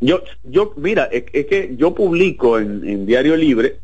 yo, 0.00 0.22
yo, 0.44 0.74
mira, 0.76 1.08
es, 1.10 1.24
que 1.46 1.74
yo 1.76 1.94
publico 1.94 2.58
en, 2.58 3.06
Diario 3.06 3.36
Libre 3.36 3.76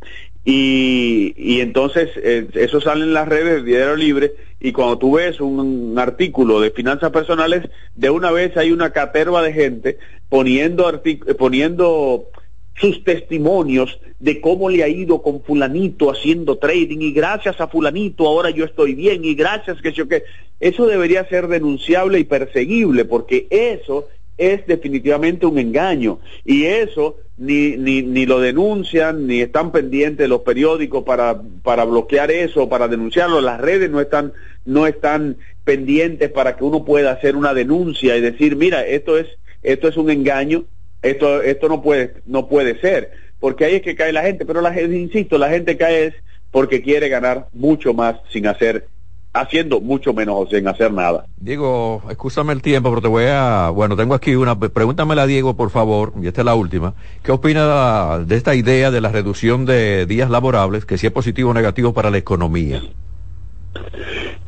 y, 0.44 1.34
y 1.36 1.60
entonces 1.60 2.10
eh, 2.16 2.48
eso 2.54 2.80
sale 2.80 3.04
en 3.04 3.14
las 3.14 3.28
redes 3.28 3.62
de 3.62 3.62
Diario 3.62 3.96
Libre 3.96 4.32
y 4.64 4.72
cuando 4.72 4.96
tú 4.96 5.16
ves 5.16 5.40
un, 5.40 5.94
artículo 5.98 6.58
de 6.58 6.70
finanzas 6.70 7.10
personales, 7.10 7.68
de 7.94 8.08
una 8.08 8.30
vez 8.30 8.56
hay 8.56 8.72
una 8.72 8.90
caterva 8.90 9.42
de 9.42 9.52
gente 9.52 9.98
poniendo, 10.30 11.02
poniendo 11.38 12.30
sus 12.76 13.04
testimonios 13.04 14.00
de 14.18 14.40
cómo 14.40 14.68
le 14.68 14.82
ha 14.82 14.88
ido 14.88 15.22
con 15.22 15.42
fulanito 15.42 16.10
haciendo 16.10 16.58
trading. 16.58 17.00
Y 17.00 17.12
gracias 17.12 17.60
a 17.60 17.68
fulanito 17.68 18.26
ahora 18.26 18.50
yo 18.50 18.64
estoy 18.64 18.94
bien. 18.94 19.24
Y 19.24 19.34
gracias 19.34 19.80
que 19.80 19.92
yo 19.92 20.08
que 20.08 20.24
eso 20.60 20.86
debería 20.86 21.26
ser 21.28 21.48
denunciable 21.48 22.18
y 22.18 22.24
perseguible 22.24 23.04
porque 23.04 23.46
eso 23.50 24.08
es 24.36 24.66
definitivamente 24.66 25.46
un 25.46 25.58
engaño. 25.58 26.18
Y 26.44 26.64
eso 26.64 27.16
ni, 27.36 27.76
ni, 27.76 28.02
ni 28.02 28.26
lo 28.26 28.40
denuncian 28.40 29.26
ni 29.26 29.40
están 29.40 29.72
pendientes 29.72 30.28
los 30.28 30.42
periódicos 30.42 31.04
para, 31.04 31.40
para 31.62 31.84
bloquear 31.84 32.30
eso 32.30 32.68
para 32.68 32.88
denunciarlo. 32.88 33.40
Las 33.40 33.60
redes 33.60 33.90
no 33.90 34.00
están 34.00 34.32
no 34.64 34.86
están 34.86 35.36
pendientes 35.64 36.30
para 36.30 36.56
que 36.56 36.64
uno 36.64 36.84
pueda 36.84 37.12
hacer 37.12 37.36
una 37.36 37.54
denuncia 37.54 38.16
y 38.16 38.20
decir 38.20 38.56
mira 38.56 38.86
esto 38.86 39.18
es 39.18 39.26
esto 39.62 39.88
es 39.88 39.96
un 39.96 40.10
engaño 40.10 40.64
esto, 41.04 41.42
esto 41.42 41.68
no 41.68 41.82
puede, 41.82 42.14
no 42.26 42.48
puede 42.48 42.80
ser, 42.80 43.12
porque 43.38 43.64
ahí 43.64 43.74
es 43.76 43.82
que 43.82 43.94
cae 43.94 44.12
la 44.12 44.22
gente, 44.22 44.44
pero 44.46 44.60
la 44.60 44.72
gente, 44.72 44.96
insisto, 44.96 45.38
la 45.38 45.50
gente 45.50 45.76
cae 45.76 46.06
es 46.06 46.14
porque 46.50 46.82
quiere 46.82 47.08
ganar 47.08 47.48
mucho 47.52 47.92
más 47.92 48.16
sin 48.30 48.46
hacer 48.46 48.86
haciendo 49.34 49.80
mucho 49.80 50.14
menos 50.14 50.36
o 50.38 50.46
sin 50.46 50.66
hacer 50.68 50.92
nada. 50.92 51.26
Diego, 51.36 52.02
escúchame 52.08 52.52
el 52.52 52.62
tiempo, 52.62 52.88
pero 52.90 53.02
te 53.02 53.08
voy 53.08 53.24
a, 53.28 53.68
bueno, 53.70 53.96
tengo 53.96 54.14
aquí 54.14 54.36
una, 54.36 54.56
pregúntamela 54.58 55.26
Diego, 55.26 55.56
por 55.56 55.70
favor, 55.70 56.12
y 56.22 56.28
esta 56.28 56.42
es 56.42 56.44
la 56.44 56.54
última. 56.54 56.94
¿Qué 57.22 57.32
opina 57.32 58.20
de 58.20 58.36
esta 58.36 58.54
idea 58.54 58.92
de 58.92 59.00
la 59.00 59.10
reducción 59.10 59.66
de 59.66 60.06
días 60.06 60.30
laborables, 60.30 60.86
que 60.86 60.96
si 60.98 61.08
es 61.08 61.12
positivo 61.12 61.50
o 61.50 61.54
negativo 61.54 61.92
para 61.92 62.10
la 62.10 62.18
economía? 62.18 62.80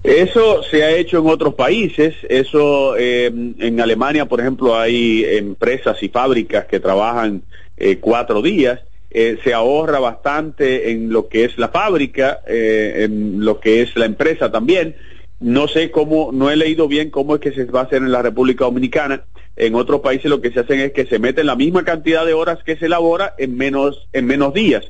Eso 0.06 0.62
se 0.62 0.84
ha 0.84 0.92
hecho 0.92 1.18
en 1.18 1.26
otros 1.26 1.54
países, 1.54 2.14
eso 2.28 2.96
eh, 2.96 3.26
en 3.26 3.80
Alemania, 3.80 4.26
por 4.26 4.40
ejemplo, 4.40 4.78
hay 4.78 5.24
empresas 5.24 6.00
y 6.00 6.08
fábricas 6.08 6.66
que 6.66 6.78
trabajan 6.78 7.42
eh, 7.76 7.96
cuatro 7.96 8.40
días, 8.40 8.82
eh, 9.10 9.36
se 9.42 9.52
ahorra 9.52 9.98
bastante 9.98 10.92
en 10.92 11.12
lo 11.12 11.26
que 11.26 11.44
es 11.44 11.58
la 11.58 11.70
fábrica, 11.70 12.38
en 12.46 13.44
lo 13.44 13.58
que 13.58 13.82
es 13.82 13.96
la 13.96 14.04
empresa 14.04 14.52
también. 14.52 14.94
No 15.40 15.66
sé 15.66 15.90
cómo, 15.90 16.30
no 16.32 16.52
he 16.52 16.56
leído 16.56 16.86
bien 16.86 17.10
cómo 17.10 17.34
es 17.34 17.40
que 17.40 17.52
se 17.52 17.64
va 17.64 17.80
a 17.80 17.84
hacer 17.84 17.98
en 17.98 18.12
la 18.12 18.22
República 18.22 18.64
Dominicana. 18.64 19.24
En 19.56 19.74
otros 19.74 20.02
países 20.02 20.30
lo 20.30 20.40
que 20.40 20.52
se 20.52 20.60
hacen 20.60 20.78
es 20.78 20.92
que 20.92 21.06
se 21.06 21.18
meten 21.18 21.46
la 21.46 21.56
misma 21.56 21.84
cantidad 21.84 22.24
de 22.24 22.32
horas 22.32 22.62
que 22.62 22.76
se 22.76 22.86
elabora 22.86 23.34
en 23.38 23.56
menos, 23.56 24.06
en 24.12 24.26
menos 24.26 24.54
días. 24.54 24.84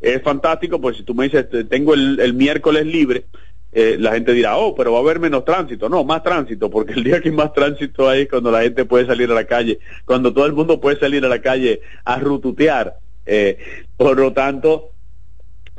Es 0.00 0.22
fantástico, 0.22 0.80
pues 0.80 0.96
si 0.96 1.02
tú 1.02 1.14
me 1.14 1.24
dices, 1.24 1.46
tengo 1.68 1.92
el 1.92 2.34
miércoles 2.34 2.86
libre, 2.86 3.26
eh, 3.74 3.96
la 3.98 4.12
gente 4.12 4.32
dirá, 4.34 4.58
oh, 4.58 4.74
pero 4.74 4.92
va 4.92 4.98
a 4.98 5.00
haber 5.00 5.18
menos 5.18 5.46
tránsito. 5.46 5.88
No, 5.88 6.04
más 6.04 6.22
tránsito, 6.22 6.70
porque 6.70 6.92
el 6.92 7.04
día 7.04 7.20
que 7.20 7.32
más 7.32 7.54
tránsito 7.54 8.08
hay 8.08 8.22
es 8.22 8.28
cuando 8.28 8.50
la 8.50 8.62
gente 8.62 8.84
puede 8.84 9.06
salir 9.06 9.30
a 9.30 9.34
la 9.34 9.46
calle, 9.46 9.78
cuando 10.04 10.32
todo 10.34 10.44
el 10.44 10.52
mundo 10.52 10.80
puede 10.80 11.00
salir 11.00 11.24
a 11.24 11.28
la 11.28 11.40
calle 11.40 11.80
a 12.04 12.18
rututear. 12.18 12.98
Eh, 13.24 13.56
por 13.96 14.18
lo 14.18 14.34
tanto, 14.34 14.90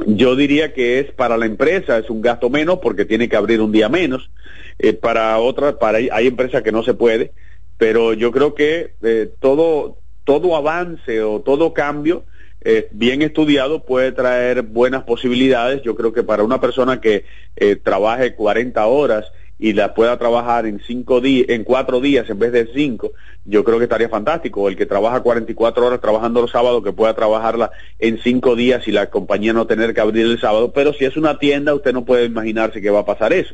yo 0.08 0.36
diría 0.36 0.74
que 0.74 1.00
es 1.00 1.12
para 1.12 1.38
la 1.38 1.46
empresa, 1.46 2.00
es 2.00 2.10
un 2.10 2.22
gasto 2.22 2.50
menos 2.50 2.80
porque 2.80 3.06
tiene 3.06 3.30
que 3.30 3.36
abrir 3.36 3.62
un 3.62 3.72
día 3.72 3.90
menos. 3.90 4.32
Eh, 4.80 4.94
para 4.94 5.38
otras, 5.38 5.76
para 5.76 6.00
hay 6.00 6.28
empresas 6.28 6.64
que 6.64 6.72
no 6.72 6.82
se 6.82 6.96
puede, 6.96 7.32
pero 7.78 8.14
yo 8.14 8.32
creo 8.32 8.56
que 8.56 8.96
todo, 9.40 10.00
todo 10.24 10.56
avance 10.56 11.22
o 11.22 11.42
todo 11.42 11.74
cambio 11.74 12.24
eh, 12.66 12.88
bien 12.92 13.22
estudiado 13.22 13.84
puede 13.84 14.12
traer 14.12 14.62
buenas 14.62 15.04
posibilidades. 15.04 15.82
Yo 15.84 15.96
creo 15.96 16.14
que 16.14 16.24
para 16.24 16.44
una 16.44 16.62
persona 16.62 17.02
que 17.02 17.26
eh, 17.56 17.76
trabaje 17.76 18.36
40 18.36 18.86
horas 18.86 19.26
y 19.60 19.74
la 19.74 19.94
pueda 19.94 20.18
trabajar 20.18 20.66
en 20.66 20.80
cinco 20.80 21.22
días, 21.22 21.48
en 21.50 21.64
cuatro 21.64 22.02
días 22.02 22.30
en 22.30 22.40
vez 22.40 22.52
de 22.52 22.68
cinco, 22.74 23.12
yo 23.46 23.64
creo 23.64 23.78
que 23.78 23.84
estaría 23.84 24.10
fantástico. 24.10 24.68
El 24.68 24.76
que 24.76 24.86
trabaja 24.86 25.22
44 25.22 25.86
horas 25.86 26.02
trabajando 26.02 26.42
los 26.42 26.52
sábados, 26.52 26.84
que 26.84 26.92
pueda 26.92 27.14
trabajarla 27.14 27.72
en 28.00 28.20
cinco 28.20 28.56
días 28.56 28.88
y 28.88 28.92
la 28.92 29.10
compañía 29.10 29.54
no 29.54 29.68
tener 29.68 29.94
que 29.94 30.02
abrir 30.02 30.26
el 30.26 30.40
sábado. 30.40 30.72
Pero 30.74 30.94
si 30.94 31.06
es 31.06 31.18
una 31.18 31.40
tienda, 31.40 31.74
usted 31.74 31.94
no 31.94 32.06
puede 32.06 32.26
imaginarse 32.26 32.82
que 32.82 32.90
va 32.90 33.00
a 33.00 33.06
pasar 33.06 33.34
eso. 33.34 33.54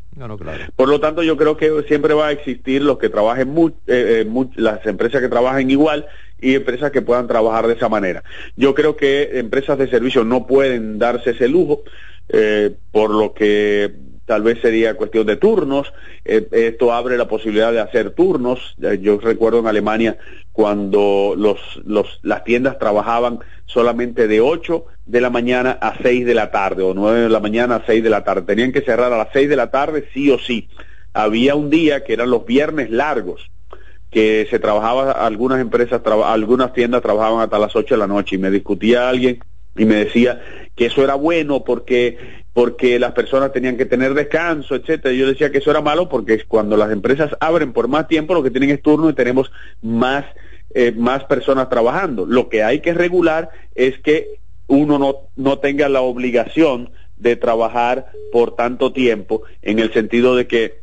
Por 0.76 0.89
lo 0.89 1.00
tanto, 1.00 1.24
yo 1.24 1.38
creo 1.38 1.58
que 1.58 1.84
siempre 1.88 2.13
va 2.13 2.28
a 2.28 2.32
existir 2.32 2.82
los 2.82 2.98
que 2.98 3.10
trabajen, 3.10 3.54
eh, 3.88 4.26
las 4.56 4.86
empresas 4.86 5.22
que 5.22 5.30
trabajen 5.30 5.69
igual 5.69 6.08
y 6.41 6.56
empresas 6.56 6.91
que 6.91 7.02
puedan 7.02 7.28
trabajar 7.28 7.67
de 7.67 7.73
esa 7.73 7.89
manera. 7.89 8.23
Yo 8.56 8.73
creo 8.73 8.95
que 8.95 9.39
empresas 9.39 9.78
de 9.78 9.89
servicio 9.89 10.23
no 10.23 10.47
pueden 10.47 10.99
darse 10.99 11.32
ese 11.32 11.47
lujo, 11.47 11.84
eh, 12.30 12.71
por 12.91 13.10
lo 13.10 13.34
que 13.34 13.91
tal 14.25 14.43
vez 14.43 14.60
sería 14.62 14.93
cuestión 14.93 15.25
de 15.25 15.38
turnos. 15.38 15.91
Eh, 16.23 16.47
esto 16.52 16.93
abre 16.93 17.17
la 17.17 17.28
posibilidad 17.28 17.71
de 17.71 17.80
hacer 17.80 18.12
turnos. 18.12 18.75
Eh, 18.80 18.99
yo 19.02 19.19
recuerdo 19.19 19.60
en 19.60 19.67
Alemania 19.67 20.17
cuando 20.52 21.34
los, 21.36 21.60
los, 21.84 22.19
las 22.21 22.43
tiendas 22.43 22.78
trabajaban 22.78 23.39
solamente 23.65 24.28
de 24.28 24.39
8 24.39 24.86
de 25.08 25.21
la 25.21 25.32
mañana 25.32 25.80
a 25.82 25.97
6 26.02 26.28
de 26.28 26.36
la 26.36 26.52
tarde 26.52 26.84
o 26.84 26.93
9 26.93 27.21
de 27.21 27.30
la 27.30 27.39
mañana 27.39 27.78
a 27.78 27.86
6 27.88 28.04
de 28.04 28.10
la 28.12 28.23
tarde. 28.23 28.43
Tenían 28.43 28.71
que 28.71 28.82
cerrar 28.82 29.12
a 29.12 29.17
las 29.17 29.30
6 29.34 29.49
de 29.49 29.56
la 29.56 29.71
tarde 29.71 30.08
sí 30.13 30.30
o 30.30 30.38
sí. 30.38 30.69
Había 31.13 31.56
un 31.56 31.71
día 31.71 32.04
que 32.04 32.13
eran 32.13 32.30
los 32.30 32.45
viernes 32.45 32.91
largos 32.91 33.49
que 34.10 34.48
se 34.50 34.60
trabajaba, 34.60 35.12
algunas 35.12 35.60
empresas, 35.60 36.02
algunas 36.26 36.74
tiendas 36.74 37.02
trabajaban 37.02 37.41
hasta 37.41 37.60
las 37.60 37.76
8 37.76 37.95
de 37.95 38.00
la 38.00 38.08
noche 38.08 38.36
y 38.36 38.39
me 38.39 38.50
discutía 38.50 39.08
alguien 39.08 39.39
y 39.76 39.86
me 39.86 39.95
decía 39.95 40.41
que 40.76 40.88
eso 40.88 41.04
era 41.04 41.15
bueno 41.15 41.63
porque 41.63 42.17
porque 42.54 43.00
las 43.00 43.13
personas 43.13 43.54
tenían 43.54 43.78
que 43.78 43.86
tener 43.86 44.13
descanso, 44.13 44.76
etcétera. 44.76 45.13
Yo 45.13 45.28
decía 45.28 45.52
que 45.52 45.60
eso 45.60 45.72
era 45.72 45.82
malo 45.82 46.10
porque 46.10 46.43
cuando 46.45 46.76
las 46.76 46.91
empresas 46.91 47.32
abren 47.39 47.72
por 47.72 47.88
más 47.88 48.08
tiempo 48.08 48.34
lo 48.34 48.43
que 48.43 48.52
tienen 48.52 48.72
es 48.72 48.82
turno 48.82 49.10
y 49.10 49.13
tenemos 49.13 49.52
más 49.82 50.26
eh, 50.72 50.91
más 50.91 51.24
personas 51.26 51.69
trabajando. 51.69 52.26
Lo 52.26 52.50
que 52.50 52.63
hay 52.63 52.82
que 52.82 52.93
regular 52.93 53.50
es 53.76 54.00
que 54.00 54.39
uno 54.67 55.00
no, 55.00 55.15
no 55.36 55.60
tenga 55.60 55.89
la 55.89 56.02
obligación 56.02 56.91
de 57.17 57.36
trabajar 57.36 58.12
por 58.32 58.56
tanto 58.56 58.93
tiempo 58.93 59.43
en 59.62 59.80
el 59.80 59.93
sentido 59.93 60.36
de 60.36 60.48
que 60.48 60.82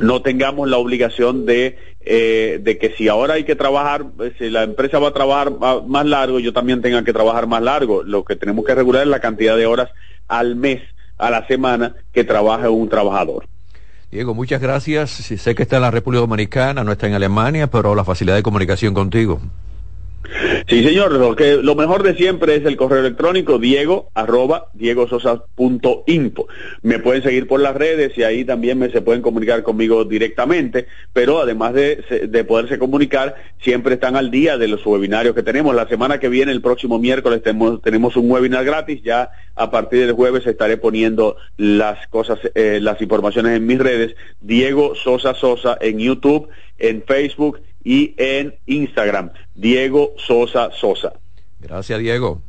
no 0.00 0.22
tengamos 0.22 0.68
la 0.68 0.78
obligación 0.78 1.46
de, 1.46 1.78
eh, 2.06 2.60
de 2.62 2.78
que 2.78 2.90
si 2.90 3.08
ahora 3.08 3.34
hay 3.34 3.44
que 3.44 3.56
trabajar, 3.56 4.04
eh, 4.20 4.32
si 4.38 4.50
la 4.50 4.62
empresa 4.62 4.98
va 4.98 5.08
a 5.08 5.14
trabajar 5.14 5.52
más 5.86 6.06
largo, 6.06 6.38
yo 6.38 6.52
también 6.52 6.82
tenga 6.82 7.02
que 7.02 7.12
trabajar 7.12 7.46
más 7.46 7.62
largo. 7.62 8.02
Lo 8.02 8.24
que 8.24 8.36
tenemos 8.36 8.64
que 8.64 8.74
regular 8.74 9.02
es 9.02 9.08
la 9.08 9.20
cantidad 9.20 9.56
de 9.56 9.66
horas 9.66 9.90
al 10.28 10.56
mes, 10.56 10.82
a 11.16 11.30
la 11.30 11.46
semana, 11.46 11.94
que 12.12 12.24
trabaje 12.24 12.68
un 12.68 12.88
trabajador. 12.88 13.46
Diego, 14.10 14.34
muchas 14.34 14.60
gracias. 14.60 15.10
Sé 15.10 15.54
que 15.54 15.62
está 15.62 15.76
en 15.76 15.82
la 15.82 15.90
República 15.90 16.20
Dominicana, 16.20 16.84
no 16.84 16.92
está 16.92 17.06
en 17.06 17.14
Alemania, 17.14 17.66
pero 17.68 17.94
la 17.94 18.04
facilidad 18.04 18.36
de 18.36 18.42
comunicación 18.42 18.94
contigo. 18.94 19.40
Sí, 20.66 20.82
señor, 20.82 21.12
lo, 21.12 21.36
que, 21.36 21.58
lo 21.58 21.74
mejor 21.74 22.02
de 22.02 22.14
siempre 22.14 22.56
es 22.56 22.64
el 22.64 22.76
correo 22.76 23.00
electrónico 23.00 23.58
diego 23.58 24.10
arroba. 24.14 24.70
Me 26.82 26.98
pueden 26.98 27.22
seguir 27.22 27.46
por 27.46 27.60
las 27.60 27.74
redes 27.74 28.16
y 28.16 28.22
ahí 28.22 28.44
también 28.44 28.78
me, 28.78 28.90
se 28.90 29.02
pueden 29.02 29.22
comunicar 29.22 29.62
conmigo 29.62 30.04
directamente, 30.04 30.86
pero 31.12 31.40
además 31.40 31.74
de, 31.74 32.26
de 32.28 32.44
poderse 32.44 32.78
comunicar, 32.78 33.34
siempre 33.60 33.94
están 33.94 34.16
al 34.16 34.30
día 34.30 34.56
de 34.56 34.68
los 34.68 34.84
webinarios 34.86 35.34
que 35.34 35.42
tenemos. 35.42 35.74
La 35.74 35.88
semana 35.88 36.18
que 36.18 36.28
viene, 36.28 36.52
el 36.52 36.62
próximo 36.62 36.98
miércoles, 36.98 37.42
tenemos, 37.42 37.82
tenemos 37.82 38.16
un 38.16 38.30
webinar 38.30 38.64
gratis. 38.64 39.02
Ya 39.02 39.30
a 39.54 39.70
partir 39.70 40.00
del 40.00 40.12
jueves 40.12 40.46
estaré 40.46 40.76
poniendo 40.76 41.36
las 41.56 42.06
cosas, 42.08 42.38
eh, 42.54 42.78
las 42.80 43.00
informaciones 43.00 43.56
en 43.56 43.66
mis 43.66 43.78
redes. 43.78 44.16
Diego 44.40 44.94
Sosa 44.94 45.34
Sosa 45.34 45.76
en 45.80 45.98
YouTube, 45.98 46.48
en 46.78 47.02
Facebook 47.02 47.60
y 47.84 48.14
en 48.16 48.54
Instagram, 48.66 49.30
Diego 49.54 50.14
Sosa 50.16 50.70
Sosa. 50.72 51.12
Gracias, 51.60 51.98
Diego. 51.98 52.40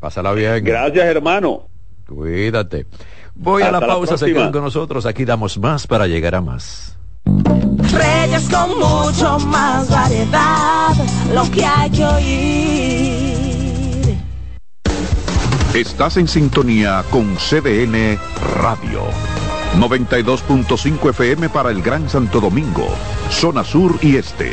Pásala 0.00 0.32
bien. 0.32 0.64
Gracias, 0.64 1.04
hermano. 1.04 1.68
Cuídate. 2.06 2.86
Voy 3.34 3.62
a 3.62 3.70
la 3.70 3.80
pausa, 3.80 4.18
se 4.18 4.26
quedan 4.26 4.52
con 4.52 4.62
nosotros. 4.62 5.06
Aquí 5.06 5.24
damos 5.24 5.58
más 5.58 5.86
para 5.86 6.06
llegar 6.06 6.34
a 6.34 6.40
más. 6.40 6.96
Reyes 7.24 8.48
con 8.48 8.70
mucho 8.78 9.38
más 9.46 9.88
variedad, 9.88 10.94
lo 11.32 11.50
que 11.50 11.64
hay 11.64 11.90
que 11.90 12.04
oír. 12.04 13.32
Estás 15.74 16.16
en 16.16 16.28
sintonía 16.28 17.04
con 17.10 17.36
CDN 17.36 18.18
Radio. 18.56 19.02
92.5 19.78 21.10
FM 21.10 21.48
para 21.48 21.70
el 21.70 21.80
Gran 21.80 22.08
Santo 22.10 22.40
Domingo, 22.40 22.86
zona 23.30 23.64
sur 23.64 23.98
y 24.02 24.16
este 24.16 24.52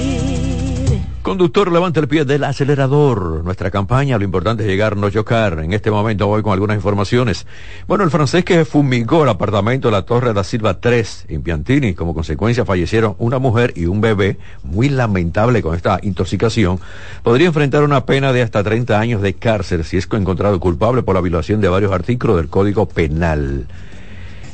Conductor, 1.21 1.71
levanta 1.71 1.99
el 1.99 2.07
pie 2.07 2.25
del 2.25 2.43
acelerador. 2.43 3.43
Nuestra 3.43 3.69
campaña, 3.69 4.17
lo 4.17 4.23
importante 4.23 4.63
es 4.63 4.69
llegar, 4.69 4.97
no 4.97 5.07
chocar. 5.11 5.59
En 5.59 5.71
este 5.71 5.91
momento 5.91 6.25
voy 6.25 6.41
con 6.41 6.51
algunas 6.51 6.75
informaciones. 6.75 7.45
Bueno, 7.87 8.03
el 8.03 8.09
francés 8.09 8.43
que 8.43 8.65
fumigó 8.65 9.21
el 9.21 9.29
apartamento 9.29 9.89
de 9.89 9.91
la 9.91 10.01
Torre 10.01 10.33
da 10.33 10.43
Silva 10.43 10.79
3 10.79 11.25
en 11.27 11.43
Piantini, 11.43 11.93
como 11.93 12.15
consecuencia 12.15 12.65
fallecieron 12.65 13.15
una 13.19 13.37
mujer 13.37 13.71
y 13.75 13.85
un 13.85 14.01
bebé, 14.01 14.37
muy 14.63 14.89
lamentable 14.89 15.61
con 15.61 15.75
esta 15.75 15.99
intoxicación, 16.01 16.79
podría 17.21 17.47
enfrentar 17.47 17.83
una 17.83 18.03
pena 18.03 18.33
de 18.33 18.41
hasta 18.41 18.63
30 18.63 18.99
años 18.99 19.21
de 19.21 19.35
cárcel 19.35 19.83
si 19.83 19.97
es 19.97 20.09
encontrado 20.11 20.59
culpable 20.59 21.03
por 21.03 21.13
la 21.13 21.21
violación 21.21 21.61
de 21.61 21.69
varios 21.69 21.91
artículos 21.91 22.37
del 22.37 22.47
Código 22.47 22.87
Penal. 22.87 23.67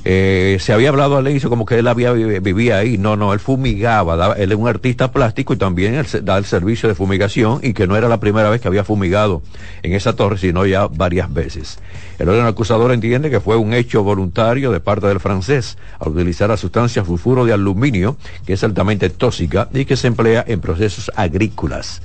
Eh, 0.06 0.58
se 0.60 0.74
había 0.74 0.90
hablado 0.90 1.18
al 1.18 1.28
inicio 1.28 1.50
como 1.50 1.66
que 1.66 1.80
él 1.80 1.88
había 1.88 2.14
vivía 2.14 2.78
ahí. 2.78 2.98
No, 2.98 3.16
no, 3.16 3.34
él 3.34 3.40
fumigaba. 3.40 4.36
él 4.38 4.52
es 4.52 4.58
un 4.58 4.68
artista 4.68 5.12
plástico 5.12 5.54
y 5.54 5.58
también 5.58 6.06
da 6.24 6.38
el 6.38 6.46
servicio 6.46 6.88
de 6.88 6.96
fumigación 6.96 7.60
y 7.62 7.74
que 7.74 7.88
no 7.88 7.98
era 7.98 8.08
la 8.08 8.20
primera 8.20 8.50
vez 8.50 8.62
que 8.62 8.68
había 8.68 8.84
fumigado 8.84 9.42
en 9.84 9.94
esa 9.94 10.16
torre, 10.16 10.38
sino 10.38 10.66
ya 10.66 10.88
varias 10.88 11.34
veces. 11.34 11.80
El 12.20 12.30
órgano 12.30 12.48
acusador 12.48 12.92
entiende 12.92 13.30
que 13.30 13.40
fue 13.40 13.58
un 13.58 13.74
hecho 13.74 14.04
voluntario 14.04 14.72
de 14.72 14.80
parte 14.80 15.08
del 15.08 15.20
francés 15.20 15.78
al 16.00 16.10
utilizar 16.10 16.50
la 16.50 16.58
sustancia 16.58 17.04
sulfuro 17.04 17.46
de 17.46 17.54
aluminio, 17.54 18.18
que 18.46 18.54
es 18.54 18.64
altamente 18.64 19.10
tóxica 19.10 19.70
y 19.74 19.86
que 19.86 19.98
se 19.98 20.08
emplea 20.08 20.44
en 20.48 20.62
procesos 20.62 21.12
agrícolas. 21.16 22.02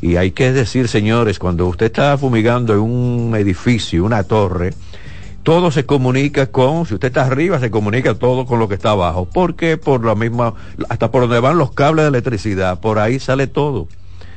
Y 0.00 0.16
hay 0.16 0.32
que 0.32 0.52
decir, 0.52 0.88
señores, 0.88 1.38
cuando 1.38 1.66
usted 1.68 1.86
está 1.86 2.18
fumigando 2.18 2.72
en 2.72 2.80
un 2.80 3.36
edificio, 3.36 4.04
una 4.04 4.24
torre, 4.24 4.74
todo 5.42 5.70
se 5.70 5.86
comunica 5.86 6.46
con, 6.46 6.86
si 6.86 6.94
usted 6.94 7.08
está 7.08 7.22
arriba, 7.22 7.58
se 7.58 7.70
comunica 7.70 8.14
todo 8.14 8.46
con 8.46 8.58
lo 8.58 8.68
que 8.68 8.74
está 8.74 8.90
abajo. 8.90 9.28
porque 9.32 9.76
Por 9.76 10.04
la 10.04 10.14
misma, 10.14 10.54
hasta 10.88 11.10
por 11.10 11.22
donde 11.22 11.40
van 11.40 11.58
los 11.58 11.72
cables 11.72 12.04
de 12.04 12.10
electricidad, 12.10 12.80
por 12.80 12.98
ahí 12.98 13.18
sale 13.18 13.46
todo. 13.46 13.88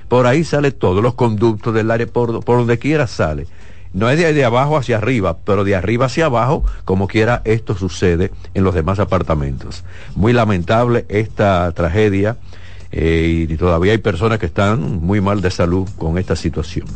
Por 0.07 0.27
ahí 0.27 0.43
sale 0.43 0.71
todo, 0.71 1.01
los 1.01 1.15
conductos 1.15 1.73
del 1.73 1.89
área, 1.89 2.05
por, 2.05 2.43
por 2.43 2.57
donde 2.59 2.77
quiera 2.77 3.07
sale. 3.07 3.47
No 3.93 4.09
es 4.09 4.19
de, 4.19 4.34
de, 4.34 4.45
abajo 4.45 4.77
hacia 4.77 4.97
arriba, 4.97 5.38
pero 5.45 5.63
de 5.63 5.75
arriba 5.75 6.07
hacia 6.07 6.25
abajo, 6.25 6.63
como 6.84 7.07
quiera, 7.07 7.41
esto 7.45 7.75
sucede 7.75 8.32
en 8.53 8.63
los 8.63 8.75
demás 8.75 8.99
apartamentos. 8.99 9.84
Muy 10.15 10.34
lamentable 10.34 11.05
esta 11.07 11.71
tragedia 11.71 12.38
eh, 12.91 13.47
y 13.49 13.55
todavía 13.57 13.93
hay 13.93 13.97
personas 13.97 14.38
que 14.38 14.45
están 14.45 14.99
muy 14.99 15.21
mal 15.21 15.41
de 15.41 15.49
salud 15.49 15.88
con 15.97 16.17
esta 16.17 16.36
situación. 16.36 16.88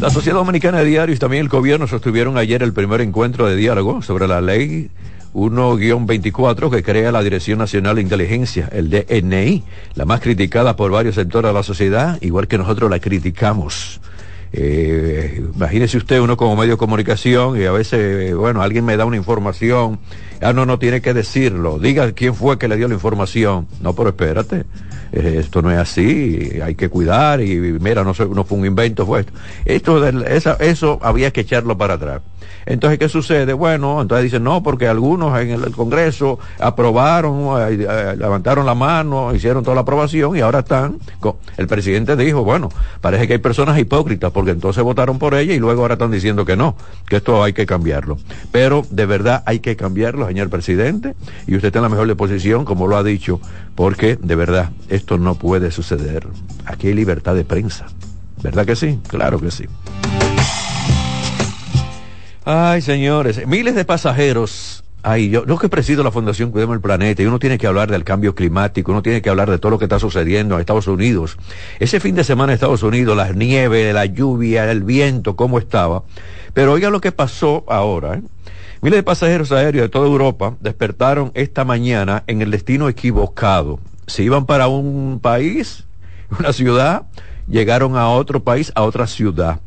La 0.00 0.08
Sociedad 0.08 0.38
Dominicana 0.38 0.78
de 0.78 0.86
Diarios 0.86 1.16
y 1.16 1.20
también 1.20 1.42
el 1.42 1.50
gobierno 1.50 1.86
sostuvieron 1.86 2.38
ayer 2.38 2.62
el 2.62 2.72
primer 2.72 3.02
encuentro 3.02 3.46
de 3.46 3.54
diálogo 3.54 4.00
sobre 4.00 4.26
la 4.26 4.40
ley 4.40 4.88
1-24 5.34 6.70
que 6.70 6.82
crea 6.82 7.12
la 7.12 7.22
Dirección 7.22 7.58
Nacional 7.58 7.96
de 7.96 8.00
Inteligencia, 8.00 8.66
el 8.72 8.88
DNI, 8.88 9.62
la 9.96 10.06
más 10.06 10.22
criticada 10.22 10.74
por 10.74 10.90
varios 10.90 11.16
sectores 11.16 11.50
de 11.50 11.52
la 11.52 11.62
sociedad, 11.62 12.16
igual 12.22 12.48
que 12.48 12.56
nosotros 12.56 12.90
la 12.90 12.98
criticamos. 12.98 14.00
Eh, 14.52 15.42
imagínese 15.54 15.96
usted 15.96 16.20
uno 16.20 16.36
como 16.36 16.56
medio 16.56 16.72
de 16.72 16.78
comunicación 16.78 17.60
y 17.60 17.64
a 17.64 17.72
veces, 17.72 18.34
bueno, 18.34 18.62
alguien 18.62 18.84
me 18.84 18.96
da 18.96 19.04
una 19.04 19.16
información, 19.16 20.00
ah, 20.40 20.52
no, 20.52 20.66
no 20.66 20.78
tiene 20.78 21.00
que 21.00 21.14
decirlo, 21.14 21.78
diga 21.78 22.10
quién 22.12 22.34
fue 22.34 22.58
que 22.58 22.68
le 22.68 22.76
dio 22.76 22.88
la 22.88 22.94
información. 22.94 23.68
No, 23.80 23.94
pero 23.94 24.10
espérate, 24.10 24.64
eh, 25.12 25.36
esto 25.38 25.62
no 25.62 25.70
es 25.70 25.78
así, 25.78 26.60
hay 26.62 26.74
que 26.74 26.88
cuidar 26.88 27.40
y 27.40 27.58
mira, 27.58 28.02
no, 28.04 28.12
no 28.12 28.44
fue 28.44 28.58
un 28.58 28.66
invento, 28.66 29.06
fue 29.06 29.20
esto. 29.20 29.32
esto 29.64 30.08
esa, 30.26 30.54
eso 30.54 30.98
había 31.02 31.32
que 31.32 31.42
echarlo 31.42 31.76
para 31.78 31.94
atrás. 31.94 32.22
Entonces, 32.66 32.98
¿qué 32.98 33.08
sucede? 33.08 33.52
Bueno, 33.52 34.00
entonces 34.00 34.24
dicen, 34.24 34.44
no, 34.44 34.62
porque 34.62 34.86
algunos 34.86 35.38
en 35.40 35.50
el, 35.50 35.70
Congreso 35.72 36.38
aprobaron, 36.58 37.60
eh, 37.60 37.86
eh, 37.88 38.16
levantaron 38.16 38.66
la 38.66 38.74
mano, 38.74 39.34
hicieron 39.34 39.64
toda 39.64 39.74
la 39.74 39.80
aprobación 39.80 40.36
y 40.36 40.40
ahora 40.40 40.60
están, 40.60 40.98
el 41.56 41.66
presidente 41.66 42.16
dijo, 42.16 42.44
bueno, 42.44 42.68
parece 43.00 43.26
que 43.26 43.34
hay 43.34 43.38
personas 43.38 43.78
hipócritas 43.78 44.30
porque 44.40 44.52
entonces 44.52 44.82
votaron 44.82 45.18
por 45.18 45.34
ella 45.34 45.52
y 45.52 45.58
luego 45.58 45.82
ahora 45.82 45.96
están 45.96 46.10
diciendo 46.10 46.46
que 46.46 46.56
no, 46.56 46.74
que 47.06 47.16
esto 47.16 47.44
hay 47.44 47.52
que 47.52 47.66
cambiarlo. 47.66 48.16
Pero 48.50 48.86
de 48.88 49.04
verdad 49.04 49.42
hay 49.44 49.58
que 49.58 49.76
cambiarlo, 49.76 50.26
señor 50.26 50.48
presidente, 50.48 51.14
y 51.46 51.56
usted 51.56 51.66
está 51.66 51.80
en 51.80 51.82
la 51.82 51.88
mejor 51.90 52.16
posición, 52.16 52.64
como 52.64 52.86
lo 52.86 52.96
ha 52.96 53.02
dicho, 53.02 53.38
porque 53.74 54.16
de 54.16 54.34
verdad 54.36 54.70
esto 54.88 55.18
no 55.18 55.34
puede 55.34 55.70
suceder. 55.70 56.26
Aquí 56.64 56.86
hay 56.86 56.94
libertad 56.94 57.34
de 57.34 57.44
prensa. 57.44 57.88
¿Verdad 58.42 58.64
que 58.64 58.76
sí? 58.76 58.98
Claro 59.08 59.38
que 59.40 59.50
sí. 59.50 59.66
Ay, 62.46 62.80
señores, 62.80 63.46
miles 63.46 63.74
de 63.74 63.84
pasajeros. 63.84 64.84
Ay, 65.02 65.30
yo, 65.30 65.46
yo 65.46 65.56
que 65.58 65.70
presido 65.70 66.04
la 66.04 66.10
Fundación 66.10 66.50
Cuidemos 66.50 66.74
el 66.74 66.82
Planeta 66.82 67.22
y 67.22 67.26
uno 67.26 67.38
tiene 67.38 67.56
que 67.56 67.66
hablar 67.66 67.90
del 67.90 68.04
cambio 68.04 68.34
climático, 68.34 68.92
uno 68.92 69.02
tiene 69.02 69.22
que 69.22 69.30
hablar 69.30 69.50
de 69.50 69.58
todo 69.58 69.70
lo 69.70 69.78
que 69.78 69.86
está 69.86 69.98
sucediendo 69.98 70.54
en 70.54 70.60
Estados 70.60 70.88
Unidos. 70.88 71.38
Ese 71.78 72.00
fin 72.00 72.14
de 72.14 72.24
semana 72.24 72.52
en 72.52 72.54
Estados 72.54 72.82
Unidos, 72.82 73.16
las 73.16 73.34
nieves, 73.34 73.94
la 73.94 74.04
lluvia, 74.04 74.70
el 74.70 74.82
viento, 74.82 75.36
cómo 75.36 75.58
estaba. 75.58 76.02
Pero 76.52 76.72
oiga 76.72 76.90
lo 76.90 77.00
que 77.00 77.12
pasó 77.12 77.64
ahora. 77.68 78.16
¿eh? 78.16 78.22
Miles 78.82 78.98
de 78.98 79.02
pasajeros 79.02 79.52
aéreos 79.52 79.84
de 79.84 79.88
toda 79.88 80.06
Europa 80.06 80.56
despertaron 80.60 81.30
esta 81.34 81.64
mañana 81.64 82.24
en 82.26 82.42
el 82.42 82.50
destino 82.50 82.88
equivocado. 82.88 83.80
Se 84.06 84.22
iban 84.22 84.44
para 84.44 84.68
un 84.68 85.18
país, 85.20 85.84
una 86.38 86.52
ciudad, 86.52 87.04
llegaron 87.48 87.96
a 87.96 88.08
otro 88.08 88.42
país, 88.42 88.70
a 88.74 88.82
otra 88.82 89.06
ciudad. 89.06 89.60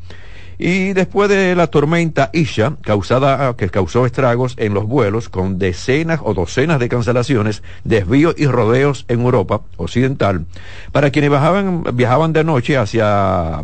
Y 0.58 0.94
después 0.94 1.30
de 1.30 1.56
la 1.56 1.68
tormenta 1.68 2.30
Isha, 2.34 2.76
causada, 2.82 3.56
que 3.56 3.70
causó 3.70 4.06
estragos 4.06 4.56
en 4.58 4.74
los 4.74 4.86
vuelos, 4.86 5.30
con 5.30 5.60
decenas 5.60 6.20
o 6.24 6.34
docenas 6.34 6.80
de 6.80 6.90
cancelaciones, 6.90 7.64
desvíos 7.84 8.36
y 8.38 8.46
rodeos 8.48 9.06
en 9.08 9.22
Europa 9.22 9.62
Occidental, 9.78 10.46
para 10.92 11.10
quienes 11.10 11.30
viajaban, 11.30 11.84
viajaban 11.94 12.34
de 12.34 12.44
noche 12.44 12.78
hacia 12.78 13.64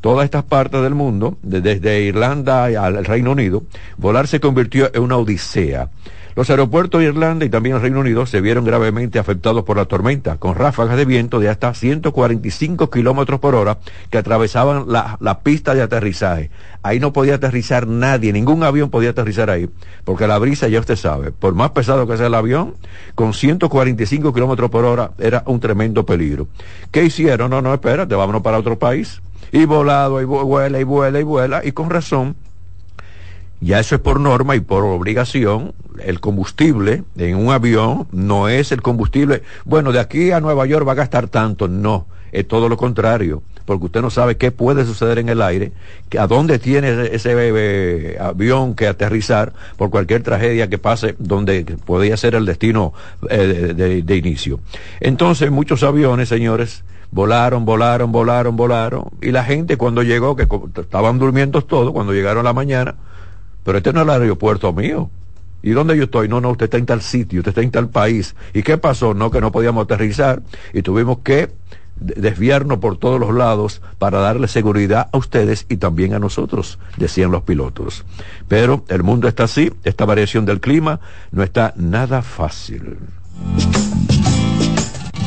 todas 0.00 0.24
estas 0.24 0.44
partes 0.44 0.82
del 0.82 0.94
mundo, 0.94 1.36
desde 1.42 2.02
Irlanda 2.02 2.64
al 2.64 3.04
Reino 3.04 3.32
Unido, 3.32 3.62
volar 3.96 4.26
se 4.26 4.40
convirtió 4.40 4.90
en 4.94 5.02
una 5.02 5.16
odisea. 5.16 5.88
Los 6.36 6.48
aeropuertos 6.48 7.00
de 7.00 7.08
Irlanda 7.08 7.44
y 7.44 7.50
también 7.50 7.74
el 7.74 7.82
Reino 7.82 8.00
Unido 8.00 8.24
se 8.24 8.40
vieron 8.40 8.64
gravemente 8.64 9.18
afectados 9.18 9.64
por 9.64 9.76
la 9.76 9.86
tormenta, 9.86 10.36
con 10.36 10.54
ráfagas 10.54 10.96
de 10.96 11.04
viento 11.04 11.40
de 11.40 11.48
hasta 11.48 11.74
145 11.74 12.88
kilómetros 12.88 13.40
por 13.40 13.56
hora 13.56 13.78
que 14.10 14.18
atravesaban 14.18 14.84
la, 14.86 15.16
la, 15.20 15.40
pista 15.40 15.74
de 15.74 15.82
aterrizaje. 15.82 16.50
Ahí 16.82 17.00
no 17.00 17.12
podía 17.12 17.34
aterrizar 17.34 17.88
nadie, 17.88 18.32
ningún 18.32 18.62
avión 18.62 18.90
podía 18.90 19.10
aterrizar 19.10 19.50
ahí, 19.50 19.68
porque 20.04 20.28
la 20.28 20.38
brisa, 20.38 20.68
ya 20.68 20.78
usted 20.78 20.96
sabe, 20.96 21.32
por 21.32 21.54
más 21.54 21.70
pesado 21.70 22.06
que 22.06 22.16
sea 22.16 22.28
el 22.28 22.34
avión, 22.34 22.74
con 23.16 23.34
145 23.34 24.32
kilómetros 24.32 24.70
por 24.70 24.84
hora 24.84 25.10
era 25.18 25.42
un 25.46 25.58
tremendo 25.58 26.06
peligro. 26.06 26.46
¿Qué 26.92 27.04
hicieron? 27.04 27.50
No, 27.50 27.60
no, 27.60 27.74
espérate, 27.74 28.14
vámonos 28.14 28.42
para 28.42 28.58
otro 28.58 28.78
país. 28.78 29.20
Y 29.52 29.64
volado, 29.64 30.20
y 30.20 30.24
vuela, 30.24 30.78
y 30.78 30.84
vuela, 30.84 31.18
y 31.18 31.24
vuela, 31.24 31.62
y 31.64 31.72
con 31.72 31.90
razón 31.90 32.36
ya 33.60 33.78
eso 33.78 33.94
es 33.94 34.00
por 34.00 34.20
norma 34.20 34.56
y 34.56 34.60
por 34.60 34.84
obligación. 34.84 35.74
El 36.02 36.20
combustible 36.20 37.04
en 37.16 37.36
un 37.36 37.52
avión 37.52 38.08
no 38.10 38.48
es 38.48 38.72
el 38.72 38.80
combustible. 38.80 39.42
Bueno, 39.64 39.92
de 39.92 40.00
aquí 40.00 40.30
a 40.30 40.40
Nueva 40.40 40.64
York 40.66 40.88
va 40.88 40.92
a 40.92 40.96
gastar 40.96 41.28
tanto. 41.28 41.68
No, 41.68 42.06
es 42.32 42.48
todo 42.48 42.68
lo 42.68 42.76
contrario. 42.76 43.42
Porque 43.66 43.84
usted 43.84 44.00
no 44.00 44.10
sabe 44.10 44.36
qué 44.36 44.50
puede 44.50 44.84
suceder 44.84 45.18
en 45.18 45.28
el 45.28 45.42
aire, 45.42 45.72
que 46.08 46.18
a 46.18 46.26
dónde 46.26 46.58
tiene 46.58 47.08
ese 47.12 47.34
eh, 47.36 48.16
avión 48.18 48.74
que 48.74 48.88
aterrizar 48.88 49.52
por 49.76 49.90
cualquier 49.90 50.22
tragedia 50.22 50.68
que 50.68 50.78
pase 50.78 51.14
donde 51.18 51.64
podría 51.84 52.16
ser 52.16 52.34
el 52.34 52.46
destino 52.46 52.94
eh, 53.28 53.74
de, 53.76 54.02
de 54.02 54.16
inicio. 54.16 54.58
Entonces, 54.98 55.50
muchos 55.52 55.84
aviones, 55.84 56.28
señores, 56.28 56.82
volaron, 57.10 57.64
volaron, 57.64 58.10
volaron, 58.10 58.56
volaron. 58.56 59.04
Y 59.20 59.30
la 59.30 59.44
gente 59.44 59.76
cuando 59.76 60.02
llegó, 60.02 60.34
que 60.34 60.48
estaban 60.80 61.18
durmiendo 61.18 61.62
todos, 61.62 61.92
cuando 61.92 62.12
llegaron 62.12 62.40
a 62.46 62.48
la 62.48 62.54
mañana, 62.54 62.96
pero 63.64 63.78
este 63.78 63.92
no 63.92 64.00
es 64.00 64.04
el 64.04 64.10
aeropuerto 64.10 64.72
mío. 64.72 65.10
¿Y 65.62 65.70
dónde 65.70 65.96
yo 65.96 66.04
estoy? 66.04 66.28
No, 66.28 66.40
no, 66.40 66.50
usted 66.50 66.64
está 66.64 66.78
en 66.78 66.86
tal 66.86 67.02
sitio, 67.02 67.40
usted 67.40 67.50
está 67.50 67.60
en 67.60 67.70
tal 67.70 67.88
país. 67.88 68.34
¿Y 68.54 68.62
qué 68.62 68.78
pasó? 68.78 69.12
No, 69.12 69.30
que 69.30 69.40
no 69.40 69.52
podíamos 69.52 69.84
aterrizar 69.84 70.42
y 70.72 70.82
tuvimos 70.82 71.18
que 71.18 71.50
desviarnos 72.00 72.78
por 72.78 72.96
todos 72.96 73.20
los 73.20 73.34
lados 73.34 73.82
para 73.98 74.20
darle 74.20 74.48
seguridad 74.48 75.08
a 75.12 75.18
ustedes 75.18 75.66
y 75.68 75.76
también 75.76 76.14
a 76.14 76.18
nosotros, 76.18 76.78
decían 76.96 77.30
los 77.30 77.42
pilotos. 77.42 78.04
Pero 78.48 78.84
el 78.88 79.02
mundo 79.02 79.28
está 79.28 79.44
así, 79.44 79.70
esta 79.84 80.06
variación 80.06 80.46
del 80.46 80.60
clima 80.60 81.00
no 81.30 81.42
está 81.42 81.74
nada 81.76 82.22
fácil. 82.22 82.96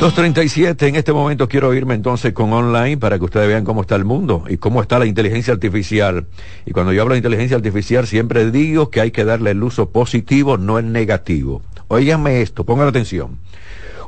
237, 0.04 0.86
en 0.86 0.96
este 0.96 1.14
momento 1.14 1.48
quiero 1.48 1.72
irme 1.72 1.94
entonces 1.94 2.34
con 2.34 2.52
online 2.52 2.98
para 2.98 3.16
que 3.16 3.24
ustedes 3.24 3.48
vean 3.48 3.64
cómo 3.64 3.80
está 3.80 3.96
el 3.96 4.04
mundo 4.04 4.44
y 4.50 4.58
cómo 4.58 4.82
está 4.82 4.98
la 4.98 5.06
inteligencia 5.06 5.54
artificial. 5.54 6.26
Y 6.66 6.72
cuando 6.72 6.92
yo 6.92 7.00
hablo 7.00 7.14
de 7.14 7.20
inteligencia 7.20 7.56
artificial 7.56 8.06
siempre 8.06 8.50
digo 8.50 8.90
que 8.90 9.00
hay 9.00 9.12
que 9.12 9.24
darle 9.24 9.52
el 9.52 9.62
uso 9.62 9.88
positivo, 9.88 10.58
no 10.58 10.78
el 10.78 10.92
negativo. 10.92 11.62
Óiganme 11.88 12.42
esto, 12.42 12.64
pongan 12.64 12.86
atención. 12.86 13.38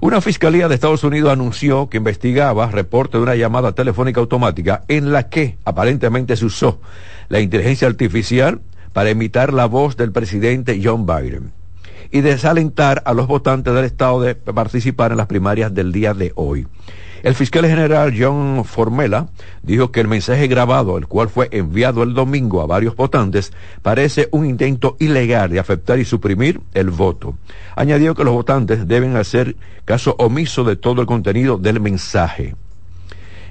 Una 0.03 0.21
fiscalía 0.21 0.69
de 0.69 0.75
Estados 0.75 1.03
Unidos 1.03 1.33
anunció 1.33 1.89
que 1.89 1.97
investigaba 1.97 2.71
reporte 2.71 3.17
de 3.17 3.23
una 3.23 3.35
llamada 3.35 3.73
telefónica 3.73 4.21
automática 4.21 4.83
en 4.89 5.13
la 5.13 5.31
que 5.31 5.57
aparentemente 5.65 6.37
se 6.37 6.45
usó 6.45 6.79
la 7.31 7.41
inteligencia 7.41 7.89
artificial 7.89 8.61
para 8.93 9.09
imitar 9.09 9.51
la 9.55 9.65
voz 9.65 9.97
del 9.97 10.13
presidente 10.13 10.79
John 10.85 11.07
Biden 11.07 11.53
y 12.11 12.21
desalentar 12.21 13.03
a 13.05 13.15
los 13.15 13.27
votantes 13.27 13.75
del 13.75 13.85
Estado 13.85 14.21
de 14.21 14.35
participar 14.35 15.13
en 15.13 15.19
las 15.19 15.27
primarias 15.27 15.73
del 15.75 15.93
día 15.93 16.15
de 16.15 16.33
hoy. 16.35 16.67
El 17.23 17.35
fiscal 17.35 17.67
general 17.67 18.15
John 18.17 18.65
Formela 18.65 19.27
dijo 19.63 19.91
que 19.91 20.01
el 20.01 20.07
mensaje 20.07 20.47
grabado, 20.47 20.97
el 20.97 21.09
cual 21.09 21.29
fue 21.29 21.49
enviado 21.51 22.05
el 22.05 22.15
domingo 22.15 22.61
a 22.61 22.67
varios 22.67 22.95
votantes, 22.95 23.53
parece 23.83 24.29
un 24.31 24.47
intento 24.47 24.97
ilegal 25.01 25.51
de 25.51 25.59
afectar 25.59 25.99
y 25.99 26.05
suprimir 26.05 26.61
el 26.73 26.91
voto. 26.91 27.37
Añadió 27.75 28.15
que 28.15 28.23
los 28.23 28.33
votantes 28.33 28.87
deben 28.87 29.17
hacer 29.17 29.57
caso 29.85 30.15
omiso 30.19 30.63
de 30.63 30.77
todo 30.77 31.01
el 31.01 31.09
contenido 31.09 31.59
del 31.59 31.81
mensaje. 31.81 32.55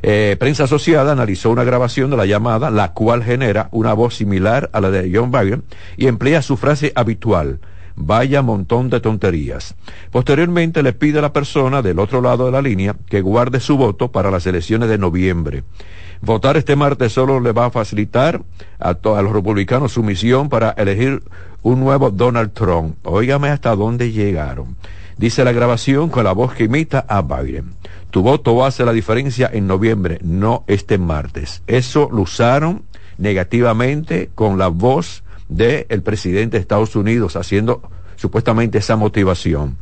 Eh, 0.03 0.37
prensa 0.39 0.65
Asociada 0.65 1.11
analizó 1.11 1.49
una 1.49 1.63
grabación 1.63 2.11
de 2.11 2.17
la 2.17 2.25
llamada, 2.25 2.69
la 2.69 2.93
cual 2.93 3.23
genera 3.23 3.69
una 3.71 3.93
voz 3.93 4.15
similar 4.15 4.69
a 4.71 4.79
la 4.79 4.91
de 4.91 5.11
John 5.13 5.31
Biden 5.31 5.63
y 5.97 6.07
emplea 6.07 6.41
su 6.41 6.57
frase 6.57 6.93
habitual 6.95 7.59
Vaya 7.95 8.41
montón 8.41 8.89
de 8.89 8.99
tonterías. 8.99 9.75
Posteriormente 10.11 10.83
le 10.83 10.93
pide 10.93 11.19
a 11.19 11.21
la 11.21 11.33
persona 11.33 11.81
del 11.81 11.99
otro 11.99 12.21
lado 12.21 12.45
de 12.45 12.51
la 12.51 12.61
línea 12.61 12.95
que 13.09 13.21
guarde 13.21 13.59
su 13.59 13.77
voto 13.77 14.11
para 14.11 14.31
las 14.31 14.45
elecciones 14.45 14.89
de 14.89 14.97
noviembre. 14.97 15.63
Votar 16.21 16.57
este 16.57 16.75
martes 16.75 17.13
solo 17.13 17.39
le 17.39 17.51
va 17.51 17.67
a 17.67 17.71
facilitar 17.71 18.41
a, 18.79 18.89
a 18.89 19.21
los 19.21 19.31
republicanos 19.31 19.93
su 19.93 20.03
misión 20.03 20.49
para 20.49 20.71
elegir 20.71 21.23
un 21.61 21.79
nuevo 21.79 22.11
Donald 22.11 22.51
Trump. 22.53 22.97
Óigame 23.03 23.49
hasta 23.49 23.75
dónde 23.75 24.11
llegaron. 24.11 24.75
Dice 25.17 25.45
la 25.45 25.53
grabación 25.53 26.09
con 26.09 26.25
la 26.25 26.33
voz 26.33 26.53
que 26.53 26.65
imita 26.65 27.05
a 27.07 27.21
Biden. 27.21 27.73
Tu 28.11 28.21
voto 28.21 28.65
hace 28.65 28.83
la 28.85 28.91
diferencia 28.91 29.49
en 29.51 29.67
noviembre, 29.67 30.19
no 30.21 30.63
este 30.67 30.97
martes. 30.97 31.63
Eso 31.67 32.09
lo 32.11 32.23
usaron 32.23 32.83
negativamente 33.17 34.29
con 34.35 34.57
la 34.57 34.67
voz 34.67 35.23
del 35.49 36.01
presidente 36.01 36.57
de 36.57 36.61
Estados 36.61 36.95
Unidos 36.95 37.35
haciendo 37.35 37.81
supuestamente 38.15 38.77
esa 38.77 38.95
motivación. 38.95 39.77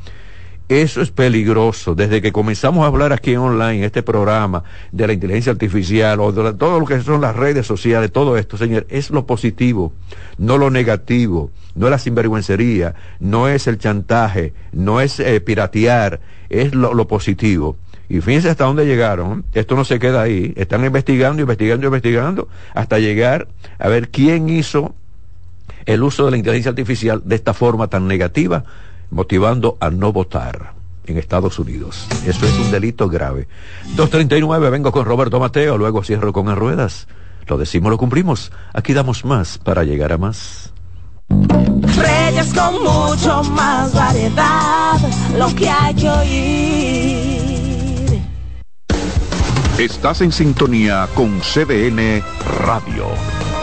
Eso 0.69 1.01
es 1.01 1.11
peligroso. 1.11 1.93
Desde 1.93 2.21
que 2.21 2.31
comenzamos 2.31 2.83
a 2.83 2.87
hablar 2.87 3.11
aquí 3.11 3.33
en 3.33 3.39
online, 3.39 3.85
este 3.85 4.01
programa, 4.01 4.63
de 4.91 5.07
la 5.07 5.13
inteligencia 5.13 5.51
artificial 5.51 6.19
o 6.21 6.31
de 6.31 6.53
todo 6.53 6.79
lo 6.79 6.85
que 6.85 7.01
son 7.01 7.21
las 7.21 7.35
redes 7.35 7.67
sociales, 7.67 8.11
todo 8.11 8.37
esto, 8.37 8.57
señor, 8.57 8.85
es 8.89 9.09
lo 9.09 9.25
positivo, 9.25 9.93
no 10.37 10.57
lo 10.57 10.71
negativo, 10.71 11.51
no 11.75 11.87
es 11.87 11.91
la 11.91 11.99
sinvergüencería, 11.99 12.95
no 13.19 13.49
es 13.49 13.67
el 13.67 13.77
chantaje, 13.77 14.53
no 14.71 15.01
es 15.01 15.19
eh, 15.19 15.41
piratear, 15.41 16.21
es 16.49 16.73
lo 16.73 17.07
positivo. 17.07 17.77
Y 18.09 18.21
fíjense 18.21 18.49
hasta 18.49 18.65
dónde 18.65 18.85
llegaron. 18.85 19.45
Esto 19.53 19.75
no 19.75 19.85
se 19.85 19.99
queda 19.99 20.21
ahí. 20.21 20.53
Están 20.55 20.85
investigando, 20.85 21.41
investigando, 21.41 21.87
investigando, 21.87 22.47
hasta 22.73 22.99
llegar 22.99 23.47
a 23.79 23.87
ver 23.87 24.09
quién 24.09 24.49
hizo 24.49 24.95
el 25.85 26.03
uso 26.03 26.25
de 26.25 26.31
la 26.31 26.37
inteligencia 26.37 26.69
artificial 26.69 27.21
de 27.25 27.35
esta 27.35 27.53
forma 27.53 27.87
tan 27.87 28.07
negativa, 28.07 28.63
motivando 29.09 29.77
a 29.79 29.89
no 29.89 30.11
votar 30.11 30.73
en 31.05 31.17
Estados 31.17 31.59
Unidos. 31.59 32.07
Eso 32.25 32.45
es 32.45 32.53
un 32.59 32.71
delito 32.71 33.09
grave. 33.09 33.47
239, 33.95 34.69
vengo 34.69 34.91
con 34.91 35.05
Roberto 35.05 35.39
Mateo, 35.39 35.77
luego 35.77 36.03
cierro 36.03 36.33
con 36.33 36.47
las 36.47 36.57
ruedas. 36.57 37.07
Lo 37.47 37.57
decimos, 37.57 37.91
lo 37.91 37.97
cumplimos. 37.97 38.51
Aquí 38.73 38.93
damos 38.93 39.25
más 39.25 39.57
para 39.57 39.83
llegar 39.83 40.13
a 40.13 40.17
más. 40.17 40.71
Reyes 41.29 42.53
con 42.53 42.83
mucho 42.83 43.43
más 43.51 43.93
variedad, 43.93 44.97
lo 45.37 45.53
que 45.55 45.69
hay 45.69 45.93
que 45.95 46.09
oír. 46.09 47.43
Estás 49.77 50.21
en 50.21 50.31
sintonía 50.31 51.07
con 51.15 51.39
CDN 51.39 52.23
Radio. 52.65 53.07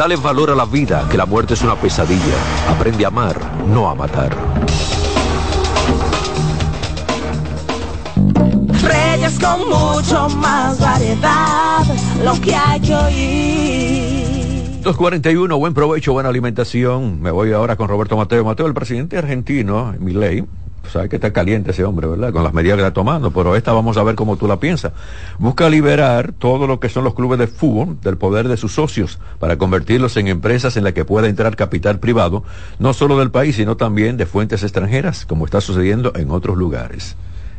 Dale 0.00 0.16
valor 0.16 0.48
a 0.48 0.54
la 0.54 0.64
vida, 0.64 1.06
que 1.10 1.18
la 1.18 1.26
muerte 1.26 1.52
es 1.52 1.60
una 1.60 1.76
pesadilla. 1.76 2.34
Aprende 2.70 3.04
a 3.04 3.08
amar, 3.08 3.36
no 3.68 3.86
a 3.86 3.94
matar. 3.94 4.34
Reyes 8.82 9.38
con 9.38 9.68
mucho 9.68 10.30
más 10.38 10.80
variedad, 10.80 11.84
lo 12.24 12.32
que 12.40 12.54
hay 12.54 12.80
que 12.80 12.94
oír. 12.94 14.80
241, 14.84 15.58
buen 15.58 15.74
provecho, 15.74 16.14
buena 16.14 16.30
alimentación. 16.30 17.20
Me 17.20 17.30
voy 17.30 17.52
ahora 17.52 17.76
con 17.76 17.86
Roberto 17.88 18.16
Mateo. 18.16 18.42
Mateo, 18.42 18.66
el 18.68 18.72
presidente 18.72 19.18
argentino, 19.18 19.94
Milei, 19.98 20.46
Sabes 20.88 21.08
que 21.08 21.16
está 21.16 21.32
caliente 21.32 21.70
ese 21.70 21.84
hombre, 21.84 22.06
¿verdad? 22.06 22.32
Con 22.32 22.42
las 22.42 22.52
medidas 22.52 22.76
que 22.76 22.82
está 22.82 22.92
tomando, 22.92 23.30
pero 23.30 23.54
esta 23.54 23.72
vamos 23.72 23.96
a 23.96 24.02
ver 24.02 24.14
cómo 24.14 24.36
tú 24.36 24.48
la 24.48 24.58
piensas. 24.58 24.92
Busca 25.38 25.68
liberar 25.68 26.32
todo 26.32 26.66
lo 26.66 26.80
que 26.80 26.88
son 26.88 27.04
los 27.04 27.14
clubes 27.14 27.38
de 27.38 27.46
fútbol 27.46 27.98
del 28.00 28.16
poder 28.16 28.48
de 28.48 28.56
sus 28.56 28.72
socios 28.72 29.18
para 29.38 29.56
convertirlos 29.56 30.16
en 30.16 30.28
empresas 30.28 30.76
en 30.76 30.84
las 30.84 30.92
que 30.92 31.04
pueda 31.04 31.28
entrar 31.28 31.54
capital 31.56 32.00
privado, 32.00 32.42
no 32.78 32.92
solo 32.92 33.18
del 33.18 33.30
país, 33.30 33.56
sino 33.56 33.76
también 33.76 34.16
de 34.16 34.26
fuentes 34.26 34.62
extranjeras, 34.62 35.26
como 35.26 35.44
está 35.44 35.60
sucediendo 35.60 36.12
en 36.16 36.30
otros 36.30 36.56
lugares. 36.56 37.16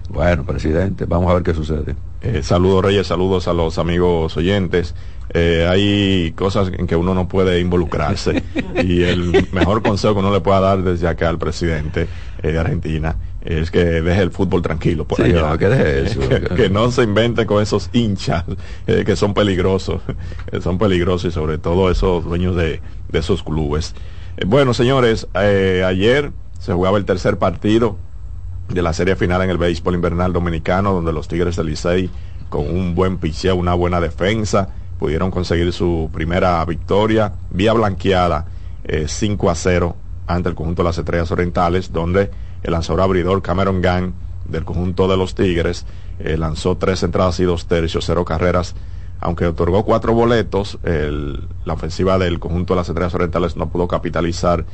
Bueno, 0.10 0.44
presidente, 0.44 1.06
vamos 1.06 1.32
a 1.32 1.36
ver 1.36 1.44
qué 1.44 1.54
sucede. 1.54 1.96
Eh, 2.22 2.44
saludos 2.44 2.84
Reyes, 2.84 3.08
saludos 3.08 3.48
a 3.48 3.54
los 3.54 3.78
amigos 3.78 4.36
oyentes. 4.36 4.94
Eh, 5.34 5.66
hay 5.70 6.34
cosas 6.34 6.70
en 6.78 6.86
que 6.86 6.98
uno 6.98 7.16
no 7.16 7.30
puede 7.30 7.62
involucrarse 7.62 8.44
y 8.84 9.04
el 9.04 9.48
mejor 9.54 9.82
consejo 9.82 10.16
que 10.16 10.20
uno 10.20 10.34
le 10.34 10.42
pueda 10.42 10.60
dar 10.60 10.84
desde 10.84 11.08
acá 11.08 11.30
al 11.30 11.38
presidente 11.38 12.10
eh, 12.44 12.52
de 12.52 12.60
Argentina 12.60 13.16
es 13.44 13.72
que 13.72 13.84
deje 13.84 14.22
el 14.22 14.32
fútbol 14.32 14.62
tranquilo 14.62 15.06
por 15.06 15.22
allá. 15.22 15.58
que, 16.56 16.70
no 16.70 16.92
se 16.92 17.04
invente 17.04 17.46
con 17.46 17.62
esos 17.62 17.90
hinchas 17.92 18.44
que 18.86 19.16
son 19.16 19.34
peligrosos, 19.34 20.02
son 20.62 20.78
peligrosos 20.78 21.32
y 21.32 21.34
sobre 21.34 21.58
todo 21.58 21.90
esos 21.90 22.24
dueños 22.24 22.56
de, 22.56 22.82
de 23.10 23.20
esos 23.20 23.42
clubes. 23.44 23.96
bueno, 24.46 24.74
señores, 24.76 25.28
ayer 25.34 26.32
se 26.60 26.74
jugaba 26.74 27.00
el 27.00 27.06
tercer 27.06 27.38
partido 27.38 27.98
de 28.70 28.82
la 28.82 28.94
serie 28.94 29.16
final 29.16 29.42
en 29.42 29.50
el 29.50 29.58
béisbol 29.58 29.96
invernal 29.96 30.34
dominicano, 30.34 30.94
donde 30.94 31.14
los 31.14 31.28
Tigres 31.28 31.56
del 31.56 31.68
Licey, 31.68 32.10
con 32.50 32.70
un 32.70 32.96
buen 32.96 33.18
picheo, 33.18 33.56
una 33.56 33.74
buena 33.74 34.00
defensa, 34.00 34.70
pudieron 35.00 35.32
conseguir 35.32 35.74
su 35.74 36.10
primera 36.14 36.64
victoria 36.66 37.34
vía 37.50 37.74
blanqueada 37.74 38.46
5 39.08 39.48
eh, 39.48 39.52
a 39.52 39.56
0 39.56 39.96
ante 40.36 40.50
el 40.50 40.56
conjunto 40.56 40.84
de 40.84 40.90
las 40.90 40.98
Estrellas 40.98 41.32
Orientales, 41.32 41.92
donde 41.92 42.32
el 42.64 42.72
lanzador 42.72 43.02
abridor 43.02 43.42
Cameron 43.42 43.82
Gang 43.82 44.12
del 44.46 44.66
conjunto 44.66 45.08
de 45.08 45.18
los 45.18 45.36
Tigres 45.36 45.86
eh, 46.20 46.38
lanzó 46.38 46.78
tres 46.78 47.04
entradas 47.04 47.40
y 47.40 47.44
dos 47.44 47.66
tercios, 47.68 48.06
cero 48.06 48.26
carreras, 48.26 48.76
aunque 49.20 49.46
otorgó 49.46 49.86
cuatro 49.86 50.14
boletos, 50.14 50.80
la 50.84 51.74
ofensiva 51.74 52.18
del 52.18 52.40
conjunto 52.40 52.74
de 52.74 52.80
las 52.80 52.90
Estrellas 52.90 53.14
Orientales 53.14 53.56
no 53.56 53.70
pudo 53.70 53.88
capitalizar 53.88 54.66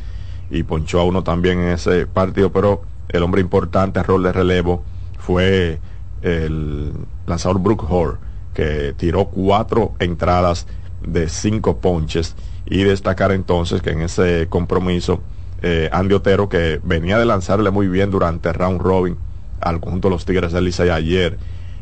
y 0.50 0.64
ponchó 0.64 1.02
a 1.02 1.04
uno 1.04 1.22
también 1.24 1.60
en 1.60 1.70
ese 1.72 2.08
partido, 2.08 2.52
pero 2.52 2.82
el 3.10 3.24
hombre 3.24 3.42
importante, 3.42 4.02
rol 4.04 4.24
de 4.24 4.32
relevo, 4.32 4.84
fue 5.18 5.80
el 6.22 6.94
lanzador 7.26 7.60
Brook 7.60 7.92
Hoare, 7.92 8.18
que 8.54 8.94
tiró 8.98 9.26
cuatro 9.26 9.94
entradas 10.00 10.66
de 11.06 11.30
cinco 11.30 11.78
ponches. 11.78 12.36
Y 12.66 12.84
destacar 12.84 13.32
entonces 13.32 13.82
que 13.82 13.92
en 13.92 14.02
ese 14.02 14.48
compromiso, 14.50 15.22
eh, 15.62 15.90
Andy 15.92 16.16
Otero, 16.16 16.50
que 16.50 16.80
venía 16.84 17.18
de 17.18 17.26
lanzarle 17.26 17.72
muy 17.72 17.88
bien 17.88 18.12
durante 18.12 18.54
round 18.54 18.82
robin 18.82 19.18
al 19.62 19.80
conjunto 19.80 20.10
de 20.10 20.16
los 20.16 20.26
Tigres 20.26 20.52
del 20.52 20.66
Licey 20.66 20.90
ayer, 20.90 21.38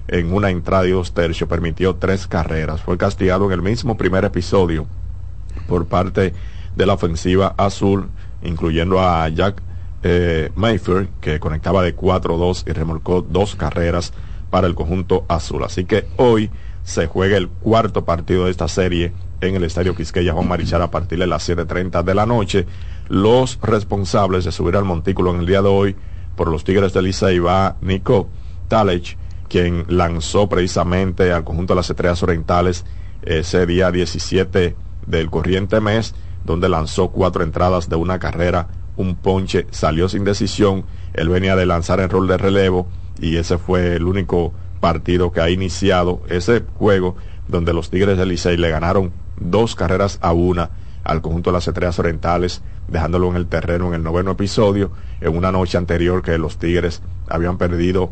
en 0.07 0.33
una 0.33 0.49
entrada 0.49 0.87
y 0.87 0.91
dos 0.91 1.13
tercios, 1.13 1.49
permitió 1.49 1.95
tres 1.95 2.27
carreras. 2.27 2.81
Fue 2.81 2.97
castigado 2.97 3.45
en 3.45 3.51
el 3.51 3.61
mismo 3.61 3.97
primer 3.97 4.23
episodio 4.23 4.87
por 5.67 5.87
parte 5.87 6.33
de 6.75 6.85
la 6.85 6.93
ofensiva 6.93 7.53
azul, 7.57 8.09
incluyendo 8.43 8.99
a 8.99 9.27
Jack 9.29 9.61
eh, 10.03 10.51
Mayfield, 10.55 11.09
que 11.19 11.39
conectaba 11.39 11.81
de 11.81 11.95
4-2 11.95 12.63
y 12.67 12.73
remolcó 12.73 13.21
dos 13.21 13.55
carreras 13.55 14.13
para 14.49 14.67
el 14.67 14.75
conjunto 14.75 15.25
azul. 15.27 15.63
Así 15.63 15.85
que 15.85 16.05
hoy 16.17 16.51
se 16.83 17.07
juega 17.07 17.37
el 17.37 17.49
cuarto 17.49 18.05
partido 18.05 18.45
de 18.45 18.51
esta 18.51 18.67
serie 18.67 19.11
en 19.41 19.55
el 19.55 19.63
Estadio 19.63 19.95
Quisqueya 19.95 20.33
Juan 20.33 20.47
Marichal 20.47 20.81
a 20.81 20.91
partir 20.91 21.19
de 21.19 21.27
las 21.27 21.49
7.30 21.49 22.03
de 22.03 22.15
la 22.15 22.25
noche. 22.25 22.65
Los 23.07 23.59
responsables 23.61 24.45
de 24.45 24.51
subir 24.51 24.75
al 24.75 24.83
montículo 24.83 25.31
en 25.31 25.41
el 25.41 25.45
día 25.45 25.61
de 25.61 25.69
hoy 25.69 25.95
por 26.35 26.49
los 26.49 26.63
Tigres 26.63 26.93
de 26.93 27.03
Licey 27.03 27.37
va 27.39 27.77
Nico 27.81 28.29
Talech, 28.67 29.17
quien 29.47 29.85
lanzó 29.87 30.49
precisamente 30.49 31.31
al 31.31 31.43
conjunto 31.43 31.73
de 31.73 31.77
las 31.77 31.89
Estrellas 31.89 32.23
Orientales 32.23 32.83
ese 33.21 33.65
día 33.67 33.91
17 33.91 34.75
del 35.05 35.29
corriente 35.29 35.79
mes, 35.81 36.15
donde 36.43 36.67
lanzó 36.67 37.09
cuatro 37.09 37.43
entradas 37.43 37.89
de 37.89 37.95
una 37.95 38.17
carrera 38.17 38.69
un 38.97 39.15
ponche, 39.15 39.67
salió 39.71 40.09
sin 40.09 40.23
decisión, 40.23 40.85
él 41.13 41.29
venía 41.29 41.55
de 41.55 41.65
lanzar 41.65 41.99
el 41.99 42.09
rol 42.09 42.27
de 42.27 42.37
relevo 42.37 42.87
y 43.19 43.37
ese 43.37 43.57
fue 43.57 43.95
el 43.95 44.03
único 44.03 44.53
partido 44.79 45.31
que 45.31 45.41
ha 45.41 45.49
iniciado 45.49 46.21
ese 46.29 46.63
juego 46.77 47.15
donde 47.47 47.73
los 47.73 47.89
Tigres 47.89 48.17
del 48.17 48.29
Licey 48.29 48.57
le 48.57 48.69
ganaron 48.69 49.11
dos 49.39 49.75
carreras 49.75 50.17
a 50.21 50.31
una 50.33 50.71
al 51.05 51.21
conjunto 51.21 51.51
de 51.51 51.53
las 51.53 51.67
Estrellas 51.67 51.97
Orientales, 51.99 52.61
dejándolo 52.87 53.29
en 53.29 53.37
el 53.37 53.47
terreno 53.47 53.87
en 53.87 53.93
el 53.93 54.03
noveno 54.03 54.31
episodio, 54.31 54.91
en 55.21 55.37
una 55.37 55.51
noche 55.51 55.77
anterior 55.77 56.21
que 56.21 56.37
los 56.37 56.57
Tigres 56.57 57.01
habían 57.29 57.57
perdido 57.57 58.11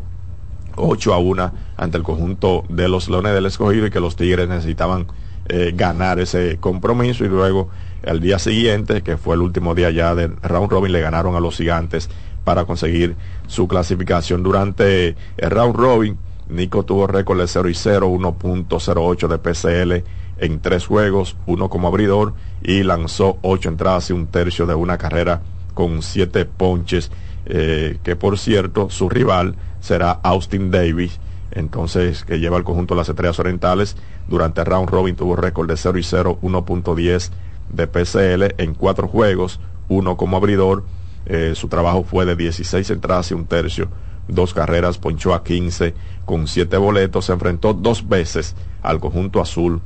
8 0.76 1.12
a 1.12 1.18
1 1.18 1.52
ante 1.76 1.98
el 1.98 2.02
conjunto 2.02 2.64
de 2.68 2.88
los 2.88 3.08
Leones 3.08 3.34
del 3.34 3.46
Escogido 3.46 3.86
y 3.86 3.90
que 3.90 4.00
los 4.00 4.16
Tigres 4.16 4.48
necesitaban 4.48 5.06
eh, 5.46 5.72
ganar 5.74 6.20
ese 6.20 6.56
compromiso 6.58 7.24
y 7.24 7.28
luego 7.28 7.68
el 8.02 8.20
día 8.20 8.38
siguiente, 8.38 9.02
que 9.02 9.16
fue 9.16 9.34
el 9.34 9.42
último 9.42 9.74
día 9.74 9.90
ya 9.90 10.14
del 10.14 10.36
round 10.42 10.70
robin, 10.70 10.92
le 10.92 11.00
ganaron 11.00 11.34
a 11.36 11.40
los 11.40 11.56
gigantes 11.56 12.08
para 12.44 12.64
conseguir 12.64 13.16
su 13.46 13.66
clasificación. 13.66 14.42
Durante 14.42 15.16
el 15.36 15.50
round 15.50 15.74
robin, 15.74 16.18
Nico 16.48 16.84
tuvo 16.84 17.06
récord 17.06 17.40
de 17.40 17.48
0 17.48 17.68
y 17.68 17.74
0, 17.74 18.08
1.08 18.08 19.28
de 19.28 19.38
PCL 19.38 20.08
en 20.44 20.60
tres 20.60 20.86
juegos, 20.86 21.36
uno 21.46 21.70
como 21.70 21.88
abridor 21.88 22.34
y 22.62 22.82
lanzó 22.82 23.38
ocho 23.40 23.70
entradas 23.70 24.10
y 24.10 24.12
un 24.12 24.26
tercio 24.26 24.66
de 24.66 24.74
una 24.74 24.98
carrera 24.98 25.40
con 25.72 26.02
siete 26.02 26.44
ponches, 26.44 27.10
eh, 27.46 27.98
que 28.02 28.14
por 28.14 28.38
cierto 28.38 28.90
su 28.90 29.08
rival 29.08 29.56
será 29.80 30.12
Austin 30.22 30.70
Davis, 30.70 31.18
entonces 31.50 32.24
que 32.24 32.38
lleva 32.38 32.58
el 32.58 32.64
conjunto 32.64 32.94
de 32.94 32.98
las 32.98 33.08
estrellas 33.08 33.38
orientales. 33.38 33.96
Durante 34.28 34.60
el 34.60 34.66
round 34.66 34.90
robin 34.90 35.16
tuvo 35.16 35.34
récord 35.34 35.68
de 35.68 35.76
0 35.76 35.98
y 35.98 36.02
0, 36.02 36.38
1.10 36.42 37.30
de 37.70 37.86
PCL 37.86 38.62
en 38.62 38.74
cuatro 38.74 39.08
juegos, 39.08 39.60
uno 39.88 40.16
como 40.16 40.36
abridor. 40.36 40.84
Eh, 41.26 41.52
su 41.54 41.68
trabajo 41.68 42.04
fue 42.04 42.26
de 42.26 42.36
16 42.36 42.90
entradas 42.90 43.30
y 43.30 43.34
un 43.34 43.46
tercio, 43.46 43.88
dos 44.28 44.52
carreras, 44.52 44.98
ponchó 44.98 45.32
a 45.32 45.42
15 45.42 45.94
con 46.26 46.48
siete 46.48 46.76
boletos, 46.76 47.26
se 47.26 47.32
enfrentó 47.32 47.72
dos 47.72 48.06
veces 48.08 48.54
al 48.82 49.00
conjunto 49.00 49.40
azul 49.40 49.80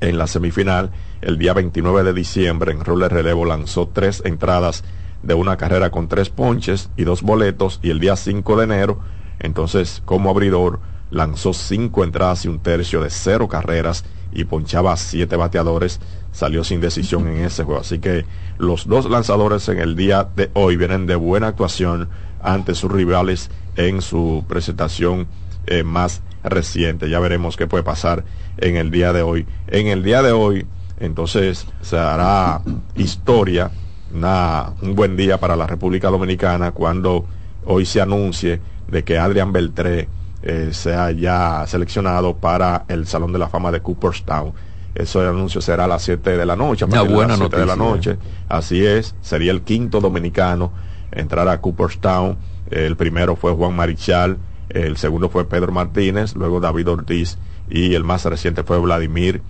en 0.00 0.18
la 0.18 0.26
semifinal. 0.26 0.90
El 1.20 1.38
día 1.38 1.52
29 1.54 2.02
de 2.02 2.12
diciembre 2.12 2.72
en 2.72 2.84
roller 2.84 3.12
relevo 3.12 3.44
lanzó 3.44 3.88
tres 3.88 4.22
entradas 4.24 4.84
de 5.22 5.34
una 5.34 5.56
carrera 5.56 5.90
con 5.90 6.08
tres 6.08 6.30
ponches 6.30 6.90
y 6.96 7.04
dos 7.04 7.22
boletos 7.22 7.80
y 7.82 7.90
el 7.90 8.00
día 8.00 8.16
5 8.16 8.56
de 8.56 8.64
enero, 8.64 9.00
entonces 9.40 10.02
como 10.04 10.30
abridor, 10.30 10.80
lanzó 11.10 11.52
cinco 11.52 12.04
entradas 12.04 12.44
y 12.44 12.48
un 12.48 12.58
tercio 12.58 13.02
de 13.02 13.10
cero 13.10 13.48
carreras 13.48 14.04
y 14.32 14.44
ponchaba 14.44 14.92
a 14.92 14.96
siete 14.96 15.36
bateadores, 15.36 16.00
salió 16.32 16.64
sin 16.64 16.80
decisión 16.80 17.26
en 17.28 17.44
ese 17.44 17.64
juego. 17.64 17.80
Así 17.80 17.98
que 17.98 18.26
los 18.58 18.86
dos 18.86 19.08
lanzadores 19.08 19.68
en 19.68 19.78
el 19.78 19.96
día 19.96 20.28
de 20.36 20.50
hoy 20.54 20.76
vienen 20.76 21.06
de 21.06 21.16
buena 21.16 21.48
actuación 21.48 22.08
ante 22.42 22.74
sus 22.74 22.92
rivales 22.92 23.50
en 23.76 24.02
su 24.02 24.44
presentación 24.48 25.26
eh, 25.66 25.82
más 25.82 26.22
reciente. 26.48 27.08
Ya 27.08 27.20
veremos 27.20 27.56
qué 27.56 27.66
puede 27.66 27.84
pasar 27.84 28.24
en 28.58 28.76
el 28.76 28.90
día 28.90 29.12
de 29.12 29.22
hoy. 29.22 29.46
En 29.66 29.86
el 29.88 30.02
día 30.02 30.22
de 30.22 30.32
hoy, 30.32 30.66
entonces, 31.00 31.66
se 31.80 31.98
hará 31.98 32.60
historia, 32.96 33.70
un 34.12 34.94
buen 34.94 35.16
día 35.16 35.38
para 35.38 35.54
la 35.54 35.66
República 35.66 36.08
Dominicana 36.08 36.72
cuando 36.72 37.26
hoy 37.66 37.84
se 37.84 38.00
anuncie 38.00 38.60
de 38.88 39.04
que 39.04 39.18
Adrián 39.18 39.52
Beltré 39.52 40.08
eh, 40.42 40.70
sea 40.72 41.10
ya 41.10 41.64
seleccionado 41.66 42.36
para 42.36 42.84
el 42.88 43.06
Salón 43.06 43.32
de 43.32 43.38
la 43.38 43.48
Fama 43.48 43.70
de 43.70 43.80
Cooperstown. 43.80 44.52
Eso 44.94 45.22
el 45.22 45.28
anuncio 45.28 45.60
será 45.60 45.84
a 45.84 45.88
las 45.88 46.02
7 46.02 46.36
de 46.36 46.46
la 46.46 46.56
noche, 46.56 46.84
a 46.84 47.02
buena 47.02 47.36
de 47.36 47.42
las 47.42 47.50
de 47.50 47.66
la 47.66 47.76
noche. 47.76 48.16
Así 48.48 48.84
es, 48.84 49.14
sería 49.20 49.52
el 49.52 49.62
quinto 49.62 50.00
dominicano 50.00 50.72
entrar 51.12 51.46
a 51.48 51.60
Cooperstown. 51.60 52.36
El 52.70 52.96
primero 52.96 53.36
fue 53.36 53.52
Juan 53.52 53.76
Marichal, 53.76 54.38
el 54.70 54.96
segundo 54.96 55.28
fue 55.28 55.48
Pedro 55.48 55.72
Martínez, 55.72 56.34
luego 56.36 56.60
David 56.60 56.88
Ortiz 56.88 57.38
y 57.70 57.94
el 57.94 58.04
más 58.04 58.24
reciente 58.24 58.62
fue 58.62 58.78
Vladimir 58.78 59.42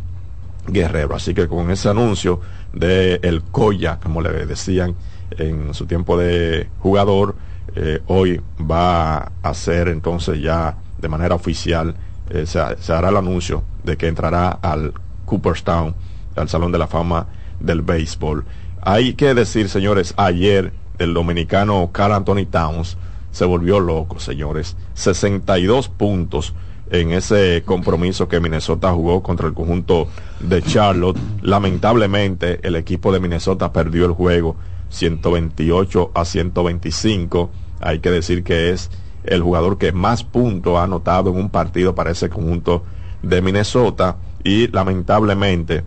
Guerrero. 0.67 1.15
Así 1.15 1.35
que 1.35 1.49
con 1.49 1.71
ese 1.71 1.89
anuncio 1.89 2.41
de 2.73 3.21
el 3.23 3.43
Coya, 3.43 3.99
como 4.03 4.21
le 4.21 4.47
decían 4.47 4.95
en 5.31 5.75
su 5.75 5.87
tiempo 5.87 6.17
de 6.17 6.69
jugador, 6.81 7.37
eh, 7.75 8.01
hoy 8.07 8.41
va 8.59 9.33
a 9.43 9.55
ser 9.55 9.89
entonces 9.89 10.41
ya 10.41 10.77
de 10.99 11.09
manera 11.09 11.35
oficial, 11.35 11.95
eh, 12.31 12.47
se, 12.47 12.59
hará 12.93 13.09
el 13.09 13.17
anuncio 13.17 13.63
de 13.85 13.97
que 13.97 14.09
entrará 14.09 14.51
al 14.51 14.93
Cooperstown, 15.25 15.95
al 16.37 16.49
Salón 16.49 16.73
de 16.73 16.79
la 16.79 16.87
Fama 16.87 17.27
del 17.61 17.83
Béisbol. 17.83 18.45
Hay 18.83 19.15
que 19.15 19.35
decir, 19.35 19.69
señores, 19.69 20.15
ayer 20.17 20.73
el 20.99 21.15
dominicano 21.15 21.91
Carl 21.93 22.13
Anthony 22.13 22.47
Towns 22.51 22.97
se 23.31 23.45
volvió 23.45 23.81
loco, 23.81 24.19
señores. 24.19 24.77
62 24.95 25.89
puntos 25.89 26.55
en 26.91 27.13
ese 27.13 27.63
compromiso 27.65 28.29
que 28.29 28.41
Minnesota 28.41 28.93
jugó 28.93 29.23
contra 29.23 29.47
el 29.47 29.55
conjunto 29.55 30.09
de 30.41 30.63
Charlotte. 30.63 31.19
Lamentablemente, 31.43 32.61
el 32.67 32.77
equipo 32.77 33.13
de 33.13 33.21
Minnesota 33.21 33.73
perdió 33.73 34.07
el 34.07 34.13
juego 34.13 34.57
128 34.91 36.13
a 36.15 36.25
125. 36.25 37.51
Hay 37.81 38.01
que 38.01 38.11
decir 38.11 38.43
que 38.43 38.71
es 38.71 38.91
el 39.25 39.43
jugador 39.43 39.79
que 39.79 39.93
más 39.93 40.25
puntos 40.25 40.79
ha 40.79 40.85
anotado 40.85 41.31
en 41.31 41.37
un 41.37 41.51
partido 41.51 41.95
para 41.95 42.11
ese 42.11 42.29
conjunto 42.29 42.85
de 43.23 43.43
Minnesota 43.43 44.17
y 44.45 44.69
lamentablemente 44.69 45.85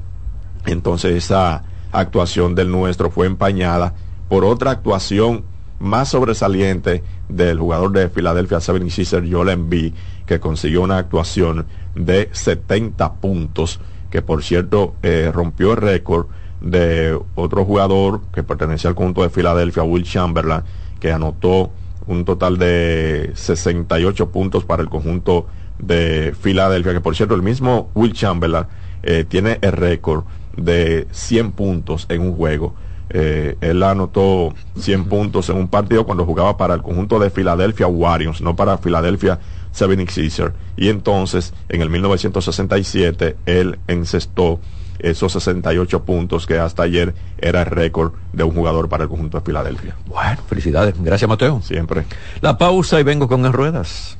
entonces 0.65 1.15
esa 1.15 1.63
actuación 1.91 2.55
del 2.55 2.69
nuestro 2.69 3.09
fue 3.09 3.25
empañada 3.25 3.93
por 4.29 4.45
otra 4.45 4.71
actuación 4.71 5.43
más 5.82 6.09
sobresaliente 6.09 7.03
del 7.27 7.59
jugador 7.59 7.91
de 7.91 8.09
Filadelfia 8.09 8.59
76er 8.59 9.29
Joel 9.32 9.49
Embiid 9.49 9.93
que 10.25 10.39
consiguió 10.39 10.82
una 10.84 10.97
actuación 10.97 11.65
de 11.95 12.29
70 12.32 13.13
puntos 13.15 13.79
que 14.09 14.21
por 14.21 14.43
cierto 14.43 14.95
eh, 15.01 15.32
rompió 15.34 15.71
el 15.71 15.77
récord 15.77 16.27
de 16.61 17.19
otro 17.36 17.65
jugador 17.65 18.21
que 18.34 18.43
pertenecía 18.43 18.89
al 18.89 18.95
conjunto 18.95 19.23
de 19.23 19.29
Filadelfia, 19.29 19.84
Will 19.84 20.03
Chamberlain, 20.03 20.61
que 20.99 21.11
anotó 21.11 21.71
un 22.07 22.23
total 22.25 22.57
de 22.57 23.32
68 23.34 24.29
puntos 24.29 24.63
para 24.63 24.84
el 24.84 24.89
conjunto 24.89 25.47
de 25.79 26.36
Filadelfia, 26.39 26.93
que 26.93 27.01
por 27.01 27.15
cierto 27.15 27.34
el 27.34 27.41
mismo 27.41 27.89
Will 27.95 28.13
Chamberlain 28.13 28.65
eh, 29.03 29.25
tiene 29.27 29.57
el 29.61 29.71
récord 29.71 30.25
de 30.55 31.07
100 31.11 31.53
puntos 31.53 32.05
en 32.09 32.21
un 32.21 32.36
juego. 32.36 32.75
Eh, 33.14 33.57
él 33.59 33.84
anotó 33.84 34.53
100 34.80 35.05
puntos 35.05 35.49
en 35.49 35.57
un 35.57 35.68
partido 35.68 36.05
cuando 36.05 36.26
jugaba 36.26 36.55
para 36.55 36.74
el 36.74 36.82
conjunto 36.82 37.20
de 37.20 37.30
Filadelfia 37.30 37.88
Warriors, 37.88 38.41
no 38.41 38.55
para 38.55 38.78
Filadelfia 38.78 39.39
76 39.72 40.41
Y 40.78 40.89
entonces, 40.89 41.53
en 41.70 41.82
el 41.82 41.89
1967, 41.89 43.36
él 43.45 43.80
encestó 43.88 44.59
esos 44.99 45.34
68 45.34 46.03
puntos 46.03 46.45
que 46.45 46.59
hasta 46.59 46.84
ayer 46.84 47.14
era 47.39 47.62
el 47.62 47.66
récord 47.66 48.14
de 48.34 48.43
un 48.43 48.53
jugador 48.53 48.88
para 48.88 49.03
el 49.03 49.09
conjunto 49.09 49.39
de 49.39 49.45
Filadelfia. 49.45 49.95
Bueno, 50.05 50.41
felicidades. 50.47 50.95
Gracias, 51.01 51.28
Mateo. 51.28 51.62
Siempre. 51.62 52.05
La 52.39 52.57
pausa 52.57 52.99
y 52.99 53.03
vengo 53.03 53.28
con 53.28 53.41
las 53.41 53.51
ruedas. 53.51 54.18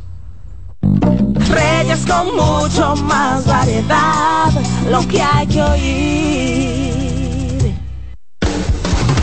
Reyes 0.82 2.06
con 2.08 2.36
mucho 2.36 2.96
más 3.04 3.46
variedad, 3.46 4.50
lo 4.90 5.08
que 5.08 5.22
hay 5.22 5.48
que 5.48 5.62
oír. 5.62 6.81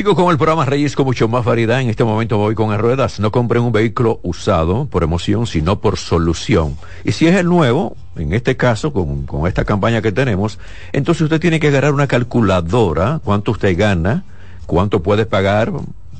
Sigo 0.00 0.16
con 0.16 0.30
el 0.30 0.38
programa 0.38 0.64
Reyes 0.64 0.98
mucho 0.98 1.28
más 1.28 1.44
variedad. 1.44 1.78
En 1.78 1.90
este 1.90 2.04
momento 2.04 2.38
voy 2.38 2.54
con 2.54 2.70
las 2.70 2.80
ruedas. 2.80 3.20
No 3.20 3.30
compren 3.30 3.62
un 3.62 3.70
vehículo 3.70 4.18
usado 4.22 4.86
por 4.86 5.02
emoción, 5.02 5.46
sino 5.46 5.78
por 5.82 5.98
solución. 5.98 6.78
Y 7.04 7.12
si 7.12 7.26
es 7.26 7.36
el 7.36 7.44
nuevo, 7.44 7.98
en 8.16 8.32
este 8.32 8.56
caso, 8.56 8.94
con, 8.94 9.26
con 9.26 9.46
esta 9.46 9.66
campaña 9.66 10.00
que 10.00 10.10
tenemos, 10.10 10.58
entonces 10.92 11.20
usted 11.24 11.38
tiene 11.38 11.60
que 11.60 11.68
agarrar 11.68 11.92
una 11.92 12.06
calculadora, 12.06 13.20
cuánto 13.22 13.50
usted 13.50 13.76
gana, 13.76 14.24
cuánto 14.64 15.02
puede 15.02 15.26
pagar 15.26 15.70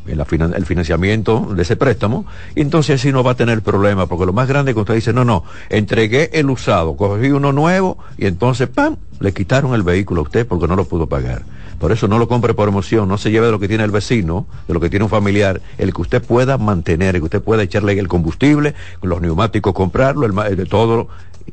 el 0.06 0.66
financiamiento 0.66 1.48
de 1.54 1.62
ese 1.62 1.76
préstamo, 1.76 2.26
y 2.54 2.60
entonces 2.60 3.00
así 3.00 3.12
no 3.12 3.24
va 3.24 3.30
a 3.30 3.36
tener 3.36 3.62
problema, 3.62 4.06
porque 4.06 4.26
lo 4.26 4.34
más 4.34 4.46
grande 4.46 4.72
es 4.72 4.74
que 4.74 4.80
usted 4.80 4.94
dice, 4.94 5.14
no, 5.14 5.24
no, 5.24 5.44
entregué 5.70 6.28
el 6.34 6.50
usado, 6.50 6.96
cogí 6.96 7.30
uno 7.30 7.52
nuevo, 7.52 7.96
y 8.18 8.26
entonces, 8.26 8.68
¡pam!, 8.68 8.96
le 9.20 9.32
quitaron 9.32 9.72
el 9.72 9.82
vehículo 9.82 10.20
a 10.20 10.24
usted 10.24 10.46
porque 10.46 10.68
no 10.68 10.76
lo 10.76 10.84
pudo 10.84 11.06
pagar. 11.06 11.44
Por 11.80 11.92
eso 11.92 12.08
no 12.08 12.18
lo 12.18 12.28
compre 12.28 12.52
por 12.52 12.68
emoción, 12.68 13.08
no 13.08 13.16
se 13.16 13.30
lleve 13.30 13.46
de 13.46 13.52
lo 13.52 13.58
que 13.58 13.66
tiene 13.66 13.84
el 13.84 13.90
vecino, 13.90 14.46
de 14.68 14.74
lo 14.74 14.80
que 14.80 14.90
tiene 14.90 15.04
un 15.04 15.08
familiar, 15.08 15.62
el 15.78 15.94
que 15.94 16.02
usted 16.02 16.22
pueda 16.22 16.58
mantener, 16.58 17.14
el 17.14 17.22
que 17.22 17.24
usted 17.24 17.42
pueda 17.42 17.62
echarle 17.62 17.98
el 17.98 18.06
combustible, 18.06 18.74
los 19.00 19.22
neumáticos 19.22 19.72
comprarlo, 19.72 20.26
el, 20.26 20.56
de 20.56 20.66
todo, 20.66 21.08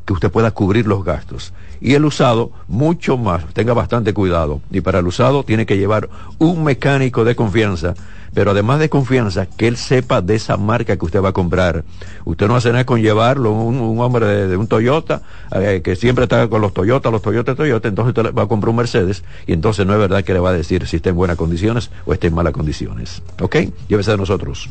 que 0.06 0.14
usted 0.14 0.32
pueda 0.32 0.52
cubrir 0.52 0.88
los 0.88 1.04
gastos. 1.04 1.54
Y 1.80 1.94
el 1.94 2.06
usado, 2.06 2.52
mucho 2.68 3.18
más, 3.18 3.46
tenga 3.54 3.74
bastante 3.74 4.14
cuidado. 4.14 4.62
Y 4.72 4.82
para 4.82 5.00
el 5.00 5.08
usado 5.08 5.44
tiene 5.44 5.66
que 5.66 5.78
llevar 5.78 6.10
un 6.40 6.64
mecánico 6.64 7.24
de 7.24 7.36
confianza 7.36 7.94
pero 8.38 8.52
además 8.52 8.80
de 8.80 8.88
confianza, 8.88 9.48
que 9.48 9.68
él 9.68 9.78
sepa 9.78 10.22
de 10.22 10.36
esa 10.36 10.58
marca 10.58 10.96
que 10.96 11.04
usted 11.04 11.24
va 11.24 11.30
a 11.30 11.34
comprar. 11.34 11.84
Usted 12.24 12.48
no 12.48 12.56
hace 12.56 12.72
nada 12.72 12.86
con 12.86 13.02
llevarlo, 13.02 13.52
un, 13.52 14.00
hombre 14.00 14.28
de, 14.48 14.56
un 14.56 14.68
Toyota, 14.68 15.24
eh, 15.52 15.82
que 15.84 15.96
siempre 15.96 16.26
está 16.26 16.48
con 16.48 16.62
los 16.62 16.72
Toyota, 16.72 17.10
los 17.10 17.24
Toyota, 17.24 17.56
Toyota, 17.56 17.88
entonces 17.88 18.16
usted 18.16 18.36
va 18.38 18.44
a 18.44 18.48
comprar 18.48 18.70
un 18.70 18.76
Mercedes, 18.76 19.24
y 19.48 19.54
entonces 19.54 19.88
no 19.88 19.94
es 19.94 20.00
verdad 20.00 20.24
que 20.24 20.34
le 20.34 20.40
va 20.40 20.52
a 20.52 20.54
decir 20.54 20.86
si 20.86 20.98
está 20.98 21.10
en 21.10 21.16
buenas 21.16 21.36
condiciones 21.36 21.90
o 22.06 22.14
está 22.14 22.28
en 22.28 22.36
malas 22.36 22.54
condiciones. 22.54 23.24
¿Ok? 23.42 23.56
Llévese 23.88 24.12
de 24.12 24.18
nosotros. 24.18 24.70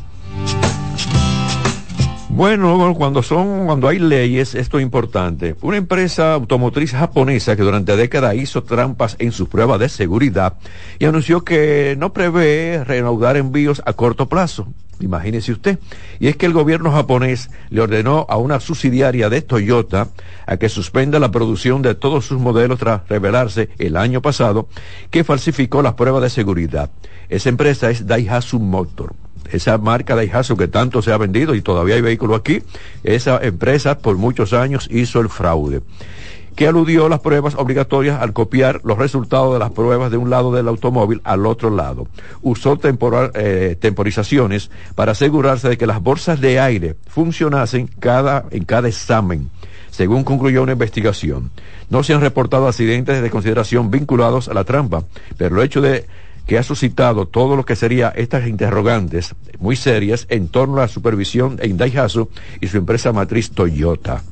Bueno, 2.37 2.93
cuando 2.95 3.23
son, 3.23 3.65
cuando 3.65 3.87
hay 3.87 3.97
leyes, 3.97 4.53
esto 4.53 4.77
es 4.77 4.83
importante. 4.83 5.55
Una 5.63 5.77
empresa 5.77 6.35
automotriz 6.35 6.91
japonesa 6.91 7.55
que 7.55 7.63
durante 7.63 7.97
décadas 7.97 8.35
hizo 8.35 8.61
trampas 8.61 9.15
en 9.17 9.31
sus 9.31 9.49
pruebas 9.49 9.79
de 9.79 9.89
seguridad 9.89 10.53
y 10.99 11.05
anunció 11.05 11.43
que 11.43 11.95
no 11.97 12.13
prevé 12.13 12.83
reanudar 12.85 13.37
envíos 13.37 13.81
a 13.87 13.93
corto 13.93 14.29
plazo. 14.29 14.67
Imagínese 14.99 15.51
usted. 15.51 15.79
Y 16.19 16.27
es 16.27 16.37
que 16.37 16.45
el 16.45 16.53
gobierno 16.53 16.91
japonés 16.91 17.49
le 17.71 17.81
ordenó 17.81 18.27
a 18.29 18.37
una 18.37 18.59
subsidiaria 18.59 19.31
de 19.31 19.41
Toyota 19.41 20.09
a 20.45 20.57
que 20.57 20.69
suspenda 20.69 21.17
la 21.17 21.31
producción 21.31 21.81
de 21.81 21.95
todos 21.95 22.27
sus 22.27 22.39
modelos 22.39 22.77
tras 22.77 23.09
revelarse 23.09 23.69
el 23.79 23.97
año 23.97 24.21
pasado 24.21 24.69
que 25.09 25.23
falsificó 25.23 25.81
las 25.81 25.95
pruebas 25.95 26.21
de 26.21 26.29
seguridad. 26.29 26.91
Esa 27.29 27.49
empresa 27.49 27.89
es 27.89 28.05
Daihatsu 28.05 28.59
Motor 28.59 29.15
esa 29.51 29.77
marca 29.77 30.15
de 30.15 30.27
Daihatsu 30.27 30.57
que 30.57 30.67
tanto 30.67 31.01
se 31.01 31.11
ha 31.11 31.17
vendido 31.17 31.55
y 31.55 31.61
todavía 31.61 31.95
hay 31.95 32.01
vehículos 32.01 32.39
aquí, 32.39 32.61
esa 33.03 33.39
empresa 33.43 33.99
por 33.99 34.17
muchos 34.17 34.53
años 34.53 34.87
hizo 34.91 35.19
el 35.19 35.29
fraude 35.29 35.81
que 36.57 36.67
aludió 36.67 37.07
las 37.07 37.19
pruebas 37.19 37.53
obligatorias 37.53 38.19
al 38.19 38.33
copiar 38.33 38.81
los 38.83 38.97
resultados 38.97 39.53
de 39.53 39.59
las 39.59 39.69
pruebas 39.69 40.09
de 40.09 40.17
un 40.17 40.31
lado 40.31 40.51
del 40.51 40.67
automóvil 40.67 41.21
al 41.23 41.45
otro 41.45 41.69
lado. 41.69 42.07
Usó 42.41 42.79
eh, 42.83 43.77
temporizaciones 43.79 44.71
para 44.95 45.11
asegurarse 45.11 45.69
de 45.69 45.77
que 45.77 45.85
las 45.85 46.01
bolsas 46.01 46.41
de 46.41 46.59
aire 46.59 46.95
funcionasen 47.05 47.85
cada, 47.99 48.45
en 48.49 48.65
cada 48.65 48.87
examen, 48.87 49.51
según 49.91 50.23
concluyó 50.23 50.63
una 50.63 50.71
investigación. 50.71 51.51
No 51.91 52.01
se 52.01 52.15
han 52.15 52.21
reportado 52.21 52.67
accidentes 52.67 53.21
de 53.21 53.29
consideración 53.29 53.91
vinculados 53.91 54.47
a 54.47 54.55
la 54.55 54.63
trampa, 54.63 55.03
pero 55.37 55.57
el 55.57 55.63
hecho 55.63 55.79
de 55.79 56.07
que 56.47 56.57
ha 56.57 56.63
suscitado 56.63 57.27
todo 57.27 57.55
lo 57.55 57.65
que 57.65 57.75
sería 57.75 58.09
estas 58.09 58.47
interrogantes 58.47 59.35
muy 59.59 59.75
serias 59.75 60.25
en 60.29 60.47
torno 60.47 60.77
a 60.77 60.81
la 60.81 60.87
supervisión 60.87 61.59
en 61.61 61.77
Daihatsu 61.77 62.29
y 62.61 62.67
su 62.67 62.77
empresa 62.77 63.11
matriz 63.13 63.51
Toyota. 63.51 64.23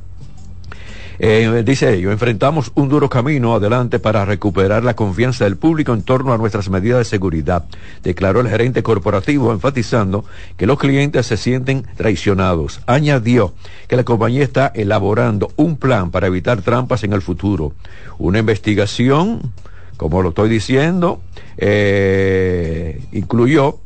Eh, 1.17 1.63
dice 1.65 1.93
ello, 1.93 2.11
enfrentamos 2.11 2.71
un 2.75 2.89
duro 2.89 3.09
camino 3.09 3.55
adelante 3.55 3.99
para 3.99 4.25
recuperar 4.25 4.83
la 4.83 4.95
confianza 4.95 5.45
del 5.45 5.55
público 5.55 5.93
en 5.93 6.03
torno 6.03 6.33
a 6.33 6.37
nuestras 6.37 6.69
medidas 6.69 6.99
de 6.99 7.05
seguridad, 7.05 7.65
declaró 8.03 8.41
el 8.41 8.49
gerente 8.49 8.83
corporativo, 8.83 9.53
enfatizando 9.53 10.25
que 10.57 10.67
los 10.67 10.77
clientes 10.77 11.25
se 11.25 11.37
sienten 11.37 11.85
traicionados. 11.95 12.81
Añadió 12.85 13.53
que 13.87 13.95
la 13.95 14.03
compañía 14.03 14.43
está 14.43 14.71
elaborando 14.75 15.51
un 15.55 15.77
plan 15.77 16.11
para 16.11 16.27
evitar 16.27 16.61
trampas 16.61 17.03
en 17.03 17.13
el 17.13 17.21
futuro. 17.21 17.73
Una 18.17 18.39
investigación 18.39 19.53
como 19.97 20.21
lo 20.21 20.29
estoy 20.29 20.49
diciendo, 20.49 21.21
eh, 21.57 23.01
incluyó 23.11 23.79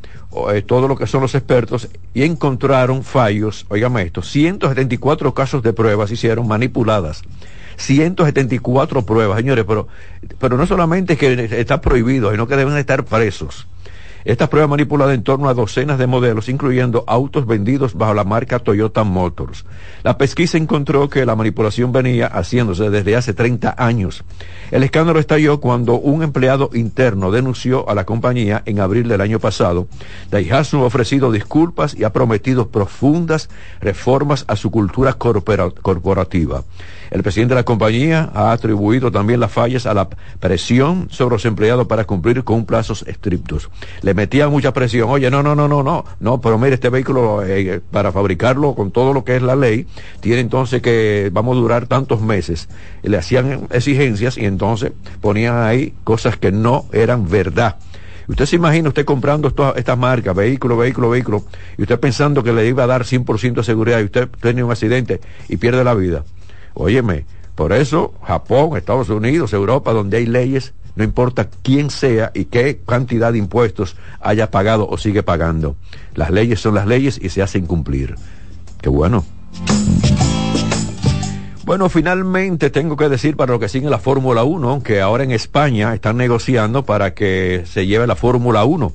eh, 0.53 0.61
todo 0.61 0.87
lo 0.87 0.95
que 0.95 1.07
son 1.07 1.21
los 1.21 1.35
expertos 1.35 1.89
y 2.13 2.23
encontraron 2.23 3.03
fallos, 3.03 3.65
oígame 3.69 4.03
esto, 4.03 4.21
174 4.21 5.33
casos 5.33 5.63
de 5.63 5.73
pruebas 5.73 6.11
hicieron 6.11 6.47
manipuladas. 6.47 7.23
174 7.77 9.05
pruebas, 9.05 9.37
señores, 9.37 9.65
pero, 9.65 9.87
pero 10.37 10.57
no 10.57 10.67
solamente 10.67 11.15
que 11.15 11.47
está 11.59 11.79
prohibido, 11.79 12.29
sino 12.31 12.47
que 12.47 12.57
deben 12.57 12.75
estar 12.77 13.05
presos. 13.05 13.67
Estas 14.29 14.49
pruebas 14.49 14.69
manipuladas 14.69 15.15
en 15.15 15.23
torno 15.23 15.49
a 15.49 15.55
docenas 15.55 15.97
de 15.97 16.05
modelos, 16.05 16.49
incluyendo 16.49 17.03
autos 17.07 17.47
vendidos 17.47 17.95
bajo 17.95 18.13
la 18.13 18.23
marca 18.23 18.59
Toyota 18.59 19.03
Motors. 19.03 19.65
La 20.03 20.19
pesquisa 20.19 20.55
encontró 20.55 21.09
que 21.09 21.25
la 21.25 21.35
manipulación 21.35 21.91
venía 21.91 22.27
haciéndose 22.27 22.91
desde 22.91 23.15
hace 23.15 23.33
30 23.33 23.73
años. 23.75 24.23
El 24.69 24.83
escándalo 24.83 25.19
estalló 25.19 25.59
cuando 25.59 25.95
un 25.95 26.21
empleado 26.21 26.69
interno 26.75 27.31
denunció 27.31 27.89
a 27.89 27.95
la 27.95 28.05
compañía 28.05 28.61
en 28.67 28.79
abril 28.79 29.07
del 29.07 29.21
año 29.21 29.39
pasado. 29.39 29.87
Daihatsu 30.29 30.77
ha 30.77 30.85
ofrecido 30.85 31.31
disculpas 31.31 31.95
y 31.95 32.03
ha 32.03 32.13
prometido 32.13 32.67
profundas 32.67 33.49
reformas 33.81 34.45
a 34.47 34.55
su 34.55 34.69
cultura 34.69 35.13
corporativa. 35.13 36.65
El 37.11 37.23
presidente 37.23 37.55
de 37.55 37.59
la 37.59 37.65
compañía 37.65 38.29
ha 38.33 38.51
atribuido 38.51 39.11
también 39.11 39.39
las 39.39 39.51
fallas 39.51 39.85
a 39.85 39.93
la 39.93 40.09
presión 40.39 41.07
sobre 41.09 41.35
los 41.35 41.45
empleados 41.45 41.87
para 41.87 42.05
cumplir 42.05 42.43
con 42.43 42.65
plazos 42.65 43.03
estrictos. 43.07 43.69
Le 44.01 44.13
metían 44.13 44.51
mucha 44.51 44.73
presión. 44.73 45.09
Oye, 45.09 45.31
no, 45.31 45.41
no, 45.41 45.55
no, 45.55 45.67
no, 45.67 45.81
no, 45.81 46.05
no, 46.19 46.41
pero 46.41 46.57
mire, 46.57 46.75
este 46.75 46.89
vehículo 46.89 47.43
eh, 47.43 47.81
para 47.91 48.11
fabricarlo 48.11 48.75
con 48.75 48.91
todo 48.91 49.13
lo 49.13 49.23
que 49.23 49.35
es 49.35 49.41
la 49.41 49.55
ley, 49.55 49.87
tiene 50.19 50.41
entonces 50.41 50.81
que 50.81 51.29
vamos 51.33 51.57
a 51.57 51.59
durar 51.59 51.87
tantos 51.87 52.21
meses. 52.21 52.69
Le 53.01 53.17
hacían 53.17 53.67
exigencias 53.71 54.37
y 54.37 54.45
entonces 54.45 54.91
ponían 55.21 55.57
ahí 55.63 55.93
cosas 56.03 56.37
que 56.37 56.51
no 56.51 56.85
eran 56.93 57.27
verdad. 57.27 57.77
Usted 58.27 58.45
se 58.45 58.57
imagina 58.57 58.89
usted 58.89 59.05
comprando 59.05 59.51
estas 59.75 59.97
marcas, 59.97 60.35
vehículo, 60.35 60.77
vehículo, 60.77 61.09
vehículo, 61.09 61.43
y 61.79 61.81
usted 61.81 61.99
pensando 61.99 62.43
que 62.43 62.53
le 62.53 62.67
iba 62.67 62.83
a 62.83 62.87
dar 62.87 63.03
100% 63.03 63.55
de 63.55 63.63
seguridad 63.63 63.99
y 63.99 64.03
usted 64.03 64.29
tiene 64.39 64.63
un 64.63 64.69
accidente 64.69 65.19
y 65.47 65.57
pierde 65.57 65.83
la 65.83 65.95
vida. 65.95 66.23
Óyeme, 66.79 67.25
por 67.55 67.73
eso 67.73 68.13
Japón, 68.23 68.77
Estados 68.77 69.09
Unidos, 69.09 69.51
Europa, 69.51 69.91
donde 69.91 70.15
hay 70.15 70.25
leyes, 70.25 70.73
no 70.95 71.03
importa 71.03 71.49
quién 71.61 71.89
sea 71.89 72.31
y 72.33 72.45
qué 72.45 72.79
cantidad 72.87 73.33
de 73.33 73.37
impuestos 73.37 73.97
haya 74.21 74.49
pagado 74.49 74.87
o 74.89 74.97
sigue 74.97 75.21
pagando. 75.21 75.75
Las 76.15 76.31
leyes 76.31 76.61
son 76.61 76.75
las 76.75 76.87
leyes 76.87 77.19
y 77.21 77.27
se 77.27 77.41
hacen 77.41 77.65
cumplir. 77.65 78.15
Qué 78.81 78.87
bueno. 78.87 79.25
Bueno, 81.65 81.89
finalmente 81.89 82.69
tengo 82.69 82.95
que 82.95 83.09
decir 83.09 83.35
para 83.35 83.51
lo 83.51 83.59
que 83.59 83.67
sigue 83.67 83.89
la 83.89 83.99
Fórmula 83.99 84.45
1, 84.45 84.81
que 84.81 85.01
ahora 85.01 85.25
en 85.25 85.31
España 85.31 85.93
están 85.93 86.15
negociando 86.15 86.85
para 86.85 87.13
que 87.13 87.63
se 87.65 87.87
lleve 87.87 88.07
la 88.07 88.15
Fórmula 88.15 88.63
1 88.63 88.93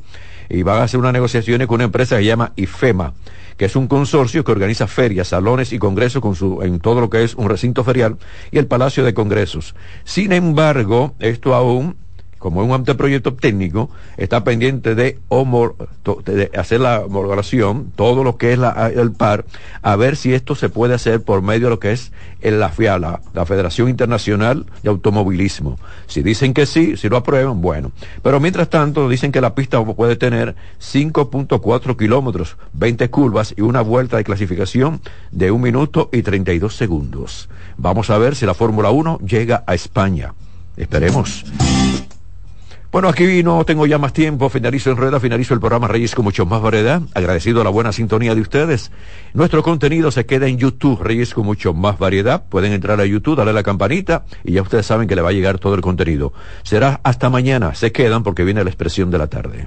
y 0.48 0.62
van 0.62 0.80
a 0.80 0.84
hacer 0.84 0.98
unas 0.98 1.12
negociaciones 1.12 1.68
con 1.68 1.74
una 1.74 1.84
empresa 1.84 2.16
que 2.16 2.22
se 2.22 2.28
llama 2.28 2.52
IFEMA 2.56 3.12
que 3.56 3.66
es 3.66 3.76
un 3.76 3.86
consorcio 3.86 4.44
que 4.44 4.52
organiza 4.52 4.86
ferias, 4.86 5.28
salones 5.28 5.72
y 5.72 5.78
congresos 5.78 6.20
con 6.20 6.34
su, 6.34 6.62
en 6.62 6.80
todo 6.80 7.00
lo 7.00 7.10
que 7.10 7.24
es 7.24 7.34
un 7.34 7.48
recinto 7.48 7.84
ferial 7.84 8.16
y 8.50 8.58
el 8.58 8.66
Palacio 8.66 9.04
de 9.04 9.14
Congresos. 9.14 9.74
Sin 10.04 10.32
embargo, 10.32 11.14
esto 11.18 11.54
aún 11.54 11.96
como 12.44 12.60
es 12.60 12.68
un 12.68 12.74
anteproyecto 12.74 13.32
técnico, 13.32 13.88
está 14.18 14.44
pendiente 14.44 14.94
de, 14.94 15.18
hacer 16.54 16.78
la 16.78 17.00
homologación, 17.00 17.90
todo 17.96 18.22
lo 18.22 18.36
que 18.36 18.52
es 18.52 18.58
el 18.94 19.12
par, 19.12 19.46
a 19.80 19.96
ver 19.96 20.14
si 20.14 20.34
esto 20.34 20.54
se 20.54 20.68
puede 20.68 20.92
hacer 20.92 21.22
por 21.22 21.40
medio 21.40 21.68
de 21.68 21.70
lo 21.70 21.78
que 21.78 21.92
es 21.92 22.12
la 22.42 22.68
FIA, 22.68 22.98
la, 22.98 23.46
Federación 23.46 23.88
Internacional 23.88 24.66
de 24.82 24.90
Automovilismo. 24.90 25.78
Si 26.06 26.22
dicen 26.22 26.52
que 26.52 26.66
sí, 26.66 26.98
si 26.98 27.08
lo 27.08 27.16
aprueban, 27.16 27.62
bueno. 27.62 27.92
Pero 28.22 28.40
mientras 28.40 28.68
tanto, 28.68 29.08
dicen 29.08 29.32
que 29.32 29.40
la 29.40 29.54
pista 29.54 29.82
puede 29.82 30.16
tener 30.16 30.54
5.4 30.82 31.96
kilómetros, 31.96 32.58
20 32.74 33.08
curvas 33.08 33.54
y 33.56 33.62
una 33.62 33.80
vuelta 33.80 34.18
de 34.18 34.24
clasificación 34.24 35.00
de 35.30 35.50
un 35.50 35.62
minuto 35.62 36.10
y 36.12 36.20
32 36.20 36.76
segundos. 36.76 37.48
Vamos 37.78 38.10
a 38.10 38.18
ver 38.18 38.36
si 38.36 38.44
la 38.44 38.52
Fórmula 38.52 38.90
1 38.90 39.20
llega 39.20 39.64
a 39.66 39.74
España. 39.74 40.34
Esperemos. 40.76 41.46
Bueno, 42.94 43.08
aquí 43.08 43.42
no 43.42 43.64
tengo 43.64 43.86
ya 43.86 43.98
más 43.98 44.12
tiempo, 44.12 44.48
finalizo 44.48 44.88
en 44.88 44.96
rueda, 44.96 45.18
finalizo 45.18 45.52
el 45.52 45.58
programa 45.58 45.88
Reyes 45.88 46.14
con 46.14 46.24
mucho 46.24 46.46
más 46.46 46.62
variedad, 46.62 47.02
agradecido 47.12 47.60
a 47.60 47.64
la 47.64 47.70
buena 47.70 47.90
sintonía 47.90 48.36
de 48.36 48.40
ustedes. 48.40 48.92
Nuestro 49.32 49.64
contenido 49.64 50.12
se 50.12 50.26
queda 50.26 50.46
en 50.46 50.58
YouTube, 50.58 51.02
Reyes 51.02 51.34
con 51.34 51.44
mucho 51.44 51.74
más 51.74 51.98
variedad. 51.98 52.44
Pueden 52.48 52.72
entrar 52.72 53.00
a 53.00 53.04
YouTube, 53.04 53.34
darle 53.34 53.52
la 53.52 53.64
campanita 53.64 54.26
y 54.44 54.52
ya 54.52 54.62
ustedes 54.62 54.86
saben 54.86 55.08
que 55.08 55.16
le 55.16 55.22
va 55.22 55.30
a 55.30 55.32
llegar 55.32 55.58
todo 55.58 55.74
el 55.74 55.80
contenido. 55.80 56.34
Será 56.62 57.00
hasta 57.02 57.30
mañana, 57.30 57.74
se 57.74 57.90
quedan 57.90 58.22
porque 58.22 58.44
viene 58.44 58.62
la 58.62 58.70
expresión 58.70 59.10
de 59.10 59.18
la 59.18 59.26
tarde. 59.26 59.66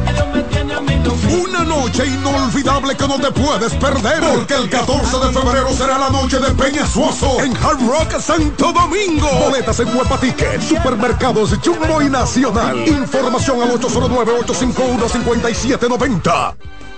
una 1.31 1.63
noche 1.63 2.05
inolvidable 2.05 2.95
que 2.95 3.07
no 3.07 3.19
te 3.19 3.31
puedes 3.31 3.73
perder 3.75 4.21
porque 4.21 4.55
el 4.55 4.69
14 4.69 5.19
de 5.19 5.31
febrero 5.31 5.71
será 5.73 5.97
la 5.97 6.09
noche 6.09 6.37
de 6.39 6.51
Peñasuoso 6.51 7.41
en 7.41 7.55
Hard 7.57 7.79
Rock 7.87 8.19
Santo 8.19 8.73
Domingo. 8.73 9.29
Boletas 9.39 9.79
en 9.79 9.95
Huepa 9.95 10.19
Ticket, 10.19 10.61
Supermercados 10.61 11.57
Jumbo 11.63 12.01
y 12.01 12.09
Nacional. 12.09 12.85
Información 12.87 13.61
al 13.61 13.79
809-851-5790. 13.79 16.55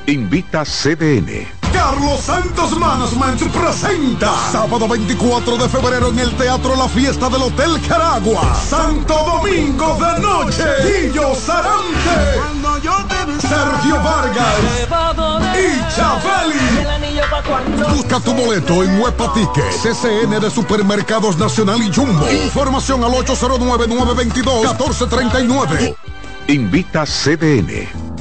Invita 0.07 0.63
CDN. 0.65 1.61
Carlos 1.73 2.21
Santos 2.21 2.77
Management 2.77 3.41
presenta 3.51 4.31
sábado 4.51 4.87
24 4.87 5.57
de 5.57 5.69
febrero 5.69 6.09
en 6.09 6.19
el 6.19 6.31
Teatro 6.35 6.75
La 6.75 6.87
Fiesta 6.87 7.29
del 7.29 7.41
Hotel 7.41 7.81
Caragua. 7.87 8.55
Santo 8.69 9.13
Domingo 9.13 9.97
de 9.99 10.19
Noche. 10.21 10.63
Guillo 10.83 11.33
Sarante. 11.35 12.62
Sergio 12.83 13.95
Vargas 14.03 14.59
y 15.55 15.79
Chabeli. 15.95 16.59
Busca 17.95 18.19
tu 18.19 18.33
boleto 18.33 18.83
en 18.83 18.99
Huepa 18.99 19.31
Ticket, 19.33 19.63
CCN 19.81 20.41
de 20.41 20.49
Supermercados 20.49 21.37
Nacional 21.37 21.81
y 21.81 21.89
Jumbo. 21.93 22.29
Información 22.29 23.05
al 23.05 23.11
809-922-1439. 23.11 25.95
Invita 26.47 27.05
CDN. 27.05 28.02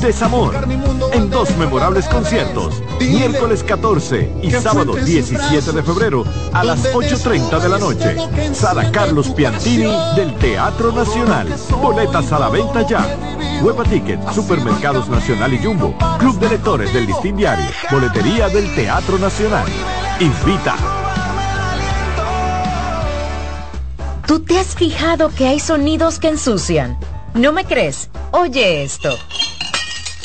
desamor, 0.00 0.54
en 1.12 1.30
dos 1.30 1.56
memorables 1.56 2.06
conciertos, 2.08 2.82
miércoles 3.00 3.62
14 3.62 4.32
y 4.42 4.50
sábado 4.50 4.94
17 4.94 5.72
de 5.72 5.82
febrero 5.82 6.24
a 6.52 6.64
las 6.64 6.92
8.30 6.92 7.60
de 7.60 7.68
la 7.68 7.78
noche. 7.78 8.16
Sala 8.54 8.90
Carlos 8.90 9.30
Piantini 9.30 9.92
del 10.16 10.34
Teatro 10.38 10.92
Nacional. 10.92 11.48
Boletas 11.80 12.32
a 12.32 12.38
la 12.38 12.48
venta 12.48 12.86
ya. 12.86 13.06
Huepa 13.62 13.84
Ticket, 13.84 14.20
Supermercados 14.32 15.08
Nacional 15.08 15.52
y 15.54 15.58
Jumbo, 15.58 15.94
Club 16.18 16.38
de 16.40 16.48
Lectores 16.48 16.92
del 16.92 17.06
Listín 17.06 17.36
Diario, 17.36 17.66
Boletería 17.90 18.48
del 18.48 18.74
Teatro 18.74 19.18
Nacional. 19.18 19.66
Invita. 20.18 20.76
¿Tú 24.26 24.40
te 24.40 24.58
has 24.58 24.74
fijado 24.74 25.30
que 25.30 25.46
hay 25.46 25.60
sonidos 25.60 26.18
que 26.18 26.28
ensucian? 26.28 26.98
¿No 27.34 27.52
me 27.52 27.64
crees? 27.64 28.10
Oye 28.32 28.82
esto. 28.82 29.10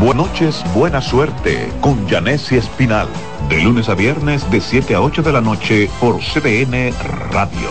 Buenas 0.00 0.16
noches, 0.16 0.64
buena 0.74 1.00
suerte 1.00 1.70
con 1.80 2.08
Janessi 2.08 2.56
Espinal. 2.56 3.08
De 3.48 3.60
lunes 3.60 3.88
a 3.88 3.94
viernes 3.94 4.50
de 4.50 4.60
7 4.60 4.94
a 4.94 5.00
8 5.00 5.22
de 5.22 5.32
la 5.32 5.40
noche 5.40 5.90
por 6.00 6.18
CDN 6.18 6.92
Radio. 7.30 7.70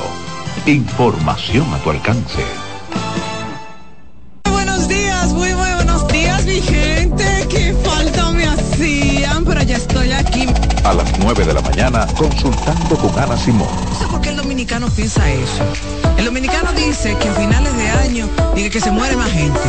Información 0.65 1.65
a 1.73 1.77
tu 1.79 1.89
alcance. 1.89 2.43
Buenos 4.49 4.87
días, 4.87 5.33
muy, 5.33 5.53
muy 5.53 5.73
buenos 5.73 6.07
días, 6.07 6.45
mi 6.45 6.61
gente. 6.61 7.47
Qué 7.49 7.75
falta 7.83 8.31
me 8.31 8.45
hacían, 8.45 9.43
pero 9.43 9.61
ya 9.63 9.75
estoy 9.75 10.11
aquí. 10.11 10.47
A 10.85 10.93
las 10.93 11.19
9 11.19 11.45
de 11.45 11.53
la 11.53 11.61
mañana, 11.61 12.07
consultando 12.17 12.95
con 12.95 13.17
Ana 13.19 13.35
Simón. 13.35 13.67
No 13.89 13.95
sé 13.99 14.05
por 14.07 14.21
qué 14.21 14.29
el 14.29 14.37
dominicano 14.37 14.87
piensa 14.89 15.29
eso. 15.29 15.63
El 16.17 16.25
dominicano 16.25 16.71
dice 16.73 17.17
que 17.19 17.29
a 17.29 17.33
finales 17.33 17.75
de 17.75 17.89
año 17.89 18.29
dice 18.55 18.69
que 18.69 18.79
se 18.79 18.91
muere 18.91 19.17
más 19.17 19.31
gente. 19.31 19.59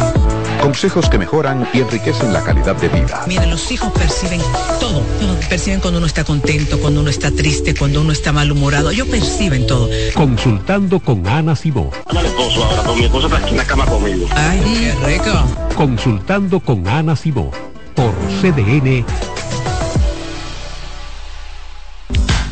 Consejos 0.63 1.09
que 1.11 1.19
mejoran 1.19 1.69
y 1.75 1.81
enriquecen 1.81 2.33
la 2.33 2.41
calidad 2.43 2.77
de 2.77 2.89
vida. 2.89 3.25
Miren, 3.27 3.51
los 3.51 3.73
hijos 3.73 3.93
perciben 3.93 4.41
todo. 4.79 5.03
Perciben 5.49 5.81
cuando 5.81 5.99
uno 5.99 6.07
está 6.07 6.23
contento, 6.23 6.79
cuando 6.79 7.01
uno 7.01 7.11
está 7.11 7.33
triste, 7.33 7.75
cuando 7.75 8.01
uno 8.01 8.13
está 8.13 8.33
malhumorado. 8.33 8.91
Ellos 8.91 9.09
perciben 9.09 9.67
todo. 9.67 9.91
Consultando 10.15 11.01
con 11.01 11.27
Ana 11.27 11.57
Simó. 11.57 11.91
Dame 12.13 12.29
esposo 12.29 12.65
ahora, 12.65 12.83
con 12.85 12.97
mi 12.97 13.05
esposo 13.05 13.27
está 13.27 13.39
aquí 13.39 13.51
en 13.51 13.57
la 13.57 13.65
cama 13.65 13.87
conmigo. 13.87 14.27
Ay, 14.37 14.61
qué 14.61 15.07
rico. 15.07 15.75
Consultando 15.77 16.61
con 16.61 16.87
Ana 16.87 17.17
Simó. 17.17 17.51
Por 17.97 18.15
CDN. 18.41 19.05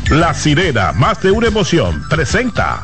La 0.09 0.33
sirena, 0.33 0.91
más 0.91 1.21
de 1.21 1.31
una 1.31 1.47
emoción, 1.47 2.03
presenta. 2.09 2.83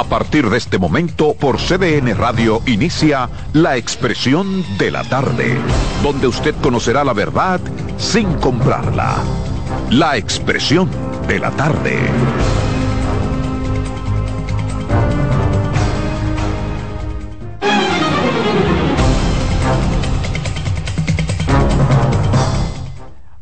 A 0.00 0.04
partir 0.04 0.48
de 0.48 0.56
este 0.56 0.78
momento, 0.78 1.34
por 1.34 1.58
CDN 1.58 2.16
Radio 2.16 2.62
inicia 2.64 3.28
La 3.52 3.76
Expresión 3.76 4.64
de 4.78 4.90
la 4.90 5.04
Tarde, 5.04 5.58
donde 6.02 6.26
usted 6.26 6.54
conocerá 6.62 7.04
la 7.04 7.12
verdad 7.12 7.60
sin 7.98 8.32
comprarla. 8.36 9.18
La 9.90 10.16
Expresión 10.16 10.88
de 11.28 11.38
la 11.38 11.50
Tarde. 11.50 11.98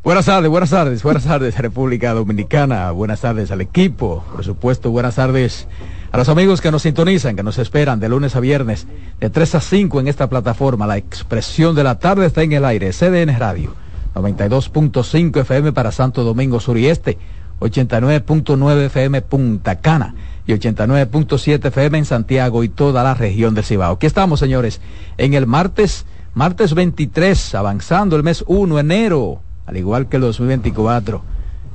Buenas 0.02 0.26
tardes, 0.26 0.50
buenas 0.50 0.70
tardes, 0.70 1.02
buenas 1.04 1.24
tardes 1.24 1.56
República 1.56 2.14
Dominicana, 2.14 2.90
buenas 2.90 3.20
tardes 3.20 3.52
al 3.52 3.60
equipo, 3.60 4.24
por 4.32 4.42
supuesto, 4.42 4.90
buenas 4.90 5.14
tardes 5.14 5.68
a 6.10 6.16
los 6.16 6.28
amigos 6.28 6.60
que 6.60 6.70
nos 6.70 6.82
sintonizan, 6.82 7.36
que 7.36 7.42
nos 7.42 7.58
esperan 7.58 8.00
de 8.00 8.08
lunes 8.08 8.34
a 8.34 8.40
viernes, 8.40 8.86
de 9.20 9.30
3 9.30 9.56
a 9.56 9.60
5 9.60 10.00
en 10.00 10.08
esta 10.08 10.28
plataforma. 10.28 10.86
La 10.86 10.96
expresión 10.96 11.74
de 11.74 11.84
la 11.84 11.98
tarde 11.98 12.26
está 12.26 12.42
en 12.42 12.52
el 12.52 12.64
aire, 12.64 12.92
CDN 12.92 13.38
Radio, 13.38 13.74
92.5 14.14 15.40
FM 15.40 15.72
para 15.72 15.92
Santo 15.92 16.24
Domingo 16.24 16.60
Sur 16.60 16.78
y 16.78 16.86
Este, 16.86 17.18
89.9 17.60 18.86
FM 18.86 19.22
Punta 19.22 19.76
Cana 19.80 20.14
y 20.46 20.52
89.7 20.52 21.66
FM 21.66 21.98
en 21.98 22.04
Santiago 22.04 22.64
y 22.64 22.68
toda 22.68 23.02
la 23.02 23.14
región 23.14 23.54
del 23.54 23.64
Cibao. 23.64 23.94
Aquí 23.94 24.06
estamos, 24.06 24.40
señores, 24.40 24.80
en 25.18 25.34
el 25.34 25.46
martes, 25.46 26.06
martes 26.32 26.72
23, 26.72 27.54
avanzando 27.54 28.16
el 28.16 28.22
mes 28.22 28.44
1, 28.46 28.78
enero, 28.78 29.42
al 29.66 29.76
igual 29.76 30.08
que 30.08 30.16
el 30.16 30.22
2024. 30.22 31.22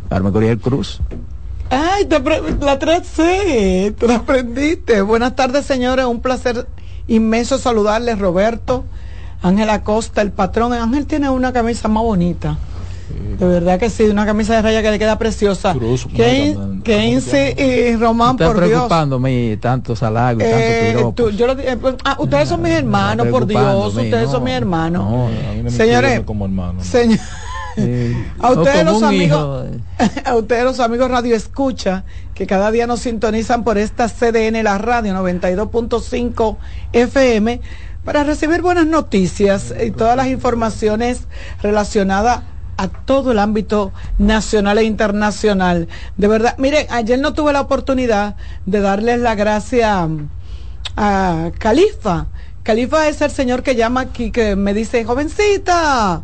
Carmen 0.09 0.33
Coriel 0.33 0.59
Cruz. 0.59 1.01
Ay, 1.73 2.05
te 2.05 2.19
la 2.19 2.79
3C, 2.79 3.95
te 3.95 4.07
la 4.07 4.15
aprendiste. 4.17 5.01
Buenas 5.01 5.35
tardes, 5.35 5.65
señores. 5.65 6.05
Un 6.05 6.21
placer 6.21 6.67
inmenso 7.07 7.57
saludarles, 7.57 8.19
Roberto, 8.19 8.85
Ángel 9.41 9.69
Acosta, 9.69 10.21
el 10.21 10.31
patrón. 10.31 10.73
Ángel 10.73 11.07
tiene 11.07 11.29
una 11.29 11.51
camisa 11.51 11.87
más 11.87 12.03
bonita. 12.03 12.57
De 13.39 13.45
verdad 13.45 13.79
que 13.79 13.89
sí, 13.89 14.03
una 14.03 14.25
camisa 14.25 14.55
de 14.55 14.61
raya 14.61 14.81
que 14.81 14.91
le 14.91 14.99
queda 14.99 15.17
preciosa. 15.17 15.75
Kenzie 16.83 17.55
y 17.57 17.95
Román, 17.95 18.37
por 18.37 18.55
Dios. 18.55 18.67
preocupándome 18.67 19.57
tantos 19.57 20.01
halagos, 20.03 20.43
eh, 20.45 20.95
tantos 20.95 21.35
yo 21.35 21.47
lo, 21.47 21.53
eh, 21.59 21.77
pues, 21.79 21.95
ah, 22.05 22.15
ustedes 22.19 22.49
son 22.49 22.61
mis 22.61 22.71
hermanos, 22.71 23.27
por 23.27 23.45
Dios. 23.45 23.95
Ustedes 23.95 24.29
son 24.29 24.43
mis 24.43 24.53
hermanos. 24.53 25.03
No, 25.03 25.69
Señores, 25.69 26.21
como 26.21 26.45
hermano. 26.45 26.83
Señor, 26.83 27.19
a 28.39 28.51
ustedes 28.51 28.85
los 28.85 29.03
amigos, 29.03 29.67
a 30.25 30.35
ustedes 30.35 30.63
los 30.63 30.79
amigos 30.79 31.09
Radio 31.09 31.35
Escucha, 31.35 32.03
que 32.33 32.47
cada 32.47 32.71
día 32.71 32.87
nos 32.87 33.01
sintonizan 33.01 33.63
por 33.63 33.77
esta 33.77 34.07
CDN, 34.07 34.63
la 34.63 34.77
radio 34.77 35.13
92.5 35.13 36.57
FM, 36.93 37.61
para 38.03 38.23
recibir 38.23 38.61
buenas 38.61 38.85
noticias 38.85 39.73
y 39.83 39.91
todas 39.91 40.17
las 40.17 40.27
informaciones 40.27 41.27
relacionadas 41.61 42.41
a 42.77 42.87
todo 42.87 43.31
el 43.31 43.39
ámbito 43.39 43.93
nacional 44.17 44.77
e 44.77 44.83
internacional. 44.83 45.87
De 46.17 46.27
verdad, 46.27 46.55
miren, 46.57 46.87
ayer 46.89 47.19
no 47.19 47.33
tuve 47.33 47.53
la 47.53 47.61
oportunidad 47.61 48.35
de 48.65 48.79
darles 48.81 49.19
la 49.19 49.35
gracia 49.35 50.07
a 50.97 51.51
Califa. 51.59 52.27
Califa 52.63 53.09
es 53.09 53.21
el 53.21 53.31
señor 53.31 53.61
que 53.61 53.75
llama 53.75 54.01
aquí, 54.01 54.31
que 54.31 54.55
me 54.55 54.73
dice, 54.73 55.03
jovencita, 55.03 56.23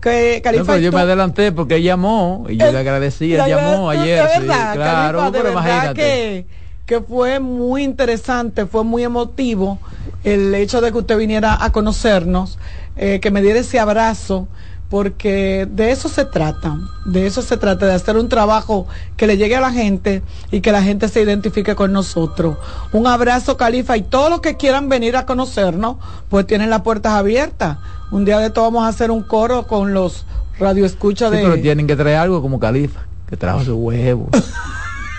que 0.00 0.40
Califa 0.42 0.78
yo 0.78 0.92
me 0.92 1.00
adelanté 1.00 1.52
porque 1.52 1.76
él 1.76 1.82
llamó 1.82 2.46
y 2.48 2.56
yo 2.56 2.70
le 2.72 2.78
agradecí, 2.78 3.34
él 3.34 3.42
llamó 3.46 3.90
ayer. 3.90 4.26
De 4.26 4.38
verdad, 4.40 4.74
claro, 4.74 5.30
de 5.30 5.42
verdad 5.42 5.94
que, 5.94 6.46
que 6.86 7.00
fue 7.00 7.40
muy 7.40 7.84
interesante, 7.84 8.66
fue 8.66 8.84
muy 8.84 9.04
emotivo 9.04 9.78
el 10.24 10.54
hecho 10.54 10.80
de 10.80 10.92
que 10.92 10.98
usted 10.98 11.16
viniera 11.16 11.62
a 11.62 11.72
conocernos, 11.72 12.58
eh, 12.96 13.20
que 13.20 13.30
me 13.30 13.42
diera 13.42 13.60
ese 13.60 13.78
abrazo, 13.78 14.48
porque 14.90 15.68
de 15.70 15.92
eso 15.92 16.08
se 16.08 16.24
trata, 16.24 16.76
de 17.06 17.26
eso 17.26 17.42
se 17.42 17.56
trata, 17.56 17.86
de 17.86 17.94
hacer 17.94 18.16
un 18.16 18.28
trabajo 18.28 18.88
que 19.16 19.28
le 19.28 19.36
llegue 19.36 19.54
a 19.54 19.60
la 19.60 19.70
gente 19.70 20.22
y 20.50 20.60
que 20.60 20.72
la 20.72 20.82
gente 20.82 21.08
se 21.08 21.22
identifique 21.22 21.76
con 21.76 21.92
nosotros. 21.92 22.56
Un 22.92 23.06
abrazo, 23.06 23.56
Califa, 23.56 23.96
y 23.96 24.02
todos 24.02 24.30
los 24.30 24.40
que 24.40 24.56
quieran 24.56 24.88
venir 24.88 25.16
a 25.16 25.26
conocernos, 25.26 25.96
pues 26.28 26.44
tienen 26.44 26.70
las 26.70 26.82
puertas 26.82 27.12
abiertas. 27.12 27.78
Un 28.10 28.24
día 28.24 28.38
de 28.38 28.46
esto 28.46 28.62
vamos 28.62 28.84
a 28.84 28.88
hacer 28.88 29.10
un 29.10 29.22
coro 29.22 29.66
con 29.66 29.94
los 29.94 30.24
radioescuchas 30.58 31.30
de... 31.30 31.42
pero 31.42 31.60
tienen 31.60 31.86
que 31.86 31.96
traer 31.96 32.16
algo 32.16 32.42
como 32.42 32.58
Califa, 32.58 33.02
que 33.28 33.36
trajo 33.36 33.64
su 33.64 33.76
huevo. 33.76 34.28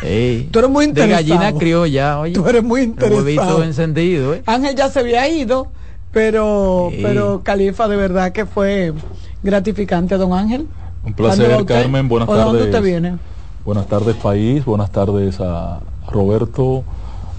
Tú 0.02 0.60
eres 0.60 0.70
muy 0.70 0.86
interesado. 0.86 1.24
De 1.24 1.30
gallina 1.30 1.60
criolla, 1.60 2.20
oye. 2.20 2.34
Tú 2.34 2.48
eres 2.48 2.64
muy 2.64 2.82
interesado. 2.82 3.64
encendido, 3.64 4.34
¿eh? 4.34 4.42
Ángel 4.48 4.76
ya 4.76 4.90
se 4.90 5.00
había 5.00 5.28
ido, 5.30 5.68
pero, 6.12 6.92
pero 7.02 7.42
Califa 7.44 7.88
de 7.88 7.98
verdad 7.98 8.32
que 8.32 8.46
fue 8.46 8.94
gratificante, 9.44 10.18
don 10.18 10.34
Ángel. 10.34 10.68
Un 11.06 11.14
placer, 11.14 11.66
Carmen. 11.66 12.08
Buenas 12.08 12.28
tardes. 12.28 12.46
¿Dónde 12.46 12.64
usted 12.64 12.82
viene? 12.82 13.18
Buenas 13.64 13.88
tardes, 13.88 14.16
país. 14.16 14.66
Buenas 14.66 14.92
tardes 14.92 15.40
a 15.40 15.80
Roberto, 16.10 16.84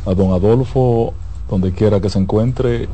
a 0.06 0.14
don 0.14 0.32
Adolfo, 0.32 1.14
donde 1.50 1.72
quiera 1.72 2.00
que 2.00 2.10
se 2.10 2.20
encuentre. 2.20 2.88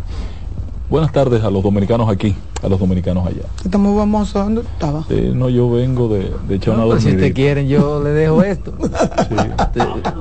Buenas 0.90 1.12
tardes 1.12 1.44
a 1.44 1.50
los 1.50 1.62
dominicanos 1.62 2.08
aquí, 2.08 2.34
a 2.62 2.68
los 2.68 2.80
dominicanos 2.80 3.26
allá. 3.26 3.42
Estamos 3.62 3.94
vamos 3.94 4.34
a 4.34 4.44
dónde 4.44 4.62
estaba. 4.62 5.04
no, 5.34 5.50
yo 5.50 5.70
vengo 5.70 6.08
de, 6.08 6.32
de 6.48 6.54
echar 6.54 6.78
no, 6.78 6.86
una 6.86 6.98
Si 6.98 7.08
ustedes 7.10 7.34
quieren, 7.34 7.68
yo 7.68 8.02
le 8.02 8.10
dejo 8.10 8.42
esto. 8.44 8.72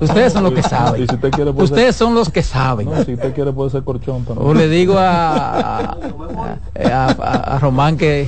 ustedes 0.01 0.33
son 0.33 0.43
los 0.43 0.53
que 0.53 0.63
saben. 0.63 1.07
ustedes 1.55 1.95
son 1.95 2.13
los 2.15 2.29
que 2.29 2.43
saben. 2.43 2.89
si 3.05 3.13
usted 3.13 3.33
quiere 3.33 3.53
puede 3.53 3.69
ser 3.69 3.83
corchón 3.83 4.25
también. 4.25 4.45
O 4.45 4.53
le 4.53 4.67
digo 4.67 4.95
a, 4.97 5.95
a 6.75 7.59
Román 7.61 7.95
que 7.95 8.27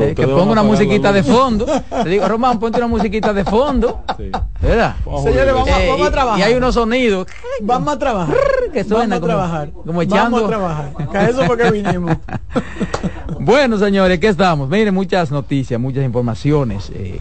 eh, 0.00 0.14
que 0.14 0.26
ponga 0.26 0.52
una 0.52 0.62
musiquita 0.62 1.12
de 1.12 1.22
fondo. 1.22 1.66
Le 2.04 2.10
digo, 2.10 2.28
Román, 2.28 2.58
ponte 2.58 2.78
una 2.78 2.86
musiquita 2.86 3.32
de 3.32 3.44
fondo. 3.44 4.02
¿Verdad? 4.60 4.96
Señores, 5.22 5.54
vamos, 5.54 5.68
vamos, 5.88 6.08
a 6.08 6.10
trabajar. 6.10 6.38
Y 6.38 6.42
hay 6.42 6.54
unos 6.54 6.74
sonidos. 6.74 7.26
Vamos 7.60 7.94
a 7.94 7.98
trabajar. 7.98 8.36
Que 8.72 8.84
suena 8.84 9.16
vamos 9.16 9.16
a 9.16 9.26
trabajar. 9.26 9.70
Como 9.70 10.02
echando. 10.02 10.36
Vamos 10.36 10.42
a 10.42 10.48
trabajar. 10.48 10.92
Que 11.10 11.30
eso 11.30 11.42
porque 11.46 11.70
vinimos. 11.70 12.16
bueno, 13.40 13.78
señores, 13.78 14.18
¿qué 14.18 14.28
estamos? 14.28 14.68
Miren, 14.68 14.94
muchas 14.94 15.30
noticias, 15.30 15.80
muchas 15.80 16.04
informaciones. 16.04 16.90
Eh, 16.94 17.20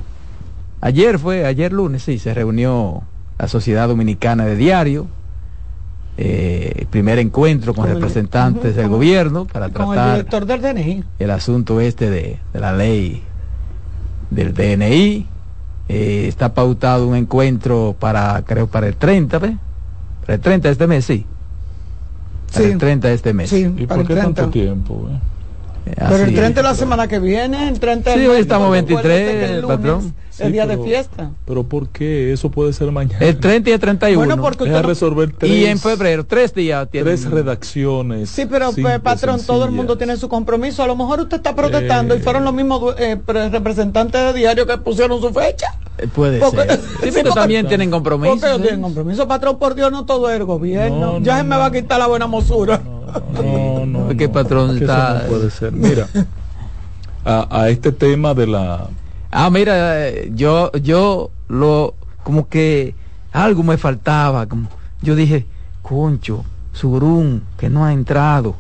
ayer 0.82 1.20
fue, 1.20 1.46
ayer 1.46 1.74
lunes, 1.74 2.04
sí, 2.04 2.20
se 2.20 2.34
reunió 2.34 3.04
la 3.38 3.48
Sociedad 3.48 3.88
Dominicana 3.88 4.46
de 4.46 4.56
Diario 4.56 5.08
eh, 6.24 6.86
primer 6.92 7.18
encuentro 7.18 7.74
con, 7.74 7.88
representantes 7.88 8.76
del 8.76 8.90
gobierno 8.90 9.46
para 9.46 9.70
tratar 9.70 10.10
el 10.10 10.14
director 10.14 10.46
del 10.46 10.62
DNI 10.62 11.04
el 11.18 11.32
asunto 11.32 11.82
este 11.82 12.12
de, 12.12 12.38
la 12.54 12.74
ley 12.74 13.24
del 14.30 14.54
DNI 14.54 15.26
eh, 15.90 16.26
está 16.28 16.54
pautado 16.54 17.08
un 17.08 17.16
encuentro 17.16 17.96
para 18.00 18.44
creo 18.46 18.68
para 18.68 18.88
el 18.88 18.96
30 18.96 19.40
para 19.40 19.54
el 20.28 20.40
30 20.40 20.68
de 20.68 20.72
este 20.72 20.88
mes 20.88 21.06
sí. 21.06 21.26
Para 22.54 22.66
el 22.66 22.78
30 22.78 23.08
de 23.08 23.14
este 23.14 23.34
mes. 23.34 23.54
¿y 23.54 23.88
por 23.88 24.06
qué 24.06 24.14
tanto 24.14 24.50
tiempo 24.50 25.08
Pero 25.84 26.16
el 26.24 26.34
30 26.36 26.62
de 26.62 26.68
la 26.68 26.76
semana 26.76 27.08
que 27.08 27.20
viene, 27.20 27.68
el 27.68 27.80
30 27.80 28.14
Sí, 28.14 28.26
hoy 28.28 28.40
estamos 28.40 28.72
23, 28.72 29.50
el 29.52 29.64
patrón. 29.66 30.14
El 30.40 30.54
día 30.54 30.66
de 30.66 30.78
fiesta. 30.78 31.32
Pero 31.46 31.64
¿por 31.64 31.90
qué? 31.90 32.34
Eso 32.34 32.50
puede 32.50 32.74
ser 32.74 32.92
mañana. 32.92 33.24
El 33.24 33.38
30 33.40 33.70
y 33.70 33.74
el 33.74 33.80
31. 33.80 34.18
Bueno, 34.26 34.42
porque 34.42 34.64
usted 34.64 34.82
no- 34.82 34.88
resolver 34.88 35.32
tres, 35.38 35.52
y 35.52 35.66
en 35.66 35.78
febrero, 35.78 36.26
tres 36.26 36.54
días 36.56 36.90
tiene. 36.90 37.06
tres 37.06 37.30
redacciones. 37.30 38.30
Sí, 38.30 38.46
pero 38.50 38.72
pues, 38.72 39.00
patrón, 39.02 39.40
todo 39.46 39.66
el 39.66 39.72
mundo 39.72 39.98
tiene 39.98 40.18
su 40.18 40.30
compromiso. 40.30 40.82
A 40.82 40.88
lo 40.88 40.96
mejor 40.96 41.20
usted 41.22 41.38
está 41.38 41.54
protestando 41.56 42.16
y 42.16 42.20
fueron 42.20 42.44
los 42.44 42.54
mismos 42.54 42.96
eh, 42.98 43.18
pre- 43.24 43.50
representantes 43.50 44.20
de 44.22 44.34
diario 44.34 44.66
que 44.66 44.78
pusieron 44.80 45.22
su 45.22 45.32
fecha. 45.32 45.76
Eh, 45.98 46.08
Puede 46.08 46.40
Porque- 46.40 46.64
ser. 46.64 46.80
Sí, 47.04 47.10
pero 47.14 47.32
también 47.34 47.68
tienen 47.68 47.92
compromiso. 47.92 48.32
Porque 48.40 48.60
tienen 48.64 48.82
compromiso, 48.82 49.28
patrón, 49.28 49.60
por 49.60 49.76
Dios, 49.76 49.92
no 49.92 50.06
todo 50.06 50.30
es 50.30 50.38
el 50.38 50.46
gobierno. 50.46 51.14
No, 51.14 51.20
ya 51.20 51.34
no, 51.34 51.38
se 51.40 51.44
me 51.44 51.58
va 51.58 51.66
a 51.66 51.72
quitar 51.72 52.00
la 52.00 52.08
buena 52.08 52.26
mosura. 52.28 52.82
No, 53.34 53.86
no. 53.86 54.08
Porque 54.08 54.28
no, 54.28 54.34
patrón 54.34 54.70
eso 54.72 54.80
está- 54.86 55.22
no 55.24 55.30
puede 55.30 55.50
ser. 55.52 55.72
Mira, 55.74 56.08
a, 57.26 57.48
a 57.62 57.70
este 57.70 57.92
tema 57.92 58.34
de 58.34 58.48
la. 58.48 58.88
Ah, 59.32 59.50
mira, 59.50 60.08
eh, 60.10 60.32
yo, 60.36 60.72
yo 60.74 61.32
lo, 61.48 61.94
como 62.24 62.48
que 62.50 62.96
algo 63.32 63.64
me 63.64 63.78
faltaba, 63.78 64.46
como, 64.48 64.68
yo 65.02 65.16
dije, 65.16 65.46
concho, 65.82 66.44
Surún, 66.74 67.44
que 67.58 67.70
no 67.70 67.86
ha 67.86 67.94
entrado, 67.94 68.56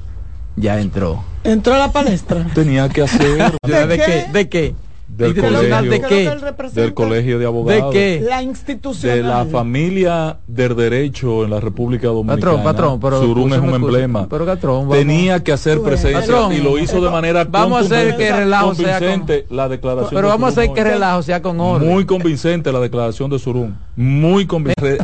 ya 0.55 0.79
entró. 0.79 1.23
Entró 1.43 1.73
a 1.73 1.77
la 1.79 1.91
palestra. 1.91 2.45
Tenía 2.53 2.87
que 2.89 3.01
hacer 3.01 3.51
¿De, 3.63 3.87
¿De 3.87 3.97
qué? 3.97 4.03
qué? 4.05 4.27
¿De 4.31 4.49
qué? 4.49 4.75
Del 5.21 5.35
colegio, 5.35 5.81
¿De 5.91 6.01
qué? 6.01 6.31
Del 6.73 6.93
colegio 6.93 7.39
de 7.39 7.45
abogados. 7.45 7.93
¿De 7.93 7.99
qué? 8.19 8.21
La 8.27 8.37
de 8.37 8.43
institucional. 8.43 9.21
la 9.23 9.45
familia 9.45 10.37
del 10.47 10.75
derecho 10.75 11.43
en 11.43 11.49
la 11.51 11.59
República 11.59 12.07
Dominicana. 12.07 12.39
Patrón, 12.39 12.63
patrón, 12.63 12.99
pero 12.99 13.21
Surún 13.21 13.53
es 13.53 13.59
un 13.59 13.73
emblema. 13.73 14.27
Pero 14.29 14.45
patrón. 14.45 14.89
Tenía 14.89 15.43
que 15.43 15.51
hacer 15.51 15.81
presencia 15.81 16.19
patrón, 16.21 16.53
y 16.53 16.57
lo 16.57 16.77
hizo 16.77 17.01
de 17.01 17.09
manera 17.09 17.43
vamos 17.45 17.81
a 17.83 17.85
hacer 17.85 18.17
que 18.17 18.31
relajo 18.31 18.75
sea 18.75 18.99
con- 18.99 19.07
convincente 19.07 19.45
la 19.49 19.69
declaración. 19.69 20.09
Pero 20.11 20.27
de 20.27 20.31
vamos 20.33 20.47
a 20.57 20.61
hacer 20.61 20.73
que 20.73 20.83
relajo 20.83 21.21
sea 21.23 21.41
con 21.41 21.59
orden. 21.59 21.87
Muy 21.89 22.05
convincente 22.05 22.71
la 22.71 22.79
declaración 22.79 23.29
de 23.29 23.39
Surún. 23.39 23.77
Muy 23.95 24.45
convincente. 24.45 24.97